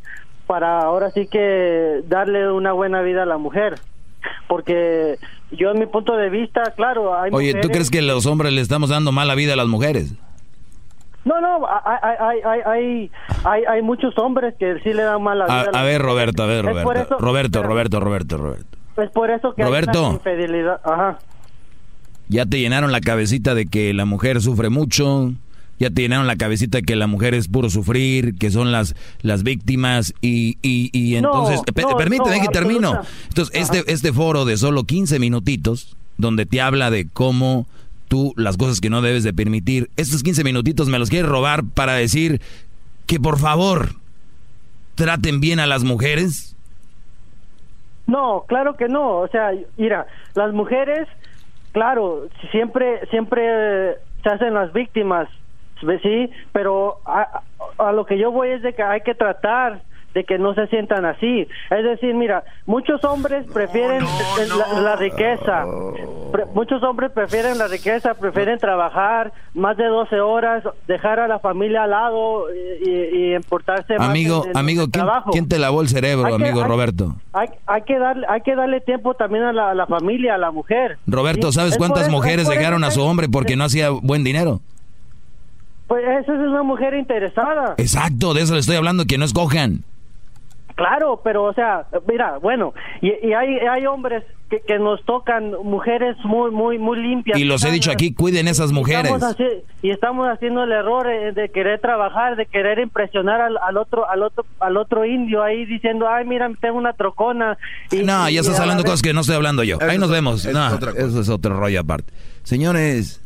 [0.47, 3.75] para ahora sí que darle una buena vida a la mujer.
[4.47, 5.17] Porque
[5.51, 8.61] yo en mi punto de vista, claro, hay Oye, ¿tú crees que los hombres le
[8.61, 10.13] estamos dando mala vida a las mujeres?
[11.23, 13.11] No, no, hay, hay,
[13.43, 15.79] hay, hay, muchos hombres que sí le dan mala vida.
[15.79, 17.17] A, ver, Roberto, a ver, Roberto.
[17.19, 18.77] Roberto, Roberto, Roberto, Roberto.
[18.97, 20.07] Es por eso que Roberto.
[20.07, 20.81] hay infidelidad.
[20.83, 21.19] Ajá.
[22.27, 25.33] Ya te llenaron la cabecita de que la mujer sufre mucho.
[25.79, 28.95] Ya te llenaron la cabecita de que la mujer es puro sufrir, que son las,
[29.21, 33.01] las víctimas y, y, y No, entonces, pe- no, permíteme no, que termino.
[33.29, 37.65] Entonces, este, este foro de solo 15 minutitos, donde te habla de cómo
[38.11, 41.61] tú, las cosas que no debes de permitir, estos 15 minutitos me los quieres robar
[41.73, 42.41] para decir
[43.07, 43.91] que por favor
[44.95, 46.57] traten bien a las mujeres.
[48.07, 49.19] No, claro que no.
[49.19, 51.07] O sea, mira, las mujeres,
[51.71, 55.29] claro, siempre, siempre se hacen las víctimas,
[56.03, 57.43] sí, pero a,
[57.77, 59.83] a lo que yo voy es de que hay que tratar
[60.13, 61.47] de que no se sientan así.
[61.69, 64.03] Es decir, mira, muchos hombres prefieren
[64.57, 65.65] la, la riqueza.
[66.31, 71.39] Pre- muchos hombres prefieren la riqueza, prefieren trabajar más de 12 horas, dejar a la
[71.39, 72.45] familia al lado
[72.85, 76.37] y, y- importarse más Amigo, en- en amigo, ¿quién, quién te lavó el cerebro, Hay
[76.37, 77.15] que- amigo hay- Roberto?
[77.33, 80.37] Hay, hay que darle hay que darle tiempo también a la, a la familia, a
[80.37, 80.97] la mujer.
[81.07, 81.51] Roberto.
[81.51, 84.61] ¿sabes cuántas eso- mujeres dejaron a su que- hombre porque no hacía buen dinero?
[85.87, 87.75] Pues esa es una mujer interesada.
[87.77, 89.83] Exacto, de eso le estoy hablando, que no escojan.
[90.81, 95.51] Claro, pero o sea, mira, bueno, y, y hay, hay hombres que, que nos tocan
[95.63, 97.37] mujeres muy muy muy limpias.
[97.37, 99.11] Y los he dicho aquí, cuiden esas mujeres.
[99.11, 99.35] Estamos
[99.83, 104.09] y estamos haciendo el error eh, de querer trabajar, de querer impresionar al, al otro
[104.09, 107.57] al otro al otro indio ahí diciendo, "Ay, mira, tengo una trocona."
[107.91, 109.77] Y, No, y- ya estás hablando cosas que no estoy hablando yo.
[109.81, 110.39] Ahí nos es- vemos.
[110.39, 111.05] eso es No, otra cosa.
[111.05, 112.11] eso es otro rollo aparte.
[112.41, 113.21] Señores,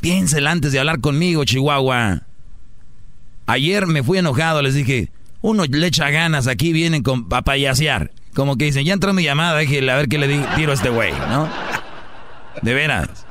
[0.00, 2.22] piénsela antes de hablar conmigo, Chihuahua.
[3.46, 5.08] Ayer me fui enojado, les dije,
[5.42, 8.10] uno le echa ganas, aquí vienen con, a.
[8.34, 10.90] Como que dicen, ya entró mi llamada, déjale a ver qué le tiro a este
[10.90, 11.48] güey, ¿no?
[12.62, 13.26] De veras.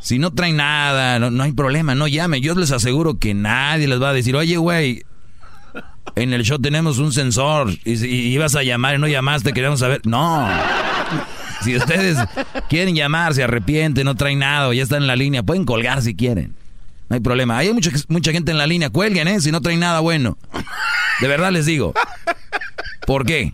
[0.00, 2.40] Si no traen nada, no, hay problema, no llame.
[2.40, 5.04] Yo les aseguro que nadie les va a decir, oye, güey,
[6.16, 10.00] en el show tenemos un sensor y, ibas a llamar y no llamaste, queremos saber.
[10.04, 10.48] No.
[11.62, 12.16] Si ustedes
[12.70, 16.14] quieren llamar, se arrepienten, no traen nada ya están en la línea, pueden colgar si
[16.14, 16.54] quieren.
[17.10, 17.58] No hay problema.
[17.58, 19.40] Hay mucha, mucha gente en la línea, cuelguen, ¿eh?
[19.40, 20.38] Si no traen nada bueno.
[21.20, 21.92] De verdad les digo.
[23.04, 23.52] ¿Por qué?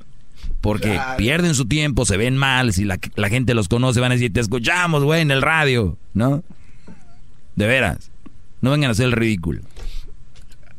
[0.61, 4.17] Porque pierden su tiempo, se ven mal, si la, la, gente los conoce van a
[4.17, 6.43] decir, te escuchamos, güey, en el radio, ¿no?
[7.55, 8.11] De veras.
[8.61, 9.63] No vengan a hacer el ridículo.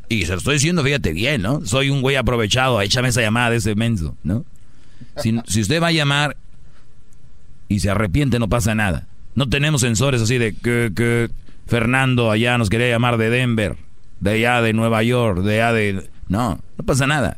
[0.09, 1.65] Y se lo estoy diciendo, fíjate bien, ¿no?
[1.65, 4.45] Soy un güey aprovechado, échame esa llamada de ese menso, ¿no?
[5.17, 6.37] Si, si usted va a llamar
[7.69, 9.07] y se arrepiente, no pasa nada.
[9.33, 11.29] No tenemos sensores así de que, que
[11.68, 13.76] Fernando allá nos quería llamar de Denver,
[14.19, 16.10] de allá de Nueva York, de allá de...
[16.27, 17.38] No, no pasa nada.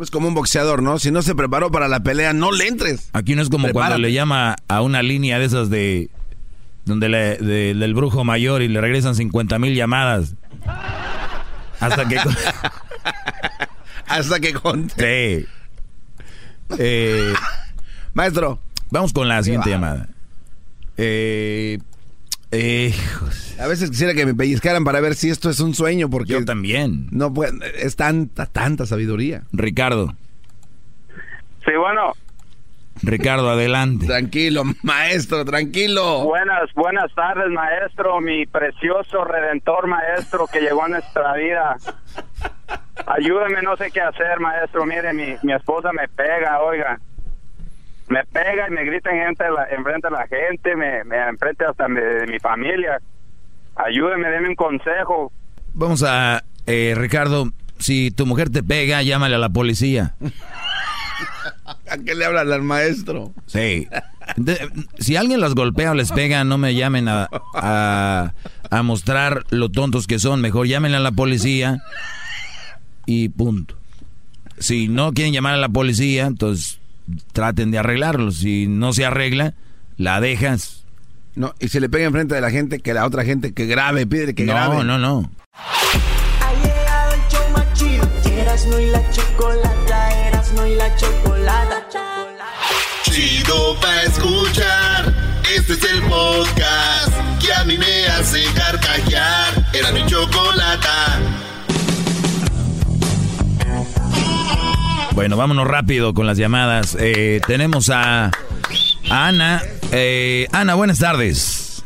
[0.00, 0.98] Es como un boxeador, ¿no?
[0.98, 3.10] Si no se preparó para la pelea, no le entres.
[3.12, 6.10] Aquí no es como cuando le llama a una línea de esas de...
[6.84, 10.34] Donde le, del brujo mayor y le regresan 50 mil llamadas.
[11.80, 12.18] Hasta que...
[14.06, 15.40] Hasta que conte.
[15.40, 15.46] Sí.
[16.78, 17.32] Eh,
[18.14, 18.58] Maestro.
[18.90, 20.08] Vamos con la siguiente llamada.
[20.96, 21.78] Eh,
[23.58, 26.32] a veces quisiera que me pellizcaran para ver si esto es un sueño, porque...
[26.32, 27.08] Yo también.
[27.10, 27.32] No
[27.76, 29.42] es tanta, tanta sabiduría.
[29.52, 30.14] Ricardo.
[31.64, 32.12] Sí, bueno.
[33.02, 34.06] Ricardo, adelante.
[34.06, 36.24] Tranquilo, maestro, tranquilo.
[36.24, 41.76] Buenas, buenas tardes, maestro, mi precioso redentor maestro que llegó a nuestra vida.
[43.06, 44.86] Ayúdame, no sé qué hacer, maestro.
[44.86, 46.98] Mire, mi, mi esposa me pega, oiga
[48.08, 51.88] me pega y me grita en gente, enfrente de la gente, me, me enfrente hasta
[51.88, 52.98] de, mi familia.
[53.76, 55.32] Ayúdeme, déme un consejo.
[55.72, 57.48] Vamos a, eh, Ricardo,
[57.78, 60.14] si tu mujer te pega, llámale a la policía.
[61.90, 63.32] ¿A qué le hablan al maestro?
[63.46, 63.88] Sí.
[64.98, 68.32] si alguien las golpea o les pega, no me llamen a, a,
[68.70, 70.40] a mostrar lo tontos que son.
[70.40, 71.78] Mejor llámenle a la policía
[73.06, 73.76] y punto.
[74.58, 76.80] Si no quieren llamar a la policía, entonces
[77.32, 78.30] traten de arreglarlo.
[78.30, 79.54] Si no se arregla,
[79.96, 80.84] la dejas.
[81.34, 84.06] No, y se le pega enfrente de la gente, que la otra gente que grabe,
[84.06, 84.76] pide que grabe.
[84.76, 85.30] No, no, no.
[85.52, 88.08] Ha llegado el show más chido.
[88.70, 91.88] no y la chocolata, Erasmo y la chocolata.
[93.02, 95.14] Chido pa' escuchar.
[95.56, 99.66] Este es el podcast que a mí me hace carcajear.
[99.72, 101.20] Era mi chocolata.
[105.14, 106.98] Bueno, vámonos rápido con las llamadas.
[107.00, 108.32] Eh, tenemos a,
[109.08, 109.62] Ana.
[109.92, 111.84] Eh, Ana, buenas tardes.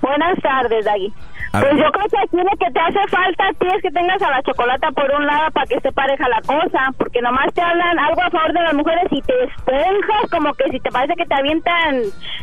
[0.00, 1.12] Buenas tardes, Dagui.
[1.50, 4.22] Pues yo creo que aquí lo que te hace falta a ti es que tengas
[4.22, 7.62] a la chocolata por un lado para que esté pareja la cosa, porque nomás te
[7.62, 11.14] hablan algo a favor de las mujeres y te esponjas como que si te parece
[11.16, 12.02] que te avientan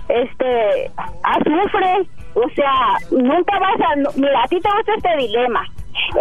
[0.09, 0.91] este
[1.23, 4.19] azufre, o sea, nunca vas a...
[4.19, 5.65] Mira, a ti te gusta este dilema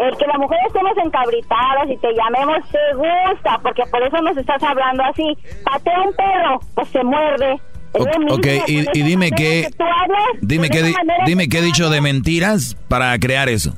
[0.00, 4.36] el que las mujeres estemos encabritadas y te llamemos te gusta, porque por eso nos
[4.36, 5.36] estás hablando así.
[5.64, 7.60] Patea un perro, pues se muerde.
[7.92, 9.70] ok, y, dime qué,
[10.40, 10.92] dime qué,
[11.26, 13.74] dime qué he dicho de mentiras para crear eso.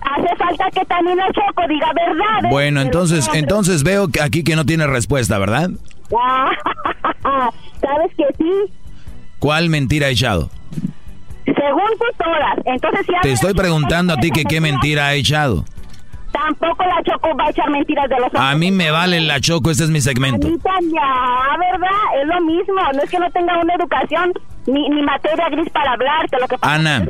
[0.00, 2.50] Hace falta que también el Choco diga verdad.
[2.50, 5.70] Bueno, entonces, entonces veo que aquí que no tiene respuesta, ¿verdad?
[7.80, 8.52] ¿Sabes que sí?
[9.38, 10.50] ¿Cuál mentira he echado?
[11.64, 12.66] Según tú todas.
[12.66, 15.64] Entonces, Te estoy preguntando a ti que qué mentira ha echado.
[16.32, 18.42] Tampoco la Choco va a echar mentiras de los hombres.
[18.42, 20.48] A mí me vale la Choco, este es mi segmento.
[20.48, 22.20] ya, ¿verdad?
[22.20, 22.74] Es lo mismo.
[22.94, 24.32] No es que no tenga una educación
[24.66, 26.36] ni, ni materia gris para hablarte.
[26.40, 27.06] Lo que pasa Ana,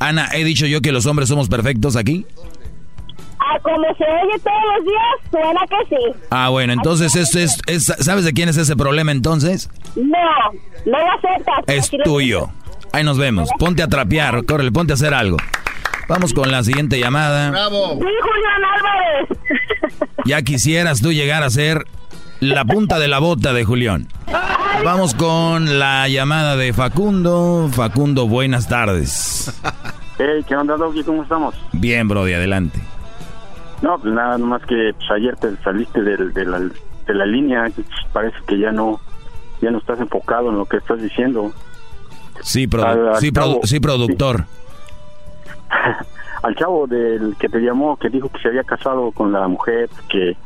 [0.00, 2.26] Ana, he dicho yo que los hombres somos perfectos aquí.
[3.38, 6.18] Ah, como se oye todos los días, suena que sí.
[6.30, 7.36] Ah, bueno, entonces es,
[7.68, 9.70] es, ¿sabes de quién es ese problema entonces?
[9.94, 10.18] No,
[10.84, 11.64] no lo aceptas.
[11.68, 12.48] Es tuyo.
[12.92, 13.48] Ahí nos vemos.
[13.58, 15.36] Ponte a trapear, córrele, ponte a hacer algo.
[16.08, 17.50] Vamos con la siguiente llamada.
[17.50, 17.98] ¡Bravo!
[17.98, 19.28] Sí, Julián Álvarez.
[20.24, 21.84] Ya quisieras tú llegar a ser
[22.40, 24.08] la punta de la bota de Julián.
[24.84, 27.68] Vamos con la llamada de Facundo.
[27.72, 29.52] Facundo, buenas tardes.
[30.18, 31.04] Hey, ¿qué onda, Doggy?
[31.04, 31.54] ¿Cómo estamos?
[31.72, 32.80] Bien, Brody, adelante.
[33.82, 37.70] No, pues nada más que pues, ayer te saliste de, la, de la línea.
[38.12, 39.00] Parece que ya no,
[39.60, 41.52] ya no estás enfocado en lo que estás diciendo.
[42.42, 42.68] Sí,
[43.64, 44.44] sí, productor.
[46.42, 49.88] al chavo del que te llamó, que dijo que se había casado con la mujer,
[50.08, 50.36] que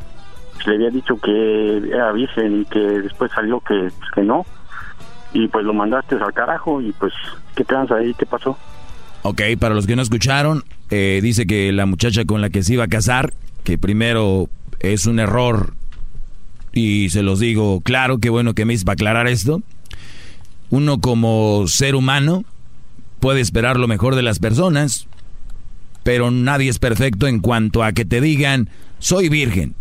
[0.67, 4.47] le había dicho que era virgen y que después salió que, que no.
[5.33, 7.13] Y pues lo mandaste al carajo y pues,
[7.55, 8.15] ¿qué tranza ahí?
[8.15, 8.57] ¿Qué pasó?
[9.23, 12.75] Ok, para los que no escucharon, eh, dice que la muchacha con la que se
[12.75, 14.49] iba a casar, que primero
[14.81, 15.75] es un error,
[16.73, 19.63] y se los digo claro, qué bueno que me hice para aclarar esto.
[20.71, 22.45] Uno como ser humano
[23.19, 25.07] puede esperar lo mejor de las personas,
[26.03, 29.75] pero nadie es perfecto en cuanto a que te digan, soy virgen.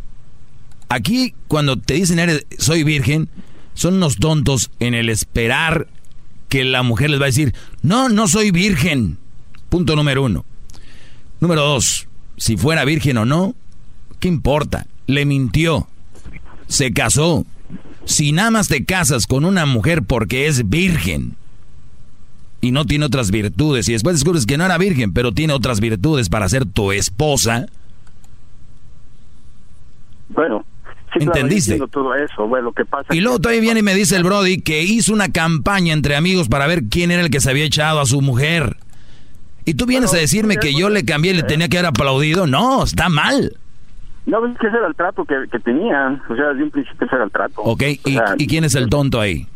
[0.90, 3.30] Aquí, cuando te dicen, eres, soy virgen,
[3.74, 5.88] son unos tontos en el esperar
[6.50, 7.54] que la mujer les va a decir,
[7.84, 9.18] no, no soy virgen.
[9.70, 10.46] Punto número uno.
[11.40, 12.08] Número dos,
[12.38, 13.56] si fuera virgen o no,
[14.20, 14.88] ¿qué importa?
[15.06, 15.88] Le mintió,
[16.68, 17.46] se casó.
[18.06, 21.36] Si nada más te casas con una mujer porque es virgen
[22.62, 25.80] y no tiene otras virtudes y después descubres que no era virgen, pero tiene otras
[25.80, 27.68] virtudes para ser tu esposa.
[30.30, 30.66] Bueno,
[31.16, 31.80] ¿Entendiste?
[31.92, 32.48] todo eso.
[32.48, 35.14] Bueno, lo que pasa y luego todavía viene y me dice el Brody que hizo
[35.14, 38.22] una campaña entre amigos para ver quién era el que se había echado a su
[38.22, 38.78] mujer.
[39.66, 42.48] Y tú vienes a decirme que yo le cambié y le tenía que haber aplaudido.
[42.48, 43.58] No, está mal.
[44.30, 46.22] No, es que ese era el trato que, que tenían.
[46.30, 47.62] O sea, desde un principio ese era el trato.
[47.62, 49.48] Ok, ¿Y, ¿y quién es el tonto ahí?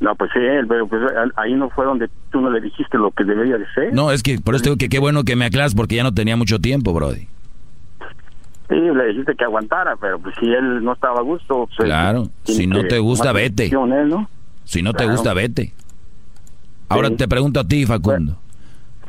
[0.00, 1.02] No, pues sí, pero pues
[1.36, 3.92] ahí no fue donde tú no le dijiste lo que debería de ser.
[3.92, 6.14] No, es que por eso digo que qué bueno que me aclaras porque ya no
[6.14, 7.28] tenía mucho tiempo, Brody.
[8.68, 11.68] Sí, le dijiste que aguantara, pero pues si él no estaba a gusto...
[11.76, 13.70] Pues, claro, si no te gusta, vete.
[14.64, 15.72] Si no te gusta, vete.
[16.88, 18.38] Ahora te pregunto a ti, Facundo.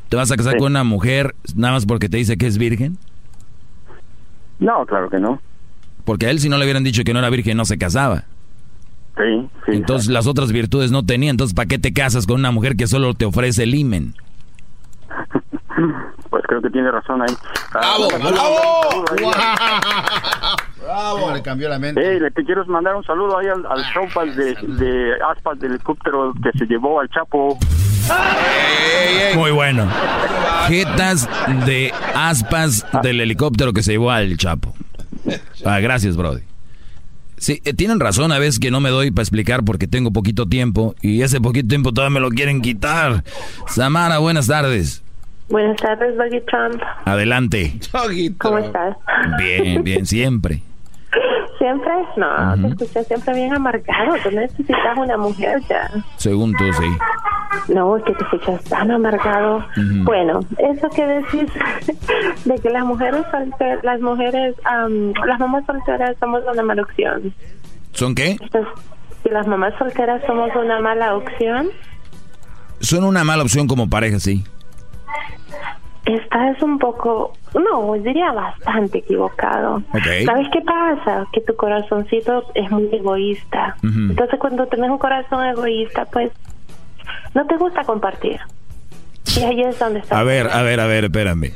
[0.09, 2.97] ¿Te vas a casar con una mujer nada más porque te dice que es virgen?
[4.59, 5.39] No, claro que no.
[6.05, 8.23] Porque a él si no le hubieran dicho que no era virgen no se casaba.
[9.17, 9.71] Sí, sí.
[9.73, 11.29] Entonces las otras virtudes no tenía.
[11.29, 14.13] Entonces, ¿para qué te casas con una mujer que solo te ofrece el imen?
[16.29, 17.33] Pues creo que tiene razón ahí.
[17.73, 18.07] ¡Bravo!
[18.19, 19.05] ¡Bravo!
[20.83, 21.31] ¡Bravo!
[21.33, 22.01] Le cambió la mente.
[22.03, 24.05] Hey, le te quiero mandar un saludo ahí al, al show
[24.35, 27.57] de, de aspas del helicóptero que se llevó al Chapo.
[29.35, 29.87] Muy bueno.
[30.67, 31.27] Jetas
[31.65, 34.73] de aspas del helicóptero que se llevó al Chapo.
[35.65, 36.41] Ah, gracias, Brody.
[37.37, 40.45] Sí, eh, tienen razón a veces que no me doy para explicar porque tengo poquito
[40.47, 43.23] tiempo y ese poquito tiempo todavía me lo quieren quitar.
[43.67, 45.01] Samara, buenas tardes.
[45.47, 46.81] Buenas tardes, Doggy Trump.
[47.05, 47.79] Adelante.
[48.37, 48.97] ¿Cómo estás?
[49.39, 50.61] Bien, bien, siempre.
[51.59, 51.91] ¿Siempre?
[52.15, 54.15] No, te escuchas siempre bien amargado.
[54.23, 55.91] Tú necesitas una mujer ya.
[56.15, 56.97] Según tú, sí.
[57.73, 59.65] No, es que te escuchas tan amargado.
[60.03, 61.51] Bueno, eso que decís
[62.45, 67.33] de que las mujeres solteras, las mujeres, las mamás solteras somos una mala opción.
[67.91, 68.37] ¿Son qué?
[69.23, 71.67] Si las mamás solteras somos una mala opción.
[72.79, 74.45] Son una mala opción como pareja, sí.
[76.09, 79.83] Estás un poco, no, diría bastante equivocado.
[79.91, 81.27] ¿Sabes qué pasa?
[81.31, 83.77] Que tu corazoncito es muy egoísta.
[83.83, 86.31] Entonces cuando tienes un corazón egoísta, pues
[87.35, 88.39] no te gusta compartir.
[89.37, 90.19] Y ahí es donde está.
[90.19, 91.51] A ver, a ver, a ver, espérame.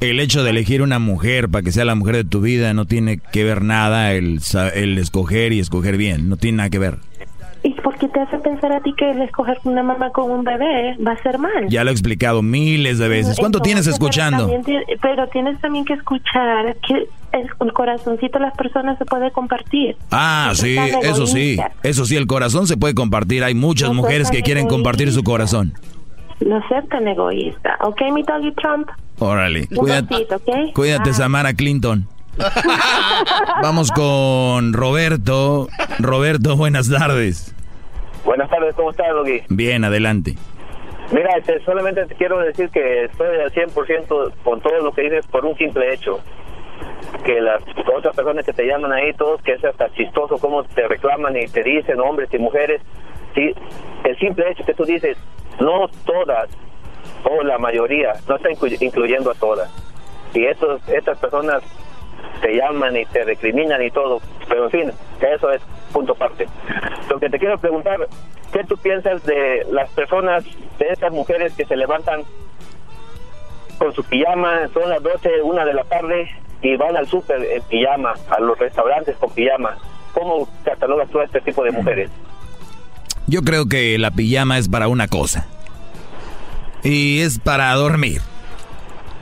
[0.00, 2.86] El hecho de elegir una mujer para que sea la mujer de tu vida no
[2.86, 4.40] tiene que ver nada el,
[4.74, 6.28] el escoger y escoger bien.
[6.28, 6.98] No tiene nada que ver.
[7.82, 10.44] ¿Y por qué te hace pensar a ti que el escoger una mamá con un
[10.44, 11.68] bebé va a ser mal?
[11.68, 13.38] Ya lo he explicado miles de veces.
[13.38, 14.50] ¿Cuánto tienes escuchando?
[15.00, 19.96] Pero, tienes también que escuchar que el corazoncito de las personas se puede compartir.
[20.10, 21.58] Ah, sí, eso sí.
[21.82, 23.42] Eso sí, el corazón se puede compartir.
[23.42, 25.72] Hay muchas mujeres que quieren compartir su corazón.
[26.40, 28.88] No seas tan egoísta, ¿ok, mi doggy Trump?
[29.18, 30.26] Órale, cuídate,
[30.74, 32.08] cuídate Samara Clinton.
[33.62, 35.68] Vamos con Roberto.
[36.00, 37.54] Roberto, buenas tardes.
[38.32, 39.42] Buenas tardes, ¿cómo estás, Doggy?
[39.50, 40.36] Bien, adelante.
[41.12, 45.26] Mira, este, solamente te quiero decir que estoy al 100% con todo lo que dices
[45.26, 46.18] por un simple hecho.
[47.26, 47.62] Que las
[47.94, 51.44] otras personas que te llaman ahí, todos, que es hasta chistoso cómo te reclaman y
[51.44, 52.80] te dicen hombres y mujeres.
[53.34, 53.54] Sí,
[54.04, 55.18] el simple hecho que tú dices,
[55.60, 56.48] no todas,
[57.24, 58.48] o la mayoría, no está
[58.80, 59.70] incluyendo a todas.
[60.32, 61.62] Y estos, estas personas
[62.40, 65.60] te llaman y te recriminan y todo, pero en fin, eso es
[65.92, 66.46] punto aparte.
[67.08, 68.08] Lo que te quiero preguntar,
[68.52, 70.44] ¿qué tú piensas de las personas,
[70.78, 72.22] de esas mujeres que se levantan
[73.78, 76.30] con su pijama, son las 12, una de la tarde
[76.62, 79.76] y van al súper en pijama, a los restaurantes con pijama?
[80.14, 82.10] ¿Cómo catalogas tú a este tipo de mujeres?
[83.26, 85.46] Yo creo que la pijama es para una cosa.
[86.82, 88.20] Y es para dormir.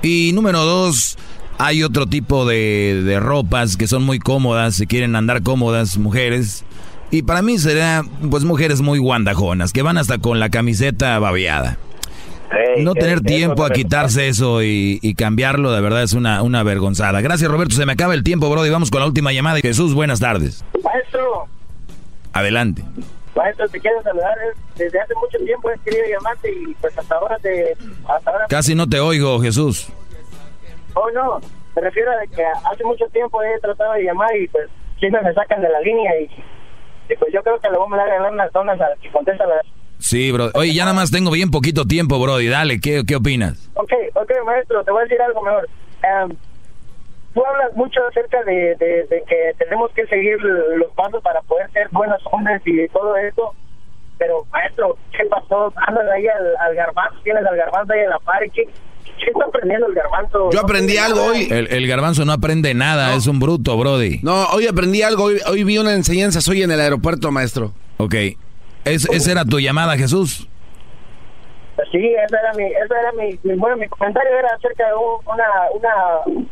[0.02, 1.18] Y número dos,
[1.60, 6.64] hay otro tipo de, de ropas que son muy cómodas, si quieren andar cómodas, mujeres.
[7.10, 11.76] Y para mí serían, pues, mujeres muy guandajonas, que van hasta con la camiseta babeada.
[12.78, 17.20] no tener tiempo a quitarse eso y, cambiarlo, de verdad es una, una vergonzada.
[17.20, 17.74] Gracias, Roberto.
[17.74, 18.64] Se me acaba el tiempo, bro.
[18.64, 19.60] Y vamos con la última llamada.
[19.60, 20.64] Jesús, buenas tardes.
[20.82, 21.46] Maestro.
[22.32, 22.82] Adelante.
[23.36, 24.34] Maestro, te quiero saludar.
[24.76, 27.76] Desde hace mucho tiempo he querido llamarte y pues hasta ahora te...
[28.08, 28.46] Hasta ahora...
[28.48, 29.88] Casi no te oigo, Jesús.
[30.94, 31.40] Oh, no,
[31.76, 34.68] me refiero a que hace mucho tiempo he tratado de llamar y pues
[34.98, 36.28] siempre me sacan de la línea y,
[37.16, 39.62] pues yo creo que le vamos a dar unas zonas a que contesta las...
[39.98, 40.50] Sí, bro.
[40.54, 43.70] Oye, ya nada más tengo bien poquito tiempo, bro, y dale, ¿qué, qué opinas?
[43.74, 45.68] Ok, ok, maestro, te voy a decir algo mejor.
[46.02, 46.36] Em,
[47.34, 51.88] tú hablas mucho acerca de, de, que tenemos que seguir los pasos para poder ser
[51.90, 53.54] buenos hombres y todo eso,
[54.18, 55.72] pero maestro, ¿qué pasó?
[55.86, 58.42] Andas ahí al, al garbanzo, tienes al garbanzo ahí en la par,
[59.20, 60.50] ¿qué, ¿qué está aprendiendo el garbanzo?
[60.50, 61.48] Yo aprendí algo hoy.
[61.50, 64.20] El, garbanzo no aprende nada, es un bruto, Brody.
[64.22, 67.72] No, hoy aprendí algo, hoy, vi una enseñanza, soy en el aeropuerto, maestro.
[67.98, 68.14] Ok,
[68.84, 70.48] ¿Es, ¿esa era tu llamada, Jesús?
[71.92, 75.44] Sí, ese era mi, ese era mi, bueno, mi comentario era acerca de una,
[75.74, 76.44] una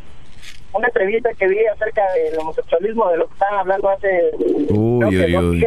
[0.73, 4.31] una entrevista que vi acerca del homosexualismo, de lo que estaban hablando hace
[4.71, 5.67] uy, uy, uy.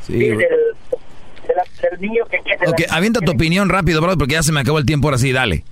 [0.00, 2.38] Sí, del, del, niño que...
[2.38, 5.18] que ok, avienta tu opinión rápido, bro, porque ya se me acabó el tiempo ahora
[5.18, 5.64] sí, dale.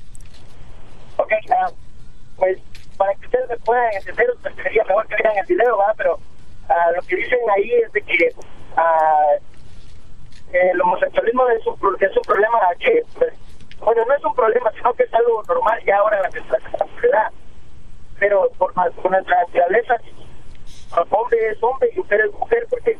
[1.28, 1.66] Ok,
[2.36, 2.58] pues
[2.96, 5.94] para que ustedes me puedan entender, pues sería mejor que vean el video, ¿verdad?
[5.96, 8.34] Pero uh, lo que dicen ahí es de que
[8.76, 9.40] uh,
[10.52, 13.32] el homosexualismo es un, es un problema que, pues,
[13.80, 17.32] bueno, no es un problema, sino que es algo normal ya ahora en la sociedad
[18.18, 19.94] pero por, por nuestra naturaleza,
[21.10, 22.98] hombre es hombre y mujer es mujer, porque...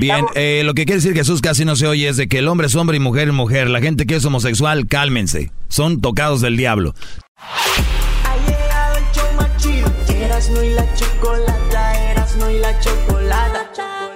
[0.00, 2.48] Bien, eh, lo que quiere decir Jesús casi no se oye es de que el
[2.48, 3.70] hombre es hombre y mujer es mujer.
[3.70, 5.50] La gente que es homosexual, cálmense.
[5.68, 6.92] Son tocados del diablo.
[7.40, 9.88] Ha llegado el show más chido.
[10.08, 14.10] Erasno y la chocolata, Erasno y la chocolata.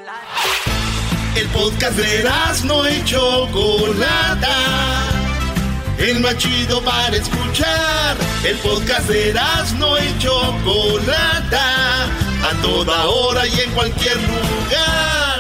[1.37, 4.83] El podcast de Erasno y chocolata
[6.03, 8.17] el más chido para escuchar.
[8.45, 9.35] El podcast de
[9.79, 15.32] no y Chocolata, a toda hora y en cualquier lugar.